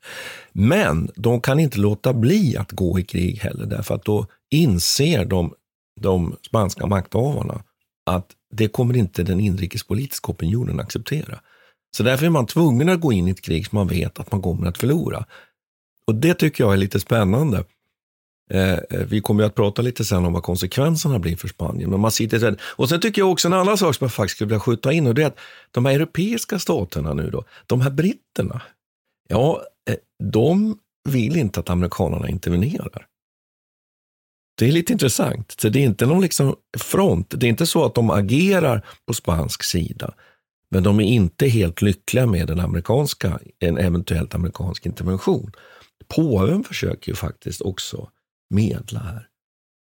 Men 0.51 1.11
de 1.15 1.41
kan 1.41 1.59
inte 1.59 1.79
låta 1.79 2.13
bli 2.13 2.57
att 2.57 2.71
gå 2.71 2.99
i 2.99 3.03
krig 3.03 3.37
heller, 3.37 3.65
därför 3.65 3.95
att 3.95 4.05
då 4.05 4.25
inser 4.51 5.25
de, 5.25 5.53
de 6.01 6.35
spanska 6.47 6.85
makthavarna 6.85 7.63
att 8.05 8.31
det 8.51 8.67
kommer 8.67 8.97
inte 8.97 9.23
den 9.23 9.39
inrikespolitiska 9.39 10.31
opinionen 10.31 10.79
acceptera. 10.79 11.39
Så 11.97 12.03
därför 12.03 12.25
är 12.25 12.29
man 12.29 12.45
tvungen 12.45 12.89
att 12.89 12.99
gå 12.99 13.13
in 13.13 13.27
i 13.27 13.31
ett 13.31 13.41
krig 13.41 13.67
som 13.67 13.75
man 13.75 13.87
vet 13.87 14.19
att 14.19 14.31
man 14.31 14.41
kommer 14.41 14.67
att 14.67 14.77
förlora. 14.77 15.25
Och 16.07 16.15
det 16.15 16.33
tycker 16.33 16.63
jag 16.63 16.73
är 16.73 16.77
lite 16.77 16.99
spännande. 16.99 17.63
Eh, 18.49 18.73
eh 18.73 18.79
vi 18.89 19.21
kommer 19.21 19.43
att 19.43 19.55
prata 19.55 19.81
lite 19.81 20.05
sen 20.05 20.25
om 20.25 20.33
vad 20.33 20.43
konsekvenserna 20.43 21.19
blir 21.19 21.35
för 21.35 21.47
Spanien. 21.47 21.89
Men 21.89 21.99
man 21.99 22.11
sitter 22.11 22.57
och 22.61 22.89
sen 22.89 23.01
tycker 23.01 23.21
jag 23.21 23.31
också 23.31 23.47
en 23.47 23.53
annan 23.53 23.77
sak 23.77 23.95
som 23.95 24.05
jag 24.05 24.13
faktiskt 24.13 24.35
skulle 24.35 24.47
vilja 24.47 24.59
skjuta 24.59 24.93
in 24.93 25.07
och 25.07 25.15
det 25.15 25.23
är 25.23 25.27
att 25.27 25.39
de 25.71 25.85
här 25.85 25.93
europeiska 25.93 26.59
staterna 26.59 27.13
nu 27.13 27.29
då, 27.29 27.43
de 27.65 27.81
här 27.81 27.91
britterna, 27.91 28.61
ja, 29.27 29.63
eh, 29.89 29.95
de 30.23 30.77
vill 31.09 31.37
inte 31.37 31.59
att 31.59 31.69
amerikanerna 31.69 32.29
intervenerar. 32.29 33.05
Det 34.57 34.67
är 34.67 34.71
lite 34.71 34.93
intressant. 34.93 35.55
Så 35.61 35.69
det 35.69 35.79
är 35.79 35.83
inte 35.83 36.05
någon 36.05 36.21
liksom 36.21 36.55
front. 36.77 37.33
Det 37.37 37.47
är 37.47 37.49
inte 37.49 37.65
så 37.65 37.85
att 37.85 37.95
de 37.95 38.09
agerar 38.09 38.85
på 39.05 39.13
spansk 39.13 39.63
sida. 39.63 40.13
Men 40.71 40.83
de 40.83 40.99
är 40.99 41.03
inte 41.03 41.47
helt 41.47 41.81
lyckliga 41.81 42.25
med 42.25 42.49
en, 42.49 42.59
amerikanska, 42.59 43.39
en 43.59 43.77
eventuellt 43.77 44.35
amerikansk 44.35 44.85
intervention. 44.85 45.51
Påven 46.07 46.63
försöker 46.63 47.11
ju 47.11 47.15
faktiskt 47.15 47.61
också 47.61 48.09
medla 48.49 48.99
här. 48.99 49.25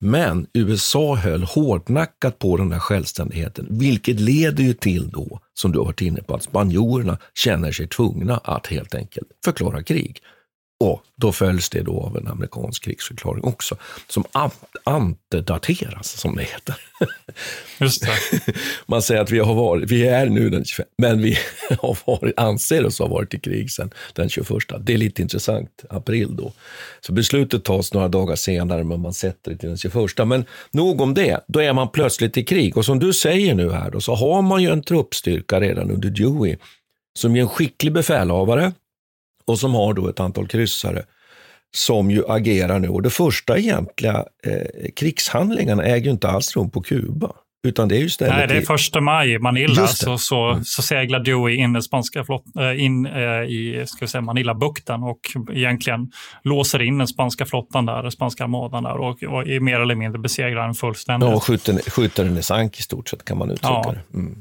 Men 0.05 0.47
USA 0.53 1.15
höll 1.15 1.43
hårdnackat 1.43 2.39
på 2.39 2.57
den 2.57 2.71
här 2.71 2.79
självständigheten, 2.79 3.67
vilket 3.69 4.19
leder 4.19 4.63
ju 4.63 4.73
till 4.73 5.09
då, 5.09 5.39
som 5.53 5.71
du 5.71 5.79
har 5.79 5.85
varit 5.85 6.01
inne 6.01 6.21
på, 6.21 6.35
att 6.35 6.43
spanjorerna 6.43 7.17
känner 7.33 7.71
sig 7.71 7.87
tvungna 7.87 8.37
att 8.37 8.67
helt 8.67 8.95
enkelt 8.95 9.27
förklara 9.45 9.83
krig. 9.83 10.21
Och 10.83 11.03
då 11.15 11.31
följs 11.31 11.69
det 11.69 11.81
då 11.81 12.01
av 12.01 12.17
en 12.17 12.27
amerikansk 12.27 12.83
krigsförklaring 12.83 13.43
också, 13.43 13.77
som 14.07 14.23
antedateras, 14.83 16.17
som 16.17 16.35
det 16.35 16.43
heter. 16.43 16.75
Just 17.79 18.01
det. 18.01 18.53
Man 18.85 19.01
säger 19.01 19.21
att 19.21 19.31
vi 19.31 19.39
har 19.39 19.53
varit, 19.53 19.91
vi 19.91 20.07
är 20.07 20.25
nu 20.25 20.49
den 20.49 20.65
25, 20.65 20.85
men 20.97 21.21
vi 21.21 21.37
har 21.79 21.97
varit, 22.05 22.39
anser 22.39 22.85
oss 22.85 22.99
ha 22.99 23.07
varit 23.07 23.33
i 23.33 23.39
krig 23.39 23.71
sedan 23.71 23.91
den 24.13 24.29
21. 24.29 24.47
Det 24.79 24.93
är 24.93 24.97
lite 24.97 25.21
intressant, 25.21 25.83
april 25.89 26.35
då. 26.35 26.53
Så 27.01 27.13
beslutet 27.13 27.63
tas 27.63 27.93
några 27.93 28.07
dagar 28.07 28.35
senare, 28.35 28.83
men 28.83 29.01
man 29.01 29.13
sätter 29.13 29.51
det 29.51 29.57
till 29.57 29.69
den 29.69 29.77
21. 29.77 29.95
Men 30.25 30.45
nog 30.71 31.01
om 31.01 31.13
det, 31.13 31.39
då 31.47 31.59
är 31.59 31.73
man 31.73 31.89
plötsligt 31.91 32.37
i 32.37 32.43
krig. 32.43 32.77
Och 32.77 32.85
som 32.85 32.99
du 32.99 33.13
säger 33.13 33.55
nu 33.55 33.71
här 33.71 33.91
då, 33.91 34.01
så 34.01 34.15
har 34.15 34.41
man 34.41 34.63
ju 34.63 34.69
en 34.69 34.83
truppstyrka 34.83 35.61
redan 35.61 35.91
under 35.91 36.09
Dewey, 36.09 36.57
som 37.19 37.35
är 37.35 37.41
en 37.41 37.49
skicklig 37.49 37.93
befälhavare, 37.93 38.71
och 39.47 39.59
som 39.59 39.73
har 39.73 39.93
då 39.93 40.07
ett 40.09 40.19
antal 40.19 40.47
kryssare 40.47 41.03
som 41.75 42.11
ju 42.11 42.23
agerar 42.27 42.79
nu. 42.79 42.87
Och 42.89 43.01
det 43.01 43.09
första 43.09 43.57
egentliga 43.57 44.25
eh, 44.45 44.91
krigshandlingarna 44.95 45.83
äger 45.83 46.05
ju 46.05 46.11
inte 46.11 46.29
alls 46.29 46.55
rum 46.55 46.69
på 46.69 46.81
Kuba. 46.81 47.31
Utan 47.67 47.87
det 47.87 47.95
är 47.95 47.99
ju 47.99 48.05
istället 48.05 48.35
Nej, 48.35 48.47
det 48.47 48.53
är 48.57 48.61
första 48.61 49.01
maj 49.01 49.31
i 49.33 49.39
Manila 49.39 49.87
så, 49.87 50.17
så, 50.17 50.49
Mm. 50.49 50.63
så 50.63 50.81
seglar 50.81 51.19
Dewey 51.19 51.55
in, 51.55 51.75
i 51.75 51.81
spanska 51.81 52.23
flott, 52.23 52.43
äh, 52.59 52.83
in 52.83 53.05
äh, 53.05 53.13
i 53.43 53.83
ska 53.87 53.97
vi 54.05 54.07
säga, 54.07 54.21
Manila-bukten 54.21 55.03
och 55.03 55.19
egentligen 55.53 56.11
låser 56.43 56.81
in 56.81 56.97
den 56.97 57.07
spanska 57.07 57.45
flottan 57.45 57.85
där, 57.85 58.01
den 58.01 58.11
spanska 58.11 58.43
armadan 58.43 58.83
där 58.83 58.97
och, 58.97 59.23
och 59.23 59.47
är 59.47 59.59
mer 59.59 59.79
eller 59.79 59.95
mindre 59.95 60.19
besegrar 60.19 60.65
den 60.65 60.73
fullständigt. 60.75 61.29
Ja, 61.29 61.35
och 61.35 61.43
skjuter, 61.43 61.89
skjuter 61.89 62.23
den 62.23 62.37
i 62.37 62.43
sank 62.43 62.79
i 62.79 62.81
stort 62.81 63.09
sett 63.09 63.25
kan 63.25 63.37
man 63.37 63.49
uttrycka 63.51 63.81
Ja. 63.83 63.93
det. 64.11 64.17
Mm. 64.17 64.35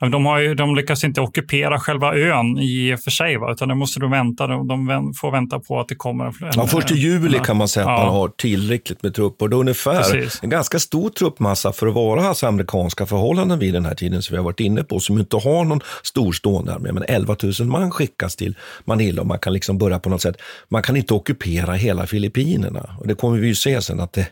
De, 0.00 0.26
har 0.26 0.38
ju, 0.38 0.54
de 0.54 0.74
lyckas 0.76 1.04
inte 1.04 1.20
ockupera 1.20 1.80
själva 1.80 2.14
ön 2.16 2.58
i 2.58 2.94
och 2.94 3.00
för 3.00 3.10
sig, 3.10 3.36
va? 3.36 3.52
utan 3.52 3.68
det 3.68 3.74
måste 3.74 4.00
de 4.00 4.10
vänta. 4.10 4.46
De, 4.46 4.66
de 4.68 5.14
får 5.20 5.30
vänta 5.32 5.58
på 5.60 5.80
att 5.80 5.88
det 5.88 5.94
kommer 5.94 6.24
en... 6.24 6.32
Ja, 6.56 6.66
först 6.66 6.90
i 6.90 6.94
juli 6.94 7.38
kan 7.44 7.56
man 7.56 7.68
säga 7.68 7.86
att 7.86 7.98
Ja. 7.98 8.04
man 8.04 8.14
har 8.14 8.28
tillräckligt 8.28 9.02
med 9.02 9.14
trupper. 9.14 9.48
Det 9.48 9.56
är 9.56 9.58
ungefär 9.60 10.02
Precis. 10.02 10.40
en 10.42 10.50
ganska 10.50 10.78
stor 10.78 11.10
truppmassa 11.10 11.72
för 11.72 11.86
att 11.86 11.94
vara 11.94 12.28
alltså 12.28 12.46
amerikanska 12.46 13.06
förhållanden 13.06 13.58
vid 13.58 13.74
den 13.74 13.84
här 13.84 13.94
tiden 13.94 14.22
som 14.22 14.34
vi 14.34 14.36
har 14.36 14.44
varit 14.44 14.60
inne 14.60 14.82
på, 14.84 15.00
som 15.00 15.18
inte 15.18 15.36
har 15.36 15.64
någon 15.64 15.80
stor 16.02 16.32
stående 16.32 16.74
armé. 16.74 16.92
Men 16.92 17.04
11 17.08 17.36
000 17.60 17.68
man 17.68 17.90
skickas 17.90 18.36
till 18.36 18.56
Manila 18.84 19.20
och 19.20 19.26
man 19.26 19.38
kan 19.38 19.52
liksom 19.52 19.78
börja 19.78 19.98
på 19.98 20.10
något 20.10 20.22
sätt. 20.22 20.36
Man 20.68 20.82
kan 20.82 20.96
inte 20.96 21.14
ockupera 21.14 21.72
hela 21.72 22.06
Filippinerna 22.06 22.90
och 23.00 23.06
det 23.08 23.14
kommer 23.14 23.38
vi 23.38 23.46
ju 23.46 23.54
se 23.54 23.82
sen 23.82 24.00
att 24.00 24.12
det, 24.12 24.26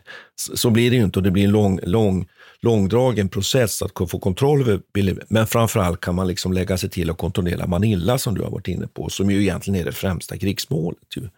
så 0.55 0.69
blir 0.69 0.89
det 0.91 0.97
ju 0.97 1.03
inte 1.03 1.19
och 1.19 1.23
det 1.23 1.31
blir 1.31 1.43
en 1.43 1.51
lång, 1.51 1.79
lång 1.83 2.25
långdragen 2.61 3.29
process 3.29 3.81
att 3.81 4.09
få 4.09 4.19
kontroll 4.19 4.61
över 4.61 4.79
Belize. 4.93 5.21
Men 5.29 5.47
framförallt 5.47 6.01
kan 6.01 6.15
man 6.15 6.27
liksom 6.27 6.53
lägga 6.53 6.77
sig 6.77 6.89
till 6.89 7.09
att 7.09 7.17
kontrollera 7.17 7.67
Manila 7.67 8.17
som 8.17 8.35
du 8.35 8.41
har 8.43 8.49
varit 8.51 8.67
inne 8.67 8.87
på, 8.87 9.09
som 9.09 9.31
ju 9.31 9.41
egentligen 9.41 9.79
är 9.81 9.85
det 9.85 9.91
främsta 9.91 10.37
krigsmålet. 10.37 10.99
Ju. 11.17 11.29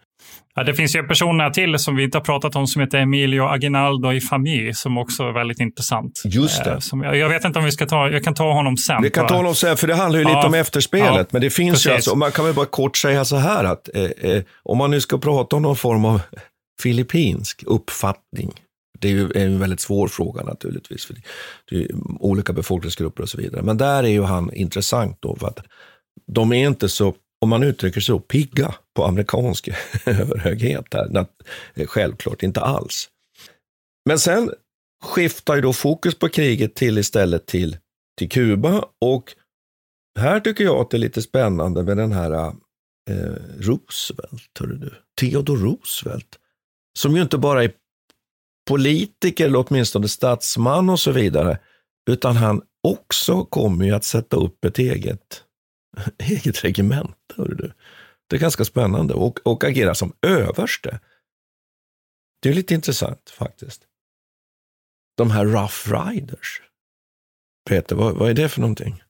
Ja, 0.54 0.64
det 0.64 0.74
finns 0.74 0.96
ju 0.96 1.02
personer 1.02 1.50
till 1.50 1.78
som 1.78 1.96
vi 1.96 2.04
inte 2.04 2.18
har 2.18 2.24
pratat 2.24 2.56
om 2.56 2.66
som 2.66 2.80
heter 2.82 2.98
Emilio 2.98 3.42
Aguinaldo 3.42 4.12
i 4.12 4.20
Famille 4.20 4.74
som 4.74 4.98
också 4.98 5.22
är 5.22 5.32
väldigt 5.32 5.60
intressant. 5.60 6.22
Just 6.24 6.64
det. 6.64 6.70
Eh, 6.70 6.78
Som, 6.78 7.02
jag, 7.02 7.16
jag 7.16 7.28
vet 7.28 7.44
inte 7.44 7.58
om 7.58 7.64
vi 7.64 7.72
ska 7.72 7.86
ta, 7.86 8.08
jag 8.10 8.24
kan 8.24 8.34
ta 8.34 8.52
honom 8.52 8.76
sen. 8.76 9.02
Vi 9.02 9.10
kan 9.10 9.26
ta 9.26 9.36
honom 9.36 9.54
sen, 9.54 9.76
för 9.76 9.86
det 9.86 9.94
handlar 9.94 10.18
ju 10.18 10.24
lite 10.24 10.36
Ja, 10.36 10.46
om 10.46 10.54
efterspelet. 10.54 11.16
ja, 11.16 11.24
men 11.30 11.42
det 11.42 11.50
finns 11.50 11.68
ju 11.68 11.72
precis. 11.72 11.92
alltså, 11.92 12.10
och 12.10 12.18
man 12.18 12.32
kan 12.32 12.44
väl 12.44 12.54
bara 12.54 12.66
kort 12.66 12.96
säga 12.96 13.24
så 13.24 13.36
här 13.36 13.64
att 13.64 13.88
eh, 13.94 14.02
eh, 14.30 14.42
om 14.62 14.78
man 14.78 14.90
nu 14.90 15.00
ska 15.00 15.18
prata 15.18 15.56
om 15.56 15.62
någon 15.62 15.76
form 15.76 16.04
av 16.04 16.20
filippinsk 16.82 17.62
uppfattning, 17.66 18.50
det 19.00 19.08
är 19.08 19.12
ju 19.12 19.30
en 19.34 19.58
väldigt 19.58 19.80
svår 19.80 20.08
fråga 20.08 20.42
naturligtvis, 20.42 21.04
för 21.06 21.14
det- 21.14 21.76
är 21.76 21.80
ju 21.80 21.88
olika 22.20 22.52
befolkningsgrupper 22.52 23.22
och 23.22 23.28
så 23.28 23.38
vidare. 23.38 23.62
Men 23.62 23.76
där 23.76 24.02
är 24.04 24.08
ju 24.08 24.22
han 24.22 24.54
intressant 24.54 25.16
då, 25.20 25.36
för 25.36 25.46
att 25.46 25.58
de 26.26 26.52
är 26.52 26.66
inte 26.66 26.88
så, 26.88 27.14
om 27.40 27.48
man 27.48 27.62
uttrycker 27.62 28.00
sig 28.00 28.06
så, 28.06 28.18
pigga 28.20 28.74
på 28.96 29.04
amerikansk 29.04 29.68
överhöghet 30.06 30.84
här. 30.94 31.26
Eh, 31.74 31.86
självklart 31.86 32.42
inte 32.42 32.60
alls. 32.60 33.08
Men 34.08 34.18
sen 34.18 34.50
skiftar 35.04 35.54
ju 35.54 35.60
då 35.60 35.72
fokus 35.72 36.18
på 36.18 36.28
kriget 36.28 36.74
till 36.74 36.98
istället 36.98 37.46
till, 37.46 37.76
till 38.18 38.28
Kuba 38.28 38.84
och 39.00 39.34
här 40.18 40.40
tycker 40.40 40.64
jag 40.64 40.76
att 40.80 40.90
det 40.90 40.96
är 40.96 40.98
lite 40.98 41.22
spännande 41.22 41.82
med 41.82 41.96
den 41.96 42.12
här 42.12 42.32
eh, 43.10 43.34
Roosevelt, 43.58 44.58
hörru 44.60 44.76
du. 44.76 44.94
Theodore 45.20 45.60
Roosevelt, 45.62 46.38
som 46.98 47.16
ju 47.16 47.22
inte 47.22 47.38
bara 47.38 47.64
är 47.64 47.72
politiker 48.70 49.46
eller 49.46 49.64
åtminstone 49.68 50.08
statsman 50.08 50.90
och 50.90 51.00
så 51.00 51.12
vidare, 51.12 51.58
utan 52.10 52.36
han 52.36 52.62
också 52.82 53.44
kommer 53.44 53.84
ju 53.84 53.92
att 53.92 54.04
sätta 54.04 54.36
upp 54.36 54.64
ett 54.64 54.78
eget, 54.78 55.44
eget 56.18 56.64
regemente. 56.64 57.14
Du. 57.36 57.72
Det 58.28 58.36
är 58.36 58.40
ganska 58.40 58.64
spännande 58.64 59.14
och, 59.14 59.46
och 59.46 59.64
agera 59.64 59.94
som 59.94 60.12
överste. 60.22 61.00
Det 62.42 62.48
är 62.48 62.54
lite 62.54 62.74
intressant 62.74 63.30
faktiskt. 63.30 63.82
De 65.16 65.30
här 65.30 65.44
Rough 65.44 66.06
Riders. 66.06 66.62
Peter, 67.68 67.96
vad, 67.96 68.14
vad 68.14 68.30
är 68.30 68.34
det 68.34 68.48
för 68.48 68.60
någonting? 68.60 69.02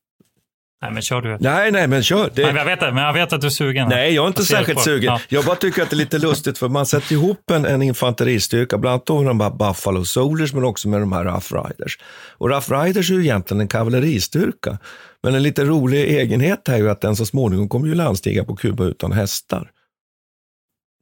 Nej, 0.83 0.93
men 0.93 1.03
kör 1.03 1.23
du. 1.23 1.37
Nej, 1.41 1.73
nej, 1.73 1.87
men 1.89 2.03
kör. 2.03 2.31
Det... 2.35 2.43
Nej, 2.43 2.55
jag, 2.57 2.65
vet 2.65 2.81
det, 2.81 2.93
men 2.93 3.05
jag 3.05 3.13
vet 3.13 3.33
att 3.33 3.41
du 3.41 3.47
är 3.47 3.51
sugen. 3.51 3.89
Nej, 3.89 4.15
jag 4.15 4.23
är 4.25 4.27
inte 4.29 4.45
särskilt 4.45 4.79
på- 4.79 4.85
sugen. 4.85 5.13
Ja. 5.13 5.21
Jag 5.29 5.45
bara 5.45 5.57
tycker 5.57 5.83
att 5.83 5.91
det 5.91 5.95
är 5.95 5.99
lite 5.99 6.19
lustigt 6.19 6.59
för 6.59 6.69
man 6.69 6.87
sätter 6.87 7.13
ihop 7.13 7.51
en, 7.51 7.65
en 7.65 7.83
infanteristyrka, 7.83 8.79
bland 8.79 8.93
annat 9.11 9.23
med 9.25 9.31
de 9.31 9.41
här 9.41 9.51
Buffalo 9.51 10.05
Soldiers 10.05 10.53
men 10.53 10.65
också 10.65 10.89
med 10.89 11.01
de 11.01 11.13
här 11.13 11.25
Rough 11.25 11.55
Riders. 11.55 11.99
Och 12.39 12.49
Rough 12.51 12.73
Riders 12.85 13.11
är 13.11 13.15
ju 13.15 13.21
egentligen 13.21 13.61
en 13.61 13.69
kavalleristyrka. 13.69 14.79
Men 15.23 15.35
en 15.35 15.43
lite 15.43 15.65
rolig 15.65 16.05
egenhet 16.05 16.69
är 16.69 16.77
ju 16.77 16.91
att 16.91 17.01
den 17.01 17.17
så 17.17 17.27
småningom 17.27 17.69
kommer 17.69 17.87
ju 17.87 17.95
landstiga 17.95 18.45
på 18.45 18.57
Kuba 18.57 18.85
utan 18.85 19.13
hästar. 19.13 19.71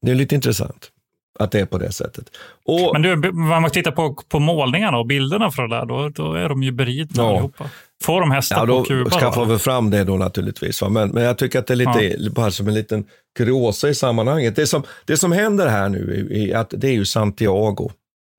Det 0.02 0.10
är 0.10 0.14
lite 0.14 0.34
intressant 0.34 0.90
att 1.38 1.50
det 1.50 1.60
är 1.60 1.66
på 1.66 1.78
det 1.78 1.92
sättet. 1.92 2.24
Och, 2.64 2.90
Men 2.92 3.02
du, 3.02 3.28
om 3.28 3.48
man 3.48 3.70
tittar 3.70 3.90
på, 3.90 4.14
på 4.28 4.38
målningarna 4.38 4.98
och 4.98 5.06
bilderna 5.06 5.50
för 5.50 5.62
det 5.62 5.76
där, 5.76 5.86
då, 5.86 6.08
då 6.08 6.34
är 6.34 6.48
de 6.48 6.62
ju 6.62 6.72
beridna 6.72 7.22
Ja. 7.22 7.28
allihopa. 7.30 7.64
Får 8.02 8.20
de 8.20 8.30
hästar 8.30 8.56
Ja, 8.56 8.66
då 8.66 8.78
på 8.78 8.84
Kuba? 8.84 9.10
skaffar 9.10 9.44
va? 9.44 9.52
vi 9.52 9.58
fram 9.58 9.90
det 9.90 10.04
då 10.04 10.16
naturligtvis. 10.16 10.82
Va? 10.82 10.88
Men, 10.88 11.08
men 11.08 11.22
jag 11.22 11.38
tycker 11.38 11.58
att 11.58 11.66
det 11.66 11.74
är 11.74 11.76
lite, 11.76 12.30
bara 12.30 12.50
som 12.50 12.68
en 12.68 12.74
liten 12.74 13.04
kuriosa 13.38 13.88
i 13.88 13.94
sammanhanget. 13.94 14.56
Det 14.56 14.66
som, 14.66 14.82
det 15.04 15.16
som 15.16 15.32
händer 15.32 15.66
här 15.66 15.88
nu 15.88 16.28
är 16.30 16.56
att 16.56 16.74
det 16.76 16.88
är 16.88 16.92
ju 16.92 17.04
Santiago 17.04 17.90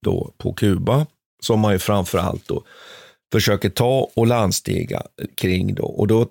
då 0.05 0.31
på 0.37 0.53
Kuba 0.53 1.05
som 1.43 1.59
man 1.59 1.73
ju 1.73 1.79
framför 1.79 2.17
allt 2.17 2.47
då 2.47 2.63
försöker 3.31 3.69
ta 3.69 4.09
och 4.15 4.27
landstiga 4.27 5.01
kring 5.37 5.75
då. 5.75 5.83
Och 5.85 6.07
då 6.07 6.27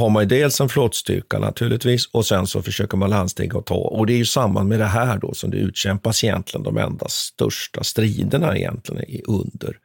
har 0.00 0.08
man 0.10 0.22
ju 0.22 0.28
dels 0.28 0.60
en 0.60 0.68
flottstyrka 0.68 1.38
naturligtvis 1.38 2.06
och 2.12 2.26
sen 2.26 2.46
så 2.46 2.62
försöker 2.62 2.96
man 2.96 3.10
landstiga 3.10 3.58
och 3.58 3.66
ta. 3.66 3.74
Och 3.74 4.06
det 4.06 4.12
är 4.12 4.16
ju 4.16 4.24
samband 4.24 4.68
med 4.68 4.78
det 4.78 4.84
här 4.86 5.18
då 5.18 5.34
som 5.34 5.50
det 5.50 5.56
utkämpas 5.56 6.24
egentligen 6.24 6.64
de 6.64 6.78
enda 6.78 7.08
största 7.08 7.84
striderna 7.84 8.56
egentligen 8.56 9.22
under, 9.26 9.76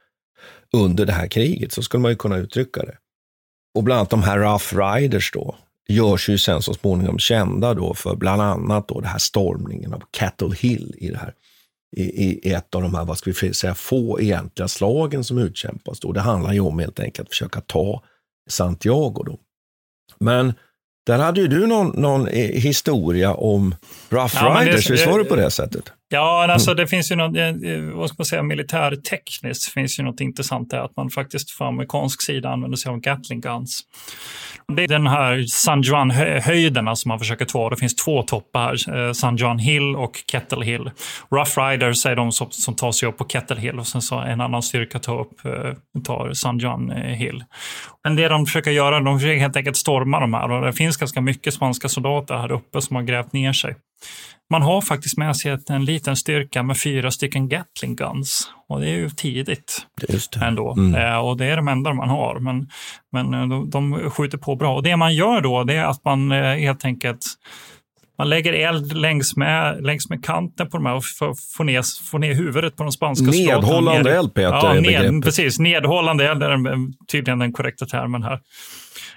under 0.73 1.05
det 1.05 1.13
här 1.13 1.27
kriget. 1.27 1.71
Så 1.71 1.81
skulle 1.81 2.01
man 2.01 2.11
ju 2.11 2.17
kunna 2.17 2.37
uttrycka 2.37 2.81
det. 2.81 2.97
Och 3.75 3.83
bland 3.83 3.97
annat 3.99 4.09
de 4.09 4.23
här 4.23 4.37
Rough 4.39 4.77
Riders 4.95 5.31
då 5.31 5.55
görs 5.89 6.29
ju 6.29 6.37
sen 6.37 6.61
så 6.61 6.73
småningom 6.73 7.19
kända 7.19 7.73
då 7.73 7.93
för 7.93 8.15
bland 8.15 8.41
annat 8.41 8.87
då 8.87 8.99
det 8.99 9.07
här 9.07 9.17
stormningen 9.19 9.93
av 9.93 10.03
Cattle 10.11 10.55
Hill 10.59 10.95
i 10.97 11.09
det 11.09 11.17
här 11.17 11.33
i, 11.97 12.03
i 12.49 12.53
ett 12.53 12.75
av 12.75 12.81
de 12.81 12.95
här, 12.95 13.05
vad 13.05 13.17
ska 13.17 13.31
vi 13.41 13.53
säga, 13.53 13.75
få 13.75 14.21
egentliga 14.21 14.67
slagen 14.67 15.23
som 15.23 15.37
utkämpas. 15.37 15.99
Då. 15.99 16.11
Det 16.11 16.19
handlar 16.21 16.53
ju 16.53 16.59
om 16.59 16.79
helt 16.79 16.99
enkelt 16.99 17.25
att 17.27 17.29
försöka 17.29 17.61
ta 17.61 18.03
Santiago. 18.49 19.23
Då. 19.25 19.39
Men 20.19 20.53
där 21.05 21.17
hade 21.19 21.41
ju 21.41 21.47
du 21.47 21.67
någon, 21.67 22.01
någon 22.01 22.27
eh, 22.27 22.51
historia 22.51 23.33
om 23.33 23.75
Rough 24.09 24.35
Ja, 24.35 24.59
det- 24.59 24.65
Riders, 24.65 24.89
visst 24.89 25.07
var 25.07 25.19
det 25.19 25.25
på 25.25 25.35
det 25.35 25.51
sättet? 25.51 25.91
Ja, 26.09 26.51
alltså 26.51 26.71
Mm. 26.71 26.77
det 26.77 26.87
finns 26.87 27.11
ju 27.11 27.15
något, 27.15 27.37
eh, 27.37 27.47
eh, 27.47 27.81
vad 27.81 28.09
ska 28.09 28.15
man 28.17 28.25
säga, 28.25 28.43
militärtekniskt 28.43 29.73
finns 29.73 29.99
ju 29.99 30.03
något 30.03 30.21
intressant 30.21 30.69
där, 30.69 30.77
att 30.79 30.95
man 30.95 31.09
faktiskt 31.09 31.51
från 31.51 31.67
amerikansk 31.67 32.21
sida 32.21 32.49
använder 32.49 32.77
sig 32.77 32.89
av 32.89 32.99
Gatling 32.99 33.41
Guns. 33.41 33.81
Det 34.75 34.83
är 34.83 34.87
den 34.87 35.07
här 35.07 35.43
San 35.47 35.81
Juan-höjderna 35.81 36.95
som 36.95 37.09
man 37.09 37.19
försöker 37.19 37.45
ta. 37.45 37.69
Det 37.69 37.75
finns 37.77 37.95
två 37.95 38.23
toppar, 38.23 38.95
eh, 38.95 39.11
San 39.11 39.37
Juan 39.37 39.59
Hill 39.59 39.95
och 39.95 40.23
Kettle 40.31 40.65
Hill. 40.65 40.91
Rough 41.31 41.59
Riders 41.59 42.05
är 42.05 42.15
de 42.15 42.31
som, 42.31 42.47
som 42.51 42.75
tar 42.75 42.91
sig 42.91 43.09
upp 43.09 43.17
på 43.17 43.25
Kettle 43.25 43.59
Hill 43.59 43.79
och 43.79 43.87
sen 43.87 44.01
så 44.01 44.15
en 44.19 44.41
annan 44.41 44.61
styrka 44.63 44.99
tar 44.99 45.19
upp 45.19 45.41
tar 46.05 46.33
San 46.33 46.59
Juan 46.59 46.91
Hill. 46.91 47.43
Men 48.03 48.15
det 48.15 48.27
de 48.27 48.45
försöker 48.45 48.71
göra, 48.71 48.99
de 48.99 49.19
försöker 49.19 49.39
helt 49.39 49.55
enkelt 49.55 49.77
storma 49.77 50.19
de 50.19 50.33
här 50.33 50.51
och 50.51 50.65
det 50.65 50.73
finns 50.73 50.97
ganska 50.97 51.21
mycket 51.21 51.53
spanska 51.53 51.89
soldater 51.89 52.35
här 52.37 52.51
uppe 52.51 52.81
som 52.81 52.95
har 52.95 53.03
grävt 53.03 53.33
ner 53.33 53.53
sig. 53.53 53.75
Man 54.49 54.61
har 54.61 54.81
faktiskt 54.81 55.17
med 55.17 55.37
sig 55.37 55.57
en 55.69 55.85
liten 55.85 56.15
styrka 56.15 56.63
med 56.63 56.79
fyra 56.79 57.11
stycken 57.11 57.49
Gatling 57.49 57.95
Guns. 57.95 58.51
Och 58.67 58.81
det 58.81 58.89
är 58.89 58.95
ju 58.95 59.09
tidigt 59.09 59.85
Just 60.09 60.31
det. 60.31 60.45
ändå. 60.45 60.73
Mm. 60.73 60.95
Eh, 60.95 61.17
och 61.17 61.37
det 61.37 61.45
är 61.45 61.55
de 61.55 61.67
enda 61.67 61.93
man 61.93 62.09
har. 62.09 62.39
Men, 62.39 62.69
men 63.11 63.33
eh, 63.33 63.47
de, 63.47 63.69
de 63.69 64.09
skjuter 64.09 64.37
på 64.37 64.55
bra. 64.55 64.75
Och 64.75 64.83
det 64.83 64.95
man 64.95 65.15
gör 65.15 65.41
då, 65.41 65.63
det 65.63 65.75
är 65.75 65.85
att 65.85 66.05
man 66.05 66.31
eh, 66.31 66.55
helt 66.55 66.85
enkelt 66.85 67.25
man 68.17 68.29
lägger 68.29 68.53
eld 68.53 68.97
längs 68.97 69.35
med, 69.35 69.83
längs 69.83 70.09
med 70.09 70.25
kanten 70.25 70.69
på 70.69 70.77
de 70.77 70.85
här 70.85 70.95
och 70.95 71.03
får, 71.57 71.63
ner, 71.63 72.09
får 72.09 72.19
ner 72.19 72.33
huvudet 72.33 72.75
på 72.75 72.83
de 72.83 72.91
spanska 72.91 73.25
soldaterna. 73.25 73.61
Nedhållande 73.61 74.15
eld, 74.15 74.33
Peter, 74.33 74.49
ja, 74.51 74.73
ned. 74.73 75.23
Precis, 75.23 75.59
nedhållande 75.59 76.31
eld 76.31 76.43
är 76.43 76.57
tydligen 77.11 77.39
den 77.39 77.53
korrekta 77.53 77.85
termen 77.85 78.23
här. 78.23 78.39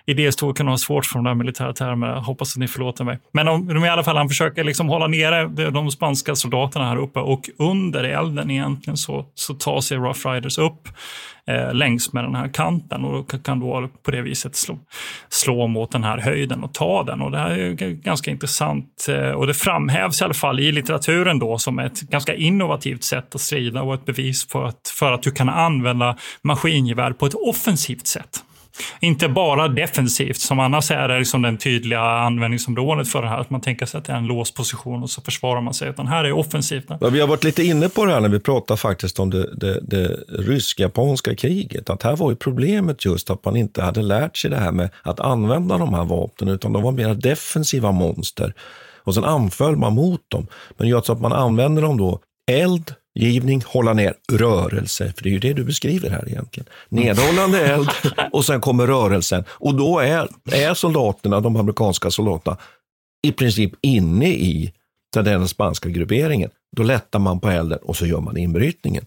Idéhistoriker 0.07 0.64
har 0.64 0.76
svårt 0.76 1.07
för 1.07 1.14
de 1.14 1.24
där 1.24 1.35
militära 1.35 1.72
termerna. 1.72 2.20
Hoppas 2.20 2.53
att 2.57 2.61
ni 2.61 2.68
förlåter 2.68 3.05
mig. 3.05 3.18
Men 3.33 3.47
de, 3.47 3.66
de, 3.66 3.85
i 3.85 3.89
alla 3.89 4.03
fall, 4.03 4.16
han 4.16 4.28
försöker 4.28 4.64
liksom 4.64 4.89
hålla 4.89 5.07
nere 5.07 5.49
de, 5.49 5.64
de 5.70 5.91
spanska 5.91 6.35
soldaterna 6.35 6.89
här 6.89 6.97
uppe 6.97 7.18
och 7.20 7.51
under 7.59 8.05
elden 8.05 8.51
egentligen 8.51 8.97
så, 8.97 9.26
så 9.35 9.55
tar 9.55 9.81
sig 9.81 9.97
Rough 9.97 10.28
Riders 10.28 10.59
upp 10.59 10.89
eh, 11.47 11.74
längs 11.74 12.12
med 12.12 12.24
den 12.24 12.35
här 12.35 12.49
kanten 12.49 13.05
och 13.05 13.45
kan- 13.45 13.61
då 13.61 13.89
på 14.03 14.11
det 14.11 14.22
viset 14.22 14.57
slå, 14.57 14.78
slå 15.28 15.66
mot 15.66 15.93
den 15.93 16.05
här 16.05 16.18
höjden 16.18 16.64
och 16.64 16.74
ta 16.74 17.03
den. 17.03 17.20
Och 17.22 17.31
det 17.31 17.39
här 17.39 17.51
är 17.51 17.72
ganska 17.91 18.31
intressant 18.31 19.07
eh, 19.09 19.31
och 19.31 19.47
det 19.47 19.55
framhävs 19.55 20.20
i 20.20 20.24
alla 20.24 20.35
fall 20.35 20.61
i 20.61 20.72
litteraturen 20.72 21.39
då 21.39 21.59
som 21.59 21.78
ett 21.78 22.01
ganska 22.01 22.35
innovativt 22.35 23.05
sätt 23.05 23.35
att 23.35 23.41
strida 23.41 23.83
och 23.83 23.95
ett 23.95 24.05
bevis 24.05 24.49
för 24.49 24.64
att, 24.64 24.93
för 24.99 25.12
att 25.12 25.22
du 25.22 25.31
kan 25.31 25.49
använda 25.49 26.16
maskingevär 26.43 27.12
på 27.12 27.26
ett 27.26 27.35
offensivt 27.35 28.07
sätt. 28.07 28.45
Inte 29.01 29.28
bara 29.28 29.68
defensivt, 29.68 30.41
som 30.41 30.61
annars 30.61 30.91
är 30.91 31.09
det 31.09 31.18
liksom 31.18 31.43
den 31.43 31.59
tydliga 31.59 32.01
användningsområdet 32.01 33.09
för 33.09 33.22
det 33.22 33.28
här. 33.28 33.39
Att 33.39 33.51
man 33.51 33.61
tänker 33.61 33.87
sig 33.87 33.99
att 33.99 34.05
det 34.05 34.12
är 34.12 34.16
en 34.16 34.26
låst 34.26 34.55
position 34.55 35.03
och 35.03 35.11
så 35.11 35.20
försvarar 35.20 35.61
man 35.61 35.74
sig. 35.74 35.89
Utan 35.89 36.07
här 36.07 36.24
är 36.24 36.33
offensivt. 36.33 36.85
Ja, 37.01 37.09
vi 37.09 37.20
har 37.20 37.28
varit 37.28 37.45
lite 37.45 37.62
inne 37.62 37.89
på 37.89 38.05
det 38.05 38.12
här 38.12 38.20
när 38.20 38.28
vi 38.28 38.41
pratar 38.41 38.76
faktiskt 38.76 39.18
om 39.18 39.31
det, 39.31 39.55
det, 39.55 39.81
det 39.81 40.09
rysk-japanska 40.28 41.35
kriget. 41.35 41.91
Att 41.91 42.03
här 42.03 42.16
var 42.16 42.31
ju 42.31 42.37
problemet 42.37 43.05
just 43.05 43.31
att 43.31 43.45
man 43.45 43.57
inte 43.57 43.83
hade 43.83 44.03
lärt 44.03 44.37
sig 44.37 44.51
det 44.51 44.57
här 44.57 44.72
med 44.72 44.91
att 45.03 45.20
använda 45.20 45.78
de 45.78 45.95
här 45.95 46.05
vapnen, 46.05 46.55
utan 46.55 46.72
de 46.72 46.83
var 46.83 46.93
mer 46.93 47.14
defensiva 47.14 47.93
monster. 47.93 48.55
Och 49.05 49.14
sen 49.14 49.24
anföll 49.24 49.76
man 49.76 49.95
mot 49.95 50.20
dem. 50.28 50.47
Men 50.78 50.89
just 50.89 51.11
att 51.11 51.20
man 51.20 51.33
använder 51.33 51.83
dem 51.83 51.97
då, 51.97 52.20
eld, 52.51 52.95
givning, 53.15 53.63
hålla 53.67 53.93
ner, 53.93 54.15
rörelse. 54.33 55.13
För 55.17 55.23
det 55.23 55.29
är 55.29 55.33
ju 55.33 55.39
det 55.39 55.53
du 55.53 55.65
beskriver 55.65 56.11
här 56.11 56.29
egentligen. 56.29 56.69
Nedhållande 56.89 57.67
eld 57.67 57.91
och 58.33 58.45
sen 58.45 58.61
kommer 58.61 58.87
rörelsen. 58.87 59.45
Och 59.49 59.75
då 59.75 59.99
är, 59.99 60.29
är 60.53 60.75
soldaterna, 60.75 61.41
de 61.41 61.57
amerikanska 61.57 62.11
soldaterna, 62.11 62.57
i 63.23 63.33
princip 63.33 63.73
inne 63.81 64.29
i 64.29 64.73
den 65.15 65.49
spanska 65.49 65.89
grupperingen. 65.89 66.51
Då 66.77 66.83
lättar 66.83 67.19
man 67.19 67.41
på 67.41 67.49
elden 67.49 67.79
och 67.83 67.97
så 67.97 68.07
gör 68.07 68.21
man 68.21 68.37
inbrytningen. 68.37 69.05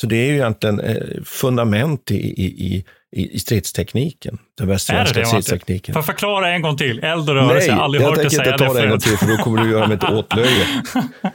Så 0.00 0.06
det 0.06 0.16
är 0.16 0.26
ju 0.26 0.34
egentligen 0.34 0.80
eh, 0.80 1.22
fundament 1.24 2.10
i, 2.10 2.14
i, 2.14 2.44
i, 2.44 2.84
i 3.12 3.38
stridstekniken. 3.38 4.38
Den 4.58 4.66
det 4.66 4.72
västsvenska 4.72 5.20
det, 5.20 5.26
stridstekniken. 5.26 5.94
Jag 5.94 6.06
förklara 6.06 6.48
en 6.48 6.62
gång 6.62 6.76
till? 6.76 7.04
Eld 7.04 7.30
och 7.30 7.34
rörelse, 7.34 7.66
jag 7.66 7.74
har 7.74 7.82
aldrig 7.82 8.02
jag 8.02 8.08
hört 8.08 8.16
dig 8.16 8.24
tänker 8.24 8.44
säga 8.44 8.52
inte 8.52 8.64
ta 8.66 8.72
det 8.74 8.82
en 8.82 8.90
gång 8.90 8.98
till 8.98 9.16
för 9.16 9.26
då 9.26 9.36
kommer 9.36 9.64
du 9.64 9.70
göra 9.70 9.86
mig 9.86 9.98
till 9.98 10.08
åtlöje. 10.14 10.66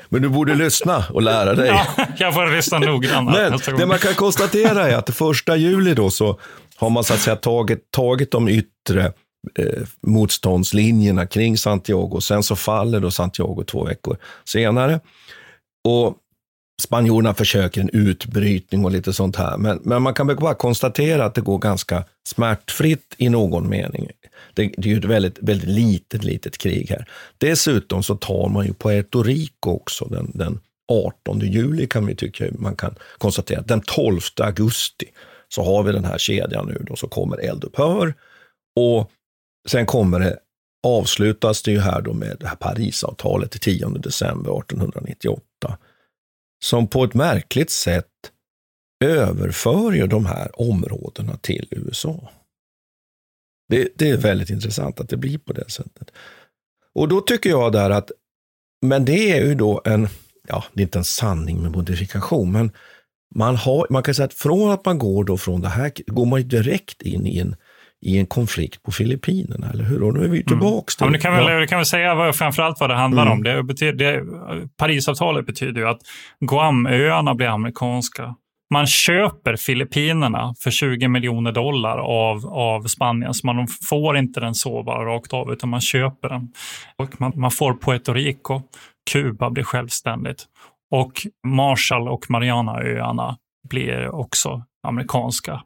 Men 0.09 0.21
du 0.21 0.29
borde 0.29 0.55
lyssna 0.55 1.05
och 1.09 1.21
lära 1.21 1.53
dig. 1.53 1.67
Ja, 1.67 2.05
jag 2.17 2.33
får 2.33 2.55
lyssna 2.55 2.79
noggrannare 2.79 3.59
Men 3.67 3.77
det 3.77 3.85
man 3.85 3.99
kan 3.99 4.13
konstatera 4.13 4.89
är 4.89 4.95
att 4.95 5.15
första 5.15 5.55
juli 5.55 5.93
då 5.93 6.09
så 6.09 6.39
har 6.75 6.89
man 6.89 7.03
så 7.03 7.13
att 7.13 7.19
säga 7.19 7.35
tagit, 7.35 7.91
tagit 7.91 8.31
de 8.31 8.49
yttre 8.49 9.05
eh, 9.59 9.83
motståndslinjerna 10.07 11.27
kring 11.27 11.57
Santiago. 11.57 12.21
Sen 12.21 12.43
så 12.43 12.55
faller 12.55 12.99
då 12.99 13.11
Santiago 13.11 13.63
två 13.67 13.83
veckor 13.83 14.17
senare. 14.45 14.99
Och 15.83 16.17
spanjorerna 16.81 17.33
försöker 17.33 17.81
en 17.81 17.89
utbrytning 17.89 18.85
och 18.85 18.91
lite 18.91 19.13
sånt 19.13 19.35
här. 19.35 19.57
Men, 19.57 19.79
men 19.83 20.01
man 20.01 20.13
kan 20.13 20.27
väl 20.27 20.35
bara 20.35 20.55
konstatera 20.55 21.25
att 21.25 21.35
det 21.35 21.41
går 21.41 21.57
ganska 21.57 22.03
smärtfritt 22.27 23.15
i 23.17 23.29
någon 23.29 23.69
mening. 23.69 24.09
Det, 24.53 24.73
det 24.77 24.89
är 24.89 24.93
ju 24.93 24.97
ett 24.97 25.05
väldigt, 25.05 25.39
väldigt 25.41 25.69
litet, 25.69 26.23
litet 26.23 26.57
krig 26.57 26.89
här. 26.89 27.09
Dessutom 27.37 28.03
så 28.03 28.15
tar 28.15 28.49
man 28.49 28.65
ju 28.65 28.73
Puerto 28.73 29.23
Rico 29.23 29.69
också 29.69 30.05
den, 30.05 30.31
den 30.33 30.59
18 30.91 31.39
juli 31.39 31.87
kan 31.87 32.05
vi 32.05 32.15
tycka 32.15 32.45
man 32.51 32.75
kan 32.75 32.95
konstatera. 33.17 33.61
Den 33.61 33.81
12 33.81 34.19
augusti 34.41 35.05
så 35.49 35.63
har 35.63 35.83
vi 35.83 35.91
den 35.91 36.05
här 36.05 36.17
kedjan 36.17 36.67
nu 36.67 36.83
då, 36.87 36.95
så 36.95 37.07
kommer 37.07 37.37
eldupphör 37.37 38.13
och 38.79 39.11
sen 39.67 39.85
kommer 39.85 40.19
det 40.19 40.37
avslutas 40.85 41.61
det 41.61 41.71
ju 41.71 41.79
här 41.79 42.01
då 42.01 42.13
med 42.13 42.37
det 42.39 42.47
här 42.47 42.55
Parisavtalet 42.55 43.51
den 43.51 43.59
10 43.59 43.87
december 43.87 44.59
1898 44.59 45.77
som 46.65 46.87
på 46.87 47.03
ett 47.03 47.13
märkligt 47.13 47.69
sätt 47.69 48.31
överför 49.03 49.91
ju 49.91 50.07
de 50.07 50.25
här 50.25 50.61
områdena 50.61 51.37
till 51.37 51.67
USA. 51.71 52.29
Det, 53.69 53.89
det 53.95 54.09
är 54.09 54.17
väldigt 54.17 54.49
intressant 54.49 54.99
att 54.99 55.09
det 55.09 55.17
blir 55.17 55.37
på 55.37 55.53
det 55.53 55.69
sättet. 55.69 56.11
Och 56.93 57.07
då 57.07 57.21
tycker 57.21 57.49
jag 57.49 57.71
där 57.71 57.89
att, 57.89 58.11
men 58.85 59.05
det 59.05 59.31
är 59.31 59.45
ju 59.45 59.55
då 59.55 59.81
en, 59.85 60.07
ja, 60.47 60.63
det 60.73 60.81
är 60.81 60.85
inte 60.85 60.99
en 60.99 61.03
sanning 61.03 61.61
med 61.61 61.71
modifikation, 61.71 62.51
men 62.51 62.71
man, 63.35 63.55
har, 63.55 63.87
man 63.89 64.03
kan 64.03 64.15
säga 64.15 64.25
att 64.25 64.33
från 64.33 64.71
att 64.71 64.85
man 64.85 64.97
går 64.97 65.23
då 65.23 65.37
från 65.37 65.61
det 65.61 65.69
här, 65.69 65.91
går 66.07 66.25
man 66.25 66.41
ju 66.41 66.47
direkt 66.47 67.01
in 67.01 67.25
i 67.25 67.37
en, 67.37 67.55
i 68.05 68.17
en 68.19 68.25
konflikt 68.25 68.83
på 68.83 68.91
Filippinerna, 68.91 69.69
eller 69.69 69.83
hur? 69.83 70.03
Och 70.03 70.13
nu 70.13 70.23
är 70.23 70.27
vi 70.27 70.37
ju 70.37 70.43
tillbaks 70.43 70.97
Ja, 70.99 71.07
du 71.07 71.19
kan 71.19 71.33
väl, 71.35 71.59
du 71.61 71.67
kan 71.67 71.77
väl 71.79 71.85
säga 71.85 72.15
vad, 72.15 72.35
framförallt 72.35 72.79
vad 72.79 72.89
det 72.89 72.95
handlar 72.95 73.21
Mm. 73.25 73.33
om. 73.33 73.43
Det 73.43 73.63
betyder, 73.63 73.93
det, 74.15 74.23
Parisavtalet 74.77 75.45
betyder 75.45 75.81
ju 75.81 75.87
att 75.87 75.99
Guamöarna 76.45 77.35
blir 77.35 77.47
amerikanska. 77.47 78.35
Man 78.73 78.87
köper 78.87 79.55
Filippinerna 79.55 80.53
för 80.63 80.71
20 80.71 81.07
miljoner 81.07 81.51
dollar 81.51 81.97
av, 81.97 82.45
av 82.47 82.83
Spanien. 82.83 83.33
Så 83.33 83.47
man 83.47 83.67
får 83.89 84.17
inte 84.17 84.39
den 84.39 84.55
så 84.55 84.83
bara 84.83 85.05
rakt 85.05 85.33
av, 85.33 85.51
utan 85.53 85.69
man 85.69 85.81
köper 85.81 86.29
den. 86.29 86.51
Och 86.97 87.21
man, 87.21 87.31
man 87.35 87.51
får 87.51 87.73
Puerto 87.73 88.13
Rico. 88.13 88.61
Kuba 89.11 89.49
blir 89.49 89.63
självständigt. 89.63 90.45
Och 90.91 91.11
Marshall 91.47 92.07
och 92.07 92.25
Marianaöarna 92.29 93.37
blir 93.69 94.15
också 94.15 94.63
amerikanska. 94.87 95.61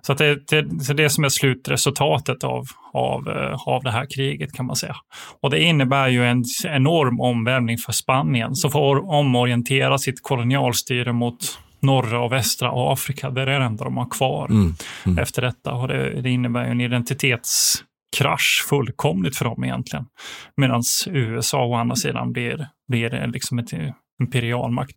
Så 0.00 0.14
det, 0.14 0.48
det, 0.48 0.84
så 0.84 0.92
det 0.92 1.10
som 1.10 1.24
är 1.24 1.28
slutresultatet 1.28 2.44
av, 2.44 2.64
av, 2.92 3.28
eh, 3.28 3.68
av 3.68 3.82
det 3.82 3.90
här 3.90 4.06
kriget 4.14 4.52
kan 4.52 4.66
man 4.66 4.76
säga. 4.76 4.96
Och 5.40 5.50
det 5.50 5.62
innebär 5.62 6.08
ju 6.08 6.24
en 6.24 6.44
enorm 6.66 7.20
omvälvning 7.20 7.78
för 7.78 7.92
Spanien 7.92 8.54
som 8.54 8.70
får 8.70 9.10
omorientera 9.10 9.98
sitt 9.98 10.22
kolonialstyre 10.22 11.12
mot 11.12 11.58
norra 11.80 12.20
och 12.20 12.32
västra 12.32 12.70
Afrika. 12.92 13.30
Det 13.30 13.42
är 13.42 13.46
det 13.46 13.54
enda 13.54 13.84
de 13.84 13.96
har 13.96 14.10
kvar 14.10 14.46
Mm, 14.50 14.74
mm. 15.06 15.18
efter 15.18 15.42
detta. 15.42 15.72
Och 15.72 15.88
det, 15.88 16.20
det 16.22 16.30
innebär 16.30 16.64
en 16.64 16.80
identitetskrasch 16.80 18.66
fullkomligt 18.68 19.36
för 19.36 19.44
dem 19.44 19.64
egentligen. 19.64 20.06
Medan 20.56 20.82
USA 21.06 21.64
å 21.64 21.74
andra 21.74 21.96
sidan 21.96 22.32
blir, 22.32 22.68
blir 22.88 23.26
liksom 23.26 23.58
ett 23.58 23.70
imperialmakt. 24.20 24.96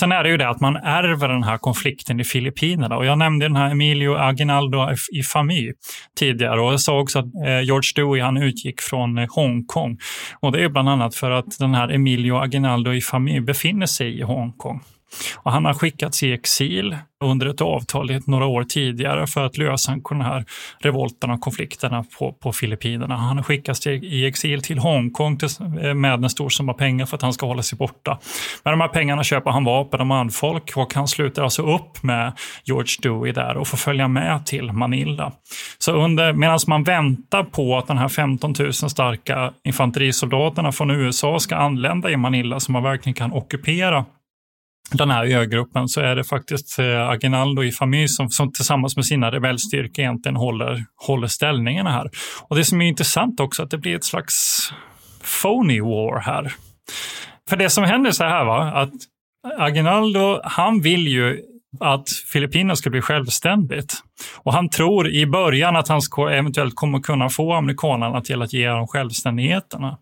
Sen 0.00 0.12
är 0.12 0.22
det 0.22 0.28
ju 0.28 0.36
det 0.36 0.48
att 0.48 0.60
man 0.60 0.76
ärver 0.76 1.28
den 1.28 1.42
här 1.42 1.58
konflikten 1.58 2.20
i 2.20 2.24
Filippinerna. 2.24 2.96
Och 2.96 3.06
jag 3.06 3.18
nämnde 3.18 3.44
den 3.44 3.56
här 3.56 3.70
Emilio 3.70 4.16
Aguinaldo 4.16 4.88
i 5.12 5.22
Familj 5.22 5.72
tidigare 6.18 6.60
och 6.60 6.72
jag 6.72 6.80
sa 6.80 7.00
också 7.00 7.18
att 7.18 7.24
eh, 7.24 7.60
George 7.62 7.92
Dewey 7.96 8.20
han 8.20 8.36
utgick 8.36 8.80
från 8.80 9.18
eh, 9.18 9.26
Hongkong. 9.30 9.98
Och 10.40 10.52
det 10.52 10.64
är 10.64 10.68
bland 10.68 10.88
annat 10.88 11.14
för 11.14 11.30
att 11.30 11.58
den 11.58 11.74
här 11.74 11.88
Emilio 11.88 12.34
Aguinaldo 12.34 12.92
i 12.92 13.00
Familj 13.00 13.40
befinner 13.40 13.86
sig 13.86 14.18
i 14.18 14.22
Hongkong. 14.22 14.80
Och 15.36 15.52
han 15.52 15.64
har 15.64 15.74
skickats 15.74 16.22
i 16.22 16.32
exil 16.32 16.96
under 17.24 17.46
ett 17.46 17.60
avtal 17.60 18.20
några 18.26 18.46
år 18.46 18.64
tidigare 18.64 19.26
för 19.26 19.46
att 19.46 19.58
lösa 19.58 19.96
den 20.08 20.20
här 20.20 20.44
revolterna 20.78 21.34
och 21.34 21.40
konflikterna 21.40 22.04
på, 22.18 22.32
på 22.32 22.52
Filippinerna. 22.52 23.16
Han 23.16 23.36
har 23.36 23.44
skickats 23.44 23.86
i 23.86 24.26
exil 24.26 24.62
till 24.62 24.78
Hongkong 24.78 25.38
till, 25.38 25.48
eh, 25.82 25.94
med 25.94 26.24
en 26.24 26.30
stor 26.30 26.48
summa 26.48 26.74
pengar 26.74 27.06
för 27.06 27.16
att 27.16 27.22
han 27.22 27.32
ska 27.32 27.46
hålla 27.46 27.62
sig 27.62 27.78
borta. 27.78 28.18
Med 28.64 28.72
de 28.72 28.80
här 28.80 28.88
pengarna 28.88 29.24
köper 29.24 29.50
han 29.50 29.64
vapen 29.64 30.00
och 30.00 30.06
manfolk 30.06 30.72
och 30.76 30.94
han 30.94 31.08
sluter 31.08 31.42
alltså 31.42 31.62
upp 31.62 32.02
med 32.02 32.32
George 32.64 32.96
Dewey 33.02 33.32
där 33.32 33.56
och 33.56 33.68
får 33.68 33.76
följa 33.76 34.08
med 34.08 34.46
till 34.46 34.72
Manila. 34.72 35.32
Så 35.78 35.92
under, 35.92 36.32
medan 36.32 36.58
man 36.66 36.84
väntar 36.84 37.42
på 37.42 37.78
att 37.78 37.86
de 37.86 37.98
här 37.98 38.08
15 38.08 38.54
000 38.58 38.72
starka 38.72 39.52
infanterisoldaterna 39.64 40.72
från 40.72 40.90
USA 40.90 41.38
ska 41.38 41.56
anlända 41.56 42.10
i 42.10 42.16
Manila 42.16 42.60
så 42.60 42.72
man 42.72 42.82
verkligen 42.82 43.14
kan 43.14 43.32
ockupera 43.32 44.04
den 44.92 45.10
här 45.10 45.24
ögruppen 45.24 45.88
så 45.88 46.00
är 46.00 46.16
det 46.16 46.24
faktiskt 46.24 46.78
eh, 46.78 47.08
Aguinaldo 47.08 47.64
i 47.64 47.72
familj 47.72 48.08
som, 48.08 48.28
som 48.28 48.52
tillsammans 48.52 48.96
med 48.96 49.06
sina 49.06 49.30
rebellstyrkor 49.30 50.02
egentligen 50.02 50.36
håller, 50.36 50.84
håller 51.06 51.26
ställningarna 51.26 51.90
här. 51.90 52.10
Och 52.48 52.56
det 52.56 52.64
som 52.64 52.80
är 52.80 52.86
intressant 52.86 53.40
också 53.40 53.62
att 53.62 53.70
det 53.70 53.78
blir 53.78 53.96
ett 53.96 54.04
slags 54.04 54.68
phony 55.42 55.80
war 55.80 56.20
här. 56.20 56.52
För 57.48 57.56
det 57.56 57.70
som 57.70 57.84
händer 57.84 58.10
så 58.10 58.24
här 58.24 58.44
va, 58.44 58.62
att 58.62 58.92
Aguinaldo, 59.58 60.40
han 60.44 60.80
vill 60.80 61.08
ju 61.08 61.40
att 61.80 62.08
Filippinerna 62.32 62.76
ska 62.76 62.90
bli 62.90 63.00
självständigt. 63.00 63.94
Och 64.36 64.52
han 64.52 64.68
tror 64.68 65.08
i 65.08 65.26
början 65.26 65.76
att 65.76 65.88
han 65.88 66.00
eventuellt 66.30 66.74
kommer 66.74 67.00
kunna 67.00 67.28
få 67.28 67.52
amerikanerna 67.52 68.20
till 68.20 68.42
att 68.42 68.52
ge 68.52 68.68
dem 68.68 68.86
självständigheterna. 68.86 69.98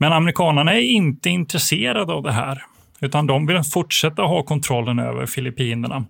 Men 0.00 0.12
amerikanerna 0.12 0.72
är 0.72 0.80
inte 0.80 1.30
intresserade 1.30 2.12
av 2.12 2.22
det 2.22 2.32
här. 2.32 2.62
Utan 3.04 3.26
de 3.26 3.46
vill 3.46 3.62
fortsätta 3.62 4.22
ha 4.22 4.42
kontrollen 4.42 4.98
över 4.98 5.26
Filippinerna. 5.26 6.04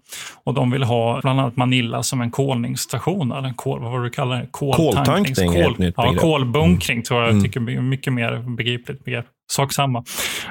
Och 0.44 0.54
de 0.54 0.70
vill 0.70 0.82
ha 0.82 1.20
bland 1.20 1.40
annat 1.40 1.56
Manila 1.56 2.02
som 2.02 2.20
en 2.20 2.30
kolningsstation, 2.30 3.32
eller 3.32 3.52
kol, 3.52 3.80
vad 3.80 4.02
du 4.04 4.10
kallar 4.10 4.36
det? 4.36 4.46
Koltankning 4.50 5.52
kol, 5.52 5.92
ja, 5.96 6.14
Kolbunkring 6.18 7.02
tror 7.02 7.20
jag, 7.20 7.28
mm. 7.28 7.36
jag 7.36 7.44
tycker 7.44 7.70
är 7.70 7.80
mycket 7.80 8.12
mer 8.12 8.56
begripligt 8.56 9.04
begrepp. 9.04 9.26
Sak 9.50 9.72
samma. 9.72 10.04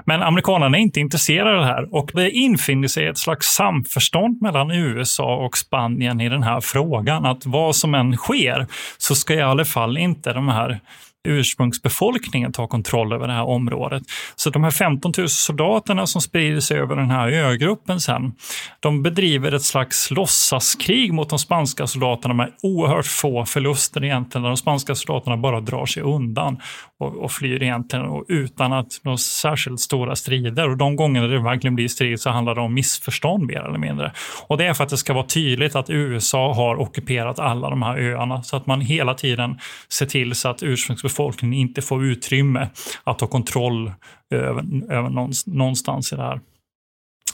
Men 0.06 0.22
amerikanerna 0.22 0.78
är 0.78 0.82
inte 0.82 1.00
intresserade 1.00 1.56
av 1.56 1.62
det 1.62 1.66
här 1.66 1.96
och 1.96 2.12
det 2.14 2.32
infinner 2.32 2.88
sig 2.88 3.08
ett 3.08 3.18
slags 3.18 3.48
samförstånd 3.48 4.42
mellan 4.42 4.72
USA 4.72 5.36
och 5.36 5.58
Spanien 5.58 6.22
i 6.22 6.30
den 6.30 6.44
här 6.44 6.62
frågan. 6.62 7.26
Att 7.26 7.46
vad 7.46 7.76
som 7.76 7.94
än 7.96 8.18
sker 8.18 8.68
så 8.98 9.16
ska 9.16 9.34
i 9.34 9.42
alla 9.42 9.66
fall 9.66 9.98
inte 9.98 10.34
de 10.34 10.48
här 10.48 10.80
ursprungsbefolkningen 11.24 12.52
tar 12.52 12.68
kontroll 12.68 13.14
över 13.14 13.28
det 13.28 13.34
här 13.34 13.44
området. 13.44 14.04
Så 14.36 14.50
de 14.50 14.64
här 14.64 14.72
15 14.72 15.12
000 15.18 15.30
soldaterna 15.30 16.08
som 16.08 16.22
sprider 16.22 16.60
sig 16.60 16.78
över 16.80 16.96
den 16.96 17.12
här 17.12 17.30
ögruppen 17.30 18.00
sen, 18.00 18.34
de 18.80 19.04
bedriver 19.04 19.52
ett 19.52 19.64
slags 19.64 20.12
låtsaskrig 20.12 21.14
mot 21.14 21.30
de 21.30 21.40
spanska 21.40 21.88
soldaterna 21.88 22.34
med 22.34 22.52
oerhört 22.64 23.06
få 23.06 23.46
förluster 23.46 24.04
egentligen, 24.04 24.44
där 24.44 24.50
de 24.50 24.58
spanska 24.58 24.96
soldaterna 24.96 25.38
bara 25.38 25.62
drar 25.62 25.86
sig 25.86 26.04
undan 26.04 26.62
och, 27.00 27.24
och 27.24 27.32
flyr 27.32 27.64
egentligen 27.64 28.06
och 28.06 28.26
utan 28.28 28.74
att 28.74 29.00
några 29.04 29.18
särskilt 29.18 29.80
stora 29.80 30.16
strider. 30.16 30.70
Och 30.70 30.78
de 30.78 30.96
gånger 30.96 31.28
det 31.28 31.40
verkligen 31.40 31.76
blir 31.76 31.88
strid 31.88 32.22
så 32.22 32.30
handlar 32.30 32.56
det 32.56 32.62
om 32.62 32.74
missförstånd 32.74 33.44
mer 33.44 33.68
eller 33.68 33.80
mindre. 33.80 34.12
Och 34.48 34.58
det 34.58 34.66
är 34.66 34.74
för 34.74 34.84
att 34.84 34.90
det 34.90 34.98
ska 34.98 35.14
vara 35.14 35.26
tydligt 35.26 35.76
att 35.76 35.90
USA 35.90 36.54
har 36.54 36.82
ockuperat 36.82 37.40
alla 37.40 37.70
de 37.70 37.82
här 37.82 37.98
öarna 37.98 38.44
så 38.44 38.56
att 38.56 38.66
man 38.66 38.82
hela 38.82 39.14
tiden 39.14 39.60
ser 39.90 40.06
till 40.06 40.36
så 40.36 40.50
att 40.50 40.64
ursprungsbefolkningen 40.64 41.13
befolkningen 41.14 41.60
inte 41.60 41.82
får 41.82 42.06
utrymme 42.06 42.70
att 43.04 43.20
ta 43.20 43.28
kontroll 43.28 43.92
över, 44.34 44.92
över 44.94 45.10
någonstans 45.50 46.14
i 46.14 46.16
det 46.16 46.22
här. 46.22 46.40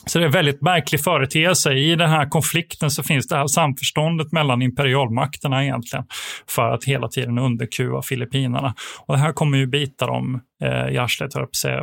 Så 0.06 0.20
det 0.20 0.24
är 0.24 0.26
en 0.26 0.32
väldigt 0.32 0.62
märklig 0.62 1.04
företeelse. 1.04 1.74
I 1.74 1.96
den 1.96 2.10
här 2.10 2.30
konflikten 2.30 2.92
så 2.92 3.04
finns 3.04 3.28
det 3.28 3.36
här 3.36 3.48
samförståndet 3.48 4.32
mellan 4.32 4.62
imperialmakterna 4.62 5.64
egentligen 5.64 6.06
för 6.48 6.72
att 6.72 6.84
hela 6.84 7.08
tiden 7.08 7.38
underkuva 7.38 8.02
Filippinerna. 8.02 8.74
Och 9.06 9.14
det 9.14 9.20
här 9.20 9.34
kommer 9.34 9.58
ju 9.58 9.68
bita 9.68 10.08
dem 10.08 10.42
eh, 10.64 10.94
i 10.94 10.98
arslet, 10.98 11.32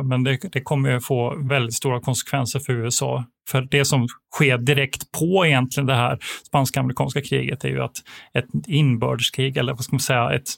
men 0.03 0.23
det, 0.23 0.39
det 0.51 0.61
kommer 0.61 0.91
ju 0.91 0.99
få 0.99 1.47
väldigt 1.49 1.73
stora 1.73 2.01
konsekvenser 2.01 2.59
för 2.59 2.73
USA. 2.73 3.25
För 3.49 3.61
det 3.61 3.85
som 3.85 4.07
sker 4.35 4.57
direkt 4.57 5.11
på 5.19 5.45
egentligen 5.45 5.87
det 5.87 5.95
här 5.95 6.19
spanska-amerikanska 6.47 7.21
kriget 7.21 7.63
är 7.63 7.69
ju 7.69 7.81
att 7.81 7.97
ett 8.33 8.67
inbördeskrig, 8.67 9.57
eller 9.57 9.73
vad 9.73 9.83
ska 9.83 9.93
man 9.93 9.99
säga, 9.99 10.31
ett 10.31 10.49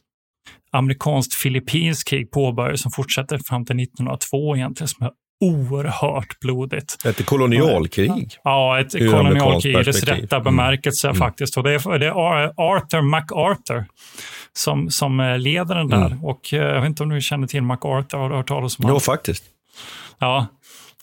amerikanskt-filippinskt 0.71 2.09
krig 2.09 2.31
påbörjades 2.31 2.81
som 2.81 2.91
fortsätter 2.91 3.39
fram 3.45 3.65
till 3.65 3.79
1902 3.79 4.55
egentligen, 4.55 4.87
som 4.87 5.05
är 5.05 5.11
oerhört 5.41 6.39
blodigt. 6.39 7.05
Ett 7.05 7.25
kolonialkrig? 7.25 8.37
Ja, 8.43 8.79
ett 8.79 8.91
kolonialkrig 8.91 9.79
i 9.79 9.83
dess 9.83 10.03
rätta 10.03 10.35
mm. 10.35 10.43
bemärkelse 10.43 11.07
mm. 11.07 11.17
faktiskt. 11.17 11.57
Och 11.57 11.63
det 11.63 11.73
är, 11.73 11.99
det 11.99 12.07
är 12.07 12.51
Arthur 12.57 13.01
MacArthur 13.01 13.85
som, 14.53 14.89
som 14.89 15.37
leder 15.39 15.75
den 15.75 15.87
där. 15.87 16.05
Mm. 16.05 16.25
Och 16.25 16.53
eh, 16.53 16.59
jag 16.59 16.81
vet 16.81 16.89
inte 16.89 17.03
om 17.03 17.09
du 17.09 17.21
känner 17.21 17.47
till 17.47 17.63
MacArthur, 17.63 18.17
har 18.17 18.29
du 18.29 18.35
hört 18.35 18.47
talas 18.47 18.79
om 18.79 18.83
honom? 18.83 18.95
Jo, 18.95 18.99
faktiskt. 18.99 19.43
Ja, 20.19 20.47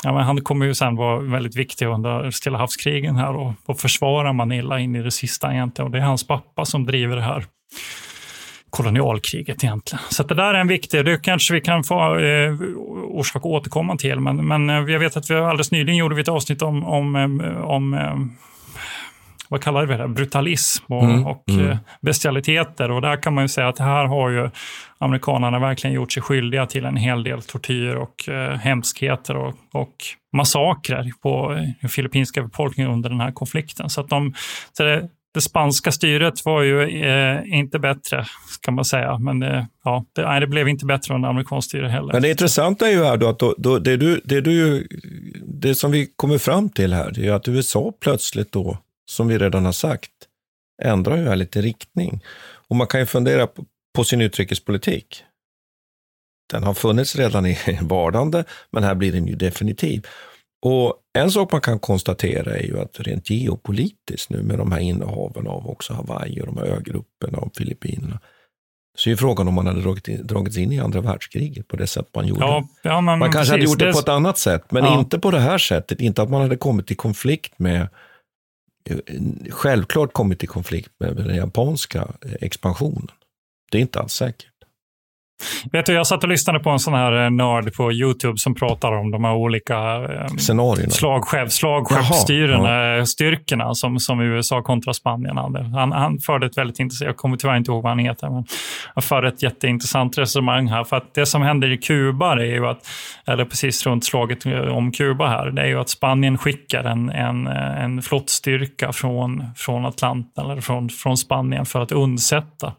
Ja, 0.02 0.12
men 0.12 0.22
han 0.22 0.40
kommer 0.40 0.66
ju 0.66 0.74
sen 0.74 0.96
vara 0.96 1.18
väldigt 1.18 1.56
viktig 1.56 1.86
under 1.86 2.30
Stilla 2.30 2.58
havskrigen 2.58 3.16
här 3.16 3.36
och, 3.36 3.52
och 3.66 3.80
försvara 3.80 4.32
Manila 4.32 4.80
in 4.80 4.96
i 4.96 5.02
det 5.02 5.10
sista 5.10 5.52
egentligen. 5.52 5.86
Och 5.86 5.92
det 5.92 5.98
är 5.98 6.02
hans 6.02 6.26
pappa 6.26 6.64
som 6.64 6.86
driver 6.86 7.16
det 7.16 7.22
här 7.22 7.44
kolonialkriget 8.76 9.64
egentligen. 9.64 10.04
Så 10.08 10.22
det 10.22 10.34
där 10.34 10.54
är 10.54 10.58
en 10.58 10.68
viktig, 10.68 11.04
det 11.04 11.22
kanske 11.22 11.54
vi 11.54 11.60
kan 11.60 11.84
få 11.84 12.18
eh, 12.18 12.54
orsak 13.04 13.36
att 13.36 13.44
återkomma 13.44 13.96
till. 13.96 14.20
Men, 14.20 14.48
men 14.48 14.70
eh, 14.70 14.92
jag 14.92 14.98
vet 14.98 15.16
att 15.16 15.30
vi 15.30 15.34
alldeles 15.34 15.70
nyligen 15.70 15.96
gjorde 15.96 16.14
vi 16.14 16.22
ett 16.22 16.28
avsnitt 16.28 16.62
om, 16.62 16.84
om, 16.84 17.16
eh, 17.16 17.64
om 17.64 17.94
eh, 17.94 18.16
vad 19.48 19.62
kallar 19.62 19.86
vi 19.86 19.96
det, 19.96 20.08
brutalism 20.08 20.92
och, 20.92 21.04
mm, 21.04 21.26
och 21.26 21.44
mm. 21.48 21.76
bestialiteter. 22.00 22.90
Och 22.90 23.00
där 23.00 23.22
kan 23.22 23.34
man 23.34 23.44
ju 23.44 23.48
säga 23.48 23.68
att 23.68 23.78
här 23.78 24.04
har 24.04 24.30
ju 24.30 24.50
amerikanerna 24.98 25.58
verkligen 25.58 25.94
gjort 25.94 26.12
sig 26.12 26.22
skyldiga 26.22 26.66
till 26.66 26.84
en 26.84 26.96
hel 26.96 27.22
del 27.22 27.42
tortyr 27.42 27.94
och 27.94 28.28
eh, 28.28 28.58
hemskheter 28.58 29.36
och, 29.36 29.54
och 29.72 29.94
massakrer 30.36 31.10
på 31.22 31.52
den 31.80 31.90
filippinska 31.90 32.42
befolkningen 32.42 32.92
under 32.92 33.10
den 33.10 33.20
här 33.20 33.32
konflikten. 33.32 33.90
Så 33.90 34.00
att 34.00 34.08
de, 34.08 34.34
så 34.72 34.82
det, 34.82 35.08
det 35.36 35.40
spanska 35.40 35.92
styret 35.92 36.44
var 36.44 36.62
ju 36.62 37.02
eh, 37.04 37.58
inte 37.58 37.78
bättre, 37.78 38.26
kan 38.60 38.74
man 38.74 38.84
säga. 38.84 39.18
Men 39.18 39.40
det, 39.40 39.66
ja, 39.84 40.04
det, 40.12 40.22
nej, 40.22 40.40
det 40.40 40.46
blev 40.46 40.68
inte 40.68 40.86
bättre 40.86 41.14
än 41.14 41.24
amerikanskt 41.24 41.68
styre 41.68 41.88
heller. 41.88 42.12
Men 42.12 42.22
det 42.22 42.30
intressanta 42.30 42.88
är 42.88 42.92
ju 42.92 43.04
här 43.04 43.16
då 43.16 43.28
att 43.28 43.38
då, 43.38 43.54
då, 43.58 43.78
det, 43.78 43.96
du, 43.96 44.20
det, 44.24 44.40
du, 44.40 44.88
det 45.46 45.74
som 45.74 45.90
vi 45.90 46.06
kommer 46.16 46.38
fram 46.38 46.68
till 46.68 46.92
här, 46.92 47.10
det 47.10 47.26
är 47.26 47.32
att 47.32 47.48
USA 47.48 47.92
plötsligt 48.00 48.52
då, 48.52 48.78
som 49.10 49.28
vi 49.28 49.38
redan 49.38 49.64
har 49.64 49.72
sagt, 49.72 50.10
ändrar 50.82 51.16
ju 51.16 51.24
här 51.28 51.36
lite 51.36 51.60
riktning. 51.60 52.22
Och 52.68 52.76
man 52.76 52.86
kan 52.86 53.00
ju 53.00 53.06
fundera 53.06 53.46
på, 53.46 53.64
på 53.94 54.04
sin 54.04 54.20
utrikespolitik. 54.20 55.22
Den 56.52 56.62
har 56.62 56.74
funnits 56.74 57.16
redan 57.16 57.46
i 57.46 57.58
vardande, 57.80 58.44
men 58.70 58.82
här 58.82 58.94
blir 58.94 59.12
den 59.12 59.26
ju 59.26 59.34
definitiv. 59.34 60.06
Och 60.68 60.94
en 61.18 61.30
sak 61.30 61.52
man 61.52 61.60
kan 61.60 61.78
konstatera 61.78 62.56
är 62.56 62.62
ju 62.62 62.80
att 62.80 63.00
rent 63.00 63.30
geopolitiskt 63.30 64.30
nu 64.30 64.42
med 64.42 64.58
de 64.58 64.72
här 64.72 64.80
innehaven 64.80 65.46
av 65.46 65.70
också 65.70 65.94
Hawaii 65.94 66.40
och 66.40 66.46
de 66.46 66.56
här 66.56 66.64
ögrupperna 66.64 67.38
och 67.38 67.56
Filippinerna, 67.56 68.20
så 68.98 69.10
är 69.10 69.16
frågan 69.16 69.48
om 69.48 69.54
man 69.54 69.66
hade 69.66 69.80
dragit 69.80 70.08
in, 70.08 70.26
dragits 70.26 70.56
in 70.56 70.72
i 70.72 70.80
andra 70.80 71.00
världskriget 71.00 71.68
på 71.68 71.76
det 71.76 71.86
sätt 71.86 72.08
man 72.14 72.26
gjorde. 72.26 72.40
Ja, 72.40 72.68
ja, 72.82 73.00
man, 73.00 73.20
kanske 73.20 73.38
precis. 73.38 73.50
hade 73.50 73.64
gjort 73.64 73.78
det 73.78 73.92
på 73.92 73.98
ett 73.98 74.08
annat 74.08 74.38
sätt, 74.38 74.72
men 74.72 74.84
ja. 74.84 74.98
inte 74.98 75.18
på 75.18 75.30
det 75.30 75.40
här 75.40 75.58
sättet. 75.58 76.00
Inte 76.00 76.22
att 76.22 76.30
man 76.30 76.42
hade 76.42 76.56
kommit 76.56 76.90
i 76.90 76.94
konflikt 76.94 77.58
med, 77.58 77.88
självklart 79.50 80.12
kommit 80.12 80.44
i 80.44 80.46
konflikt 80.46 80.92
med 80.98 81.16
den 81.16 81.36
japanska 81.36 82.08
expansionen. 82.40 83.10
Det 83.70 83.78
är 83.78 83.82
inte 83.82 84.00
alls 84.00 84.12
säkert. 84.12 84.55
Vet 85.72 85.86
du, 85.86 85.92
jag 85.92 86.06
satt 86.06 86.22
och 86.22 86.28
lyssnade 86.28 86.58
på 86.58 86.70
en 86.70 86.78
sån 86.78 86.94
här 86.94 87.24
eh, 87.24 87.30
nörd 87.30 87.74
på 87.74 87.92
YouTube 87.92 88.38
som 88.38 88.54
pratar 88.54 88.92
om 88.92 89.10
de 89.10 89.24
här 89.24 89.34
olika 89.34 89.76
eh, 89.76 90.26
Scenarierna. 90.36 90.90
slagskepp, 90.90 91.52
slagskeppsstyrkorna, 91.52 93.06
styrkorna 93.06 93.74
som, 93.74 93.98
som 93.98 94.20
USA 94.20 94.62
kontra 94.62 94.92
Spanien 94.92 95.36
hade. 95.36 95.62
Han, 95.62 95.92
han 95.92 96.18
förde 96.18 96.46
ett 96.46 96.58
väldigt 96.58 96.78
intressant, 96.78 97.06
jag 97.06 97.16
kommer 97.16 97.36
tyvärr 97.36 97.56
inte 97.56 97.70
ihåg 97.70 97.82
vad 97.82 97.90
han 97.90 97.98
heter, 97.98 98.30
men 98.30 98.44
han 98.94 99.02
förde 99.02 99.28
ett 99.28 99.42
jätteintressant 99.42 100.18
resonemang 100.18 100.68
här. 100.68 100.84
För 100.84 100.96
att 100.96 101.14
det 101.14 101.26
som 101.26 101.42
händer 101.42 101.72
i 101.72 101.78
Kuba, 101.78 102.32
är 102.32 102.44
ju 102.44 102.66
att, 102.66 102.88
eller 103.26 103.44
precis 103.44 103.86
runt 103.86 104.04
slaget 104.04 104.46
om 104.70 104.92
Kuba 104.92 105.28
här, 105.28 105.50
det 105.50 105.62
är 105.62 105.66
ju 105.66 105.80
att 105.80 105.88
Spanien 105.88 106.38
skickar 106.38 106.84
en, 106.84 107.10
en, 107.10 107.46
en 107.46 108.02
flottstyrka 108.02 108.92
från, 108.92 109.44
från 109.56 109.86
Atlanten, 109.86 110.50
eller 110.50 110.60
från, 110.60 110.88
från 110.88 111.16
Spanien 111.16 111.66
för 111.66 111.82
att 111.82 111.92
undsätta 111.92 112.72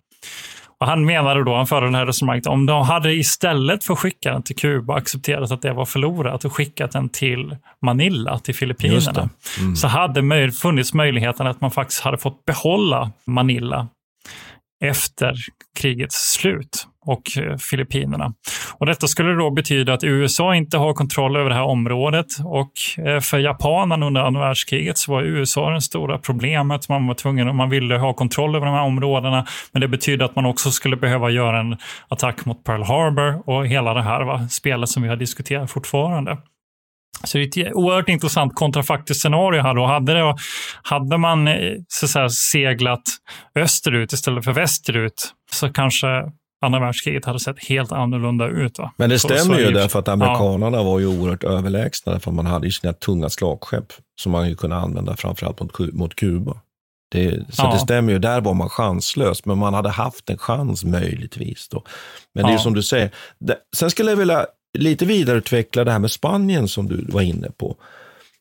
och 0.80 0.88
han 0.88 1.06
menade 1.06 1.44
då, 1.44 1.56
han 1.56 1.68
förde 1.68 1.92
det 1.92 1.98
här 1.98 2.06
resonemanget, 2.06 2.48
om 2.48 2.66
de 2.66 2.86
hade 2.86 3.14
istället 3.14 3.84
för 3.84 3.94
att 3.94 4.00
skicka 4.00 4.32
den 4.32 4.44
till 4.44 4.56
Kuba 4.56 4.96
accepterat 4.96 5.52
att 5.52 5.62
det 5.62 5.74
var 5.74 5.86
förlorat 5.86 6.46
och 6.46 6.54
skickat 6.54 6.92
den 6.92 7.10
till 7.10 7.58
Manila, 7.82 8.40
till 8.40 8.56
Filippinerna, 8.56 9.30
mm. 9.60 9.76
så 9.76 9.88
hade 9.88 10.22
möj 10.22 10.52
funnits 10.52 10.94
möjligheten 10.94 11.48
att 11.48 11.62
man 11.62 11.72
faktiskt 11.72 12.02
hade 12.02 12.18
fått 12.18 12.46
behålla 12.46 13.12
Manila 13.28 13.88
efter 14.84 15.36
krigets 15.80 16.34
slut 16.34 16.88
och 17.08 17.38
eh, 17.38 17.58
Filippinerna. 17.58 18.34
Och 18.74 18.86
detta 18.86 19.08
skulle 19.08 19.34
då 19.34 19.52
betyda 19.52 19.94
att 19.94 20.04
USA 20.04 20.56
inte 20.56 20.78
har 20.78 20.94
kontroll 20.94 21.38
över 21.38 21.50
det 21.50 21.56
här 21.56 21.64
området 21.64 22.26
och 22.46 22.72
eh, 23.06 23.20
för 23.20 23.40
japanerna 23.40 24.06
under 24.06 24.22
andra 24.22 24.42
världskriget 24.42 24.98
så 24.98 25.12
var 25.12 25.22
USA 25.22 25.70
det 25.70 25.82
stora 25.82 26.18
problemet. 26.18 26.90
Man 26.90 27.08
var 27.08 27.16
tvungen, 27.16 27.56
man 27.56 27.70
ville 27.70 27.98
ha 27.98 28.14
kontroll 28.14 28.56
över 28.56 28.66
de 28.66 28.76
här 28.76 28.84
områdena, 28.84 29.46
men 29.72 29.82
det 29.82 29.88
betyder 29.88 30.26
att 30.26 30.36
man 30.36 30.46
också 30.46 30.72
skulle 30.72 30.96
behöva 30.96 31.30
göra 31.30 31.60
en 31.60 31.78
attack 32.08 32.46
mot 32.46 32.64
Pearl 32.64 32.84
Harbor 32.84 33.50
och 33.50 33.68
hela 33.68 33.94
det 33.94 34.04
här 34.04 34.24
va, 34.24 34.48
spelet 34.50 34.90
som 34.90 35.04
vi 35.04 35.10
har 35.10 35.16
diskuterat 35.16 35.72
fortfarande. 35.72 36.38
Så 37.24 37.38
det 37.38 37.58
är 37.58 37.68
ett 37.68 37.74
oerhört 37.74 38.10
intressant 38.10 38.56
kontrafaktiskt 38.56 39.22
scenario 39.22 39.62
här. 39.62 39.74
Då. 39.74 39.86
Hade, 39.86 40.14
det, 40.14 40.36
hade 40.82 41.18
man 41.18 41.48
eh, 41.48 41.74
så, 41.88 42.08
så 42.08 42.12
säga, 42.12 42.30
seglat 42.30 43.02
österut 43.56 44.14
istället 44.14 44.46
för 44.46 44.54
västerut 44.54 45.34
så 45.52 45.74
kanske 45.74 46.08
andra 46.62 46.80
världskriget 46.80 47.26
hade 47.26 47.40
sett 47.40 47.66
helt 47.66 47.92
annorlunda 47.92 48.48
ut. 48.48 48.80
Va? 48.80 48.94
Men 48.98 49.10
det 49.10 49.20
stämmer 49.20 49.60
ju 49.60 49.72
därför 49.72 50.00
att 50.00 50.08
amerikanerna 50.08 50.78
ja. 50.78 50.84
var 50.84 51.00
ju 51.00 51.08
oerhört 51.08 51.44
överlägsna 51.44 52.20
för 52.20 52.32
man 52.32 52.46
hade 52.46 52.68
ju 52.68 52.72
sina 52.72 52.94
tunga 52.94 53.30
slagskepp 53.30 53.94
som 54.22 54.32
man 54.32 54.50
ju 54.50 54.56
kunde 54.56 54.76
använda 54.76 55.16
framförallt 55.16 55.60
mot, 55.60 55.94
mot 55.94 56.16
Kuba. 56.16 56.58
Det, 57.12 57.46
så 57.50 57.64
ja. 57.64 57.74
det 57.74 57.80
stämmer 57.80 58.14
ju, 58.14 58.20
där 58.20 58.42
var 58.42 58.54
man 58.54 58.70
chanslös, 58.70 59.46
men 59.46 59.58
man 59.58 59.74
hade 59.74 59.90
haft 59.90 60.30
en 60.30 60.38
chans 60.38 60.84
möjligtvis. 60.84 61.68
Då. 61.70 61.84
Men 62.34 62.46
det 62.46 62.54
är 62.54 62.58
som 62.58 62.74
du 62.74 62.84
säger. 62.84 63.12
Det, 63.40 63.58
sen 63.76 63.90
skulle 63.90 64.12
jag 64.12 64.18
vilja 64.18 64.46
lite 64.78 65.06
vidareutveckla 65.06 65.84
det 65.84 65.92
här 65.92 66.00
med 66.00 66.12
Spanien 66.12 66.68
som 66.68 66.88
du 66.88 67.06
var 67.10 67.22
inne 67.22 67.52
på. 67.52 67.76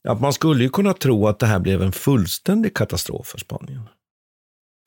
Att 0.08 0.20
man 0.20 0.32
skulle 0.32 0.62
ju 0.62 0.68
kunna 0.68 0.92
tro 0.92 1.28
att 1.28 1.38
det 1.38 1.46
här 1.46 1.58
blev 1.58 1.82
en 1.82 1.92
fullständig 1.92 2.76
katastrof 2.76 3.26
för 3.26 3.38
Spanien. 3.38 3.82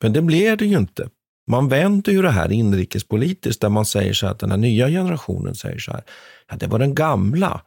Men 0.02 0.12
det 0.12 0.22
blev 0.22 0.56
det 0.56 0.64
ju 0.64 0.78
inte. 0.78 1.08
Man 1.50 1.68
vänder 1.68 2.12
ju 2.12 2.22
det 2.22 2.30
här 2.30 2.52
inrikespolitiskt 2.52 3.62
där 3.62 3.68
man 3.68 3.84
säger 3.84 4.12
så 4.12 4.26
att 4.26 4.38
den 4.38 4.50
här 4.50 4.58
nya 4.58 4.88
generationen 4.88 5.54
säger 5.54 5.78
så 5.78 5.92
här, 5.92 6.02
ja 6.48 6.56
det 6.56 6.66
var 6.66 6.78
den 6.78 6.94
gamla, 6.94 7.62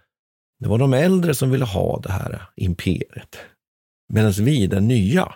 det 0.59 0.69
var 0.69 0.77
de 0.77 0.93
äldre 0.93 1.35
som 1.35 1.51
ville 1.51 1.65
ha 1.65 1.99
det 1.99 2.11
här 2.11 2.41
imperiet. 2.55 3.37
Medan 4.13 4.31
vi, 4.31 4.67
den 4.67 4.87
nya, 4.87 5.33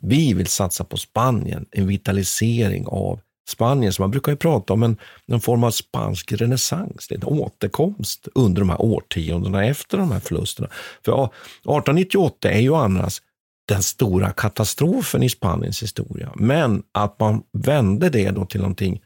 vi 0.00 0.34
vill 0.34 0.46
satsa 0.46 0.84
på 0.84 0.96
Spanien, 0.96 1.66
en 1.70 1.86
vitalisering 1.86 2.86
av 2.86 3.20
Spanien. 3.48 3.92
Så 3.92 4.02
man 4.02 4.10
brukar 4.10 4.32
ju 4.32 4.36
prata 4.36 4.72
om 4.72 4.82
en, 4.82 4.96
en 5.26 5.40
form 5.40 5.64
av 5.64 5.70
spansk 5.70 6.32
renässans, 6.32 7.10
en 7.10 7.24
återkomst 7.24 8.28
under 8.34 8.60
de 8.60 8.70
här 8.70 8.82
årtiondena 8.82 9.64
efter 9.64 9.98
de 9.98 10.12
här 10.12 10.20
förlusterna. 10.20 10.68
För 11.04 11.24
1898 11.24 12.50
är 12.50 12.60
ju 12.60 12.74
annars 12.74 13.20
den 13.68 13.82
stora 13.82 14.30
katastrofen 14.30 15.22
i 15.22 15.28
Spaniens 15.28 15.82
historia. 15.82 16.32
Men 16.36 16.82
att 16.92 17.20
man 17.20 17.42
vände 17.52 18.10
det 18.10 18.30
då 18.30 18.46
till 18.46 18.60
någonting 18.60 19.02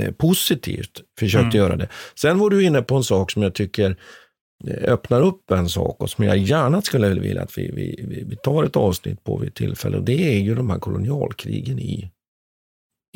eh, 0.00 0.12
positivt, 0.12 1.00
försökte 1.18 1.44
mm. 1.44 1.56
göra 1.56 1.76
det. 1.76 1.88
Sen 2.14 2.38
var 2.38 2.50
du 2.50 2.64
inne 2.64 2.82
på 2.82 2.96
en 2.96 3.04
sak 3.04 3.30
som 3.30 3.42
jag 3.42 3.54
tycker 3.54 3.96
eh, 4.66 4.92
öppnar 4.92 5.20
upp 5.20 5.50
en 5.50 5.68
sak 5.68 6.00
och 6.00 6.10
som 6.10 6.24
jag 6.24 6.38
gärna 6.38 6.82
skulle 6.82 7.08
vilja 7.08 7.42
att 7.42 7.58
vi, 7.58 7.70
vi, 7.70 8.24
vi 8.28 8.36
tar 8.36 8.64
ett 8.64 8.76
avsnitt 8.76 9.24
på 9.24 9.36
vid 9.36 9.54
tillfälle. 9.54 9.96
Och 9.96 10.04
det 10.04 10.36
är 10.36 10.40
ju 10.40 10.54
de 10.54 10.70
här 10.70 10.78
kolonialkrigen 10.78 11.78
i, 11.78 12.10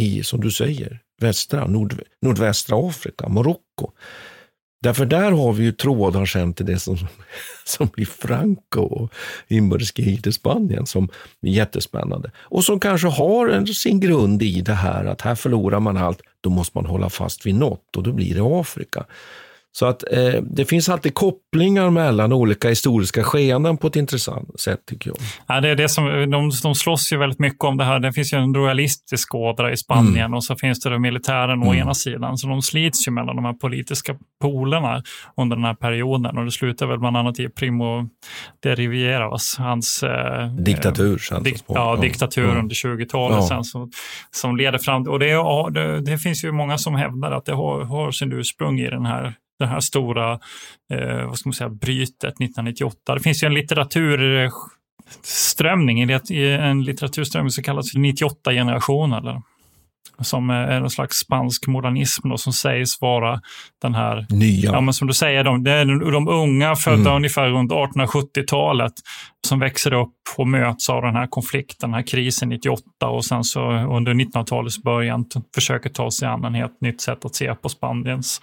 i 0.01 0.23
som 0.23 0.41
du 0.41 0.51
säger, 0.51 1.01
västra, 1.21 1.67
nord, 1.67 2.03
nordvästra 2.23 2.89
Afrika, 2.89 3.29
Marocko. 3.29 3.93
Därför 4.81 5.07
där 5.07 5.31
har 5.31 5.53
vi 5.53 5.65
ju 5.65 5.73
trådar 5.73 6.27
sen 6.27 6.55
till 6.55 6.67
det 6.67 6.79
som, 6.79 6.97
som 7.65 7.87
blir 7.87 8.07
Franco 8.07 8.81
och 8.81 9.13
inbördeskriget 9.49 10.27
i 10.27 10.33
Spanien 10.33 10.87
som 10.87 11.09
är 11.43 11.51
jättespännande. 11.51 12.31
Och 12.39 12.65
som 12.65 12.81
kanske 12.81 13.09
har 13.09 13.49
en, 13.49 13.67
sin 13.67 14.01
grund 14.01 14.43
i 14.43 14.61
det 14.61 14.75
här 14.75 15.05
att 15.05 15.21
här 15.21 15.35
förlorar 15.35 15.81
man 15.81 15.97
allt, 15.97 16.21
då 16.41 16.51
måste 16.51 16.79
man 16.79 16.87
hålla 16.87 17.11
fast 17.11 17.47
vid 17.47 17.55
något 17.55 17.97
och 17.97 18.03
då 18.03 18.13
blir 18.13 18.35
det 18.35 18.61
Afrika. 18.61 19.05
Så 19.79 19.87
att 19.87 20.05
eh, 20.13 20.43
det 20.43 20.65
finns 20.65 20.89
alltid 20.89 21.15
kopplingar 21.15 21.91
mellan 21.91 22.33
olika 22.33 22.69
historiska 22.69 23.25
skeenden 23.25 23.77
på 23.77 23.87
ett 23.87 23.97
intressant 23.97 24.61
sätt 24.61 24.81
tycker 24.87 25.11
jag. 25.11 25.17
Ja, 25.47 25.61
det 25.61 25.69
är 25.69 25.77
det 25.77 25.89
som, 25.89 26.31
de, 26.31 26.51
de 26.63 26.75
slåss 26.75 27.13
ju 27.13 27.17
väldigt 27.17 27.39
mycket 27.39 27.65
om 27.65 27.77
det 27.77 27.85
här. 27.85 28.01
Det 28.01 28.13
finns 28.13 28.33
ju 28.33 28.39
en 28.39 28.55
royalistisk 28.55 29.35
ådra 29.35 29.73
i 29.73 29.77
Spanien 29.77 30.17
mm. 30.17 30.35
och 30.35 30.45
så 30.45 30.57
finns 30.57 30.81
det 30.81 30.99
militären 30.99 31.51
mm. 31.51 31.69
å 31.69 31.75
ena 31.75 31.95
sidan. 31.95 32.39
Så 32.39 32.49
de 32.49 32.63
slits 32.63 33.09
ju 33.09 33.13
mellan 33.13 33.37
de 33.37 33.45
här 33.45 33.53
politiska 33.53 34.17
polerna 34.41 35.03
under 35.37 35.57
den 35.57 35.65
här 35.65 35.75
perioden 35.75 36.39
och 36.39 36.45
det 36.45 36.51
slutar 36.51 36.87
väl 36.87 36.99
bland 36.99 37.17
annat 37.17 37.41
i 37.41 37.49
Primo 37.49 38.09
de 38.61 38.75
Rivieras, 38.75 39.57
hans 39.59 40.03
eh, 40.03 40.55
diktatur. 40.55 41.23
Eh, 41.33 41.41
dik, 41.41 41.65
ja, 41.67 41.97
diktatur 41.97 42.45
mm. 42.45 42.59
under 42.59 42.75
20-talet 42.75 43.37
ja. 43.37 43.49
sen 43.49 43.65
som, 43.65 43.91
som 44.31 44.57
leder 44.57 44.79
fram 44.79 45.09
och 45.09 45.19
det, 45.19 45.31
är, 45.31 45.71
det, 45.71 46.01
det 46.01 46.19
finns 46.19 46.45
ju 46.45 46.53
många 46.53 46.79
som 46.79 46.95
hävdar 46.95 47.31
att 47.31 47.45
det 47.45 47.55
har, 47.55 47.85
har 47.85 48.11
sin 48.11 48.33
ursprung 48.33 48.81
i 48.81 48.91
den 48.91 49.07
här 49.07 49.35
det 49.59 49.67
här 49.67 49.81
stora 49.81 50.33
eh, 50.93 51.27
vad 51.27 51.39
ska 51.39 51.49
man 51.49 51.55
säga, 51.55 51.71
brytet 51.71 52.25
1998. 52.25 53.15
Det 53.15 53.21
finns 53.21 53.43
ju 53.43 53.47
en 53.47 53.55
litteraturströmning, 53.55 56.01
en 56.01 56.85
litteraturströmning 56.85 57.51
som 57.51 57.65
kallas 57.65 57.93
för 57.93 57.99
98-generationen 57.99 59.43
som 60.23 60.51
är 60.51 60.81
någon 60.81 60.91
slags 60.91 61.17
spansk 61.17 61.67
modernism 61.67 62.29
då, 62.29 62.37
som 62.37 62.53
sägs 62.53 63.01
vara 63.01 63.41
den 63.83 63.95
här... 63.95 64.27
Nya. 64.31 64.73
Ja, 64.73 64.81
men 64.81 64.95
som 64.95 65.09
du 65.09 65.15
säger, 65.15 65.45
de, 65.45 65.65
det 65.65 65.71
är 65.71 66.13
de 66.13 66.29
unga 66.29 66.77
födda 66.77 67.01
mm. 67.01 67.17
ungefär 67.17 67.49
runt 67.49 67.73
1870-talet 67.73 68.93
som 69.47 69.59
växer 69.59 69.93
upp 69.93 70.15
och 70.37 70.49
möts 70.49 70.91
av 70.91 71.03
den 71.03 71.15
här 71.15 71.27
konflikten, 71.27 71.91
den 71.91 71.95
här 71.95 72.07
krisen 72.07 72.49
98 72.49 72.83
och 73.07 73.25
sen 73.25 73.45
så 73.45 73.71
under 73.71 74.15
1900-talets 74.15 74.83
början 74.83 75.27
försöker 75.55 75.91
ta 75.91 76.11
sig 76.11 76.29
an 76.29 76.45
en 76.45 76.55
helt 76.55 76.81
nytt 76.81 77.01
sätt 77.01 77.25
att 77.25 77.35
se 77.35 77.55
på 77.55 77.69
Spaniens 77.69 78.41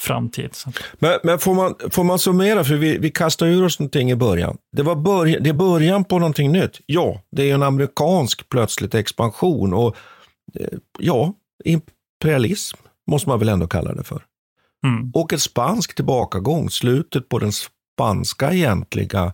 framtid. 0.00 0.50
Men, 0.98 1.18
men 1.22 1.38
får, 1.38 1.54
man, 1.54 1.74
får 1.90 2.04
man 2.04 2.18
summera, 2.18 2.64
för 2.64 2.74
vi, 2.74 2.98
vi 2.98 3.10
kastade 3.10 3.50
ur 3.50 3.64
oss 3.64 3.78
någonting 3.78 4.10
i 4.10 4.16
början. 4.16 4.56
Det, 4.76 4.82
var 4.82 4.96
början, 4.96 5.42
det 5.42 5.50
är 5.50 5.54
början 5.54 6.04
på 6.04 6.18
någonting 6.18 6.52
nytt. 6.52 6.80
Ja, 6.86 7.22
det 7.36 7.50
är 7.50 7.54
en 7.54 7.62
amerikansk 7.62 8.48
plötsligt 8.48 8.94
expansion 8.94 9.74
och 9.74 9.96
ja, 10.98 11.34
imperialism 11.64 12.76
måste 13.06 13.28
man 13.28 13.38
väl 13.38 13.48
ändå 13.48 13.66
kalla 13.66 13.94
det 13.94 14.04
för. 14.04 14.24
Mm. 14.86 15.10
Och 15.14 15.32
ett 15.32 15.42
spansk 15.42 15.94
tillbakagång, 15.94 16.70
slutet 16.70 17.28
på 17.28 17.38
den 17.38 17.52
spanska 17.52 18.52
egentliga 18.52 19.32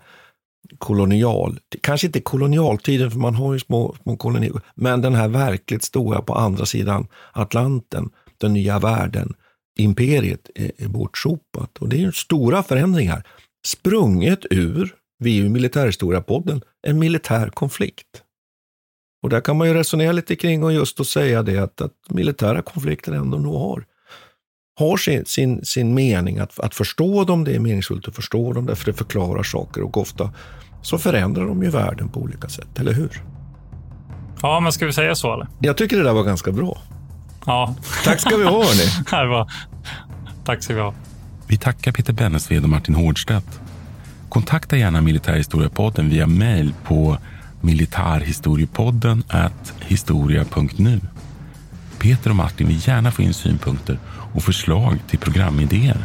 kolonial, 0.78 1.58
kanske 1.80 2.06
inte 2.06 2.20
kolonialtiden 2.20 3.10
för 3.10 3.18
man 3.18 3.34
har 3.34 3.52
ju 3.52 3.58
små, 3.58 3.96
små 4.02 4.16
kolonier, 4.16 4.60
men 4.74 5.00
den 5.00 5.14
här 5.14 5.28
verkligt 5.28 5.84
stora 5.84 6.22
på 6.22 6.34
andra 6.34 6.66
sidan 6.66 7.06
Atlanten, 7.32 8.10
den 8.38 8.52
nya 8.52 8.78
världen, 8.78 9.34
imperiet 9.78 10.50
är, 10.54 10.72
är 10.78 10.88
bortsopat. 10.88 11.78
Och 11.78 11.88
det 11.88 12.02
är 12.02 12.10
stora 12.10 12.62
förändringar, 12.62 13.26
sprunget 13.66 14.46
ur, 14.50 14.94
vi 15.18 15.38
är 15.38 15.42
ju 15.42 15.48
militärhistoria-podden, 15.48 16.62
en 16.86 16.98
militär 16.98 17.48
konflikt. 17.48 18.23
Och 19.24 19.30
där 19.30 19.40
kan 19.40 19.56
man 19.56 19.68
ju 19.68 19.74
resonera 19.74 20.12
lite 20.12 20.36
kring 20.36 20.64
och 20.64 20.72
just 20.72 21.00
att 21.00 21.06
säga 21.06 21.42
det 21.42 21.58
att, 21.58 21.80
att 21.80 21.92
militära 22.08 22.62
konflikter 22.62 23.12
ändå 23.12 23.38
nog 23.38 23.54
har, 23.54 23.84
har 24.78 24.96
sin, 24.96 25.24
sin, 25.26 25.64
sin 25.64 25.94
mening. 25.94 26.38
Att, 26.38 26.60
att 26.60 26.74
förstå 26.74 27.24
dem, 27.24 27.44
det 27.44 27.54
är 27.54 27.58
meningsfullt 27.58 28.08
att 28.08 28.16
förstå 28.16 28.52
dem 28.52 28.66
därför 28.66 28.86
det 28.86 28.92
förklarar 28.92 29.42
saker 29.42 29.82
och 29.82 29.96
ofta 29.96 30.30
så 30.82 30.98
förändrar 30.98 31.46
de 31.46 31.62
ju 31.62 31.70
världen 31.70 32.08
på 32.08 32.20
olika 32.20 32.48
sätt, 32.48 32.78
eller 32.78 32.92
hur? 32.92 33.22
Ja, 34.42 34.60
men 34.60 34.72
ska 34.72 34.86
vi 34.86 34.92
säga 34.92 35.14
så 35.14 35.34
eller? 35.34 35.48
Jag 35.60 35.76
tycker 35.76 35.96
det 35.96 36.02
där 36.02 36.12
var 36.12 36.24
ganska 36.24 36.52
bra. 36.52 36.78
Ja. 37.46 37.76
Tack 38.04 38.20
ska 38.20 38.36
vi 38.36 38.44
ha 38.44 38.64
hörni. 38.64 39.46
Tack 40.44 40.62
ska 40.62 40.74
vi 40.74 40.80
ha. 40.80 40.94
Vi 41.46 41.56
tackar 41.56 41.92
Peter 41.92 42.12
Bennesved 42.12 42.62
och 42.62 42.68
Martin 42.68 42.94
Hårdstedt. 42.94 43.60
Kontakta 44.28 44.76
gärna 44.76 45.00
Militärhistoriepodden 45.00 46.10
via 46.10 46.26
mail 46.26 46.74
på 46.84 47.18
militarhistoriepodden 47.64 49.24
historia.nu. 49.80 51.00
Peter 51.98 52.30
och 52.30 52.36
Martin 52.36 52.66
vill 52.66 52.88
gärna 52.88 53.10
få 53.10 53.22
in 53.22 53.34
synpunkter 53.34 53.98
och 54.34 54.42
förslag 54.42 54.98
till 55.08 55.18
programidéer. 55.18 56.04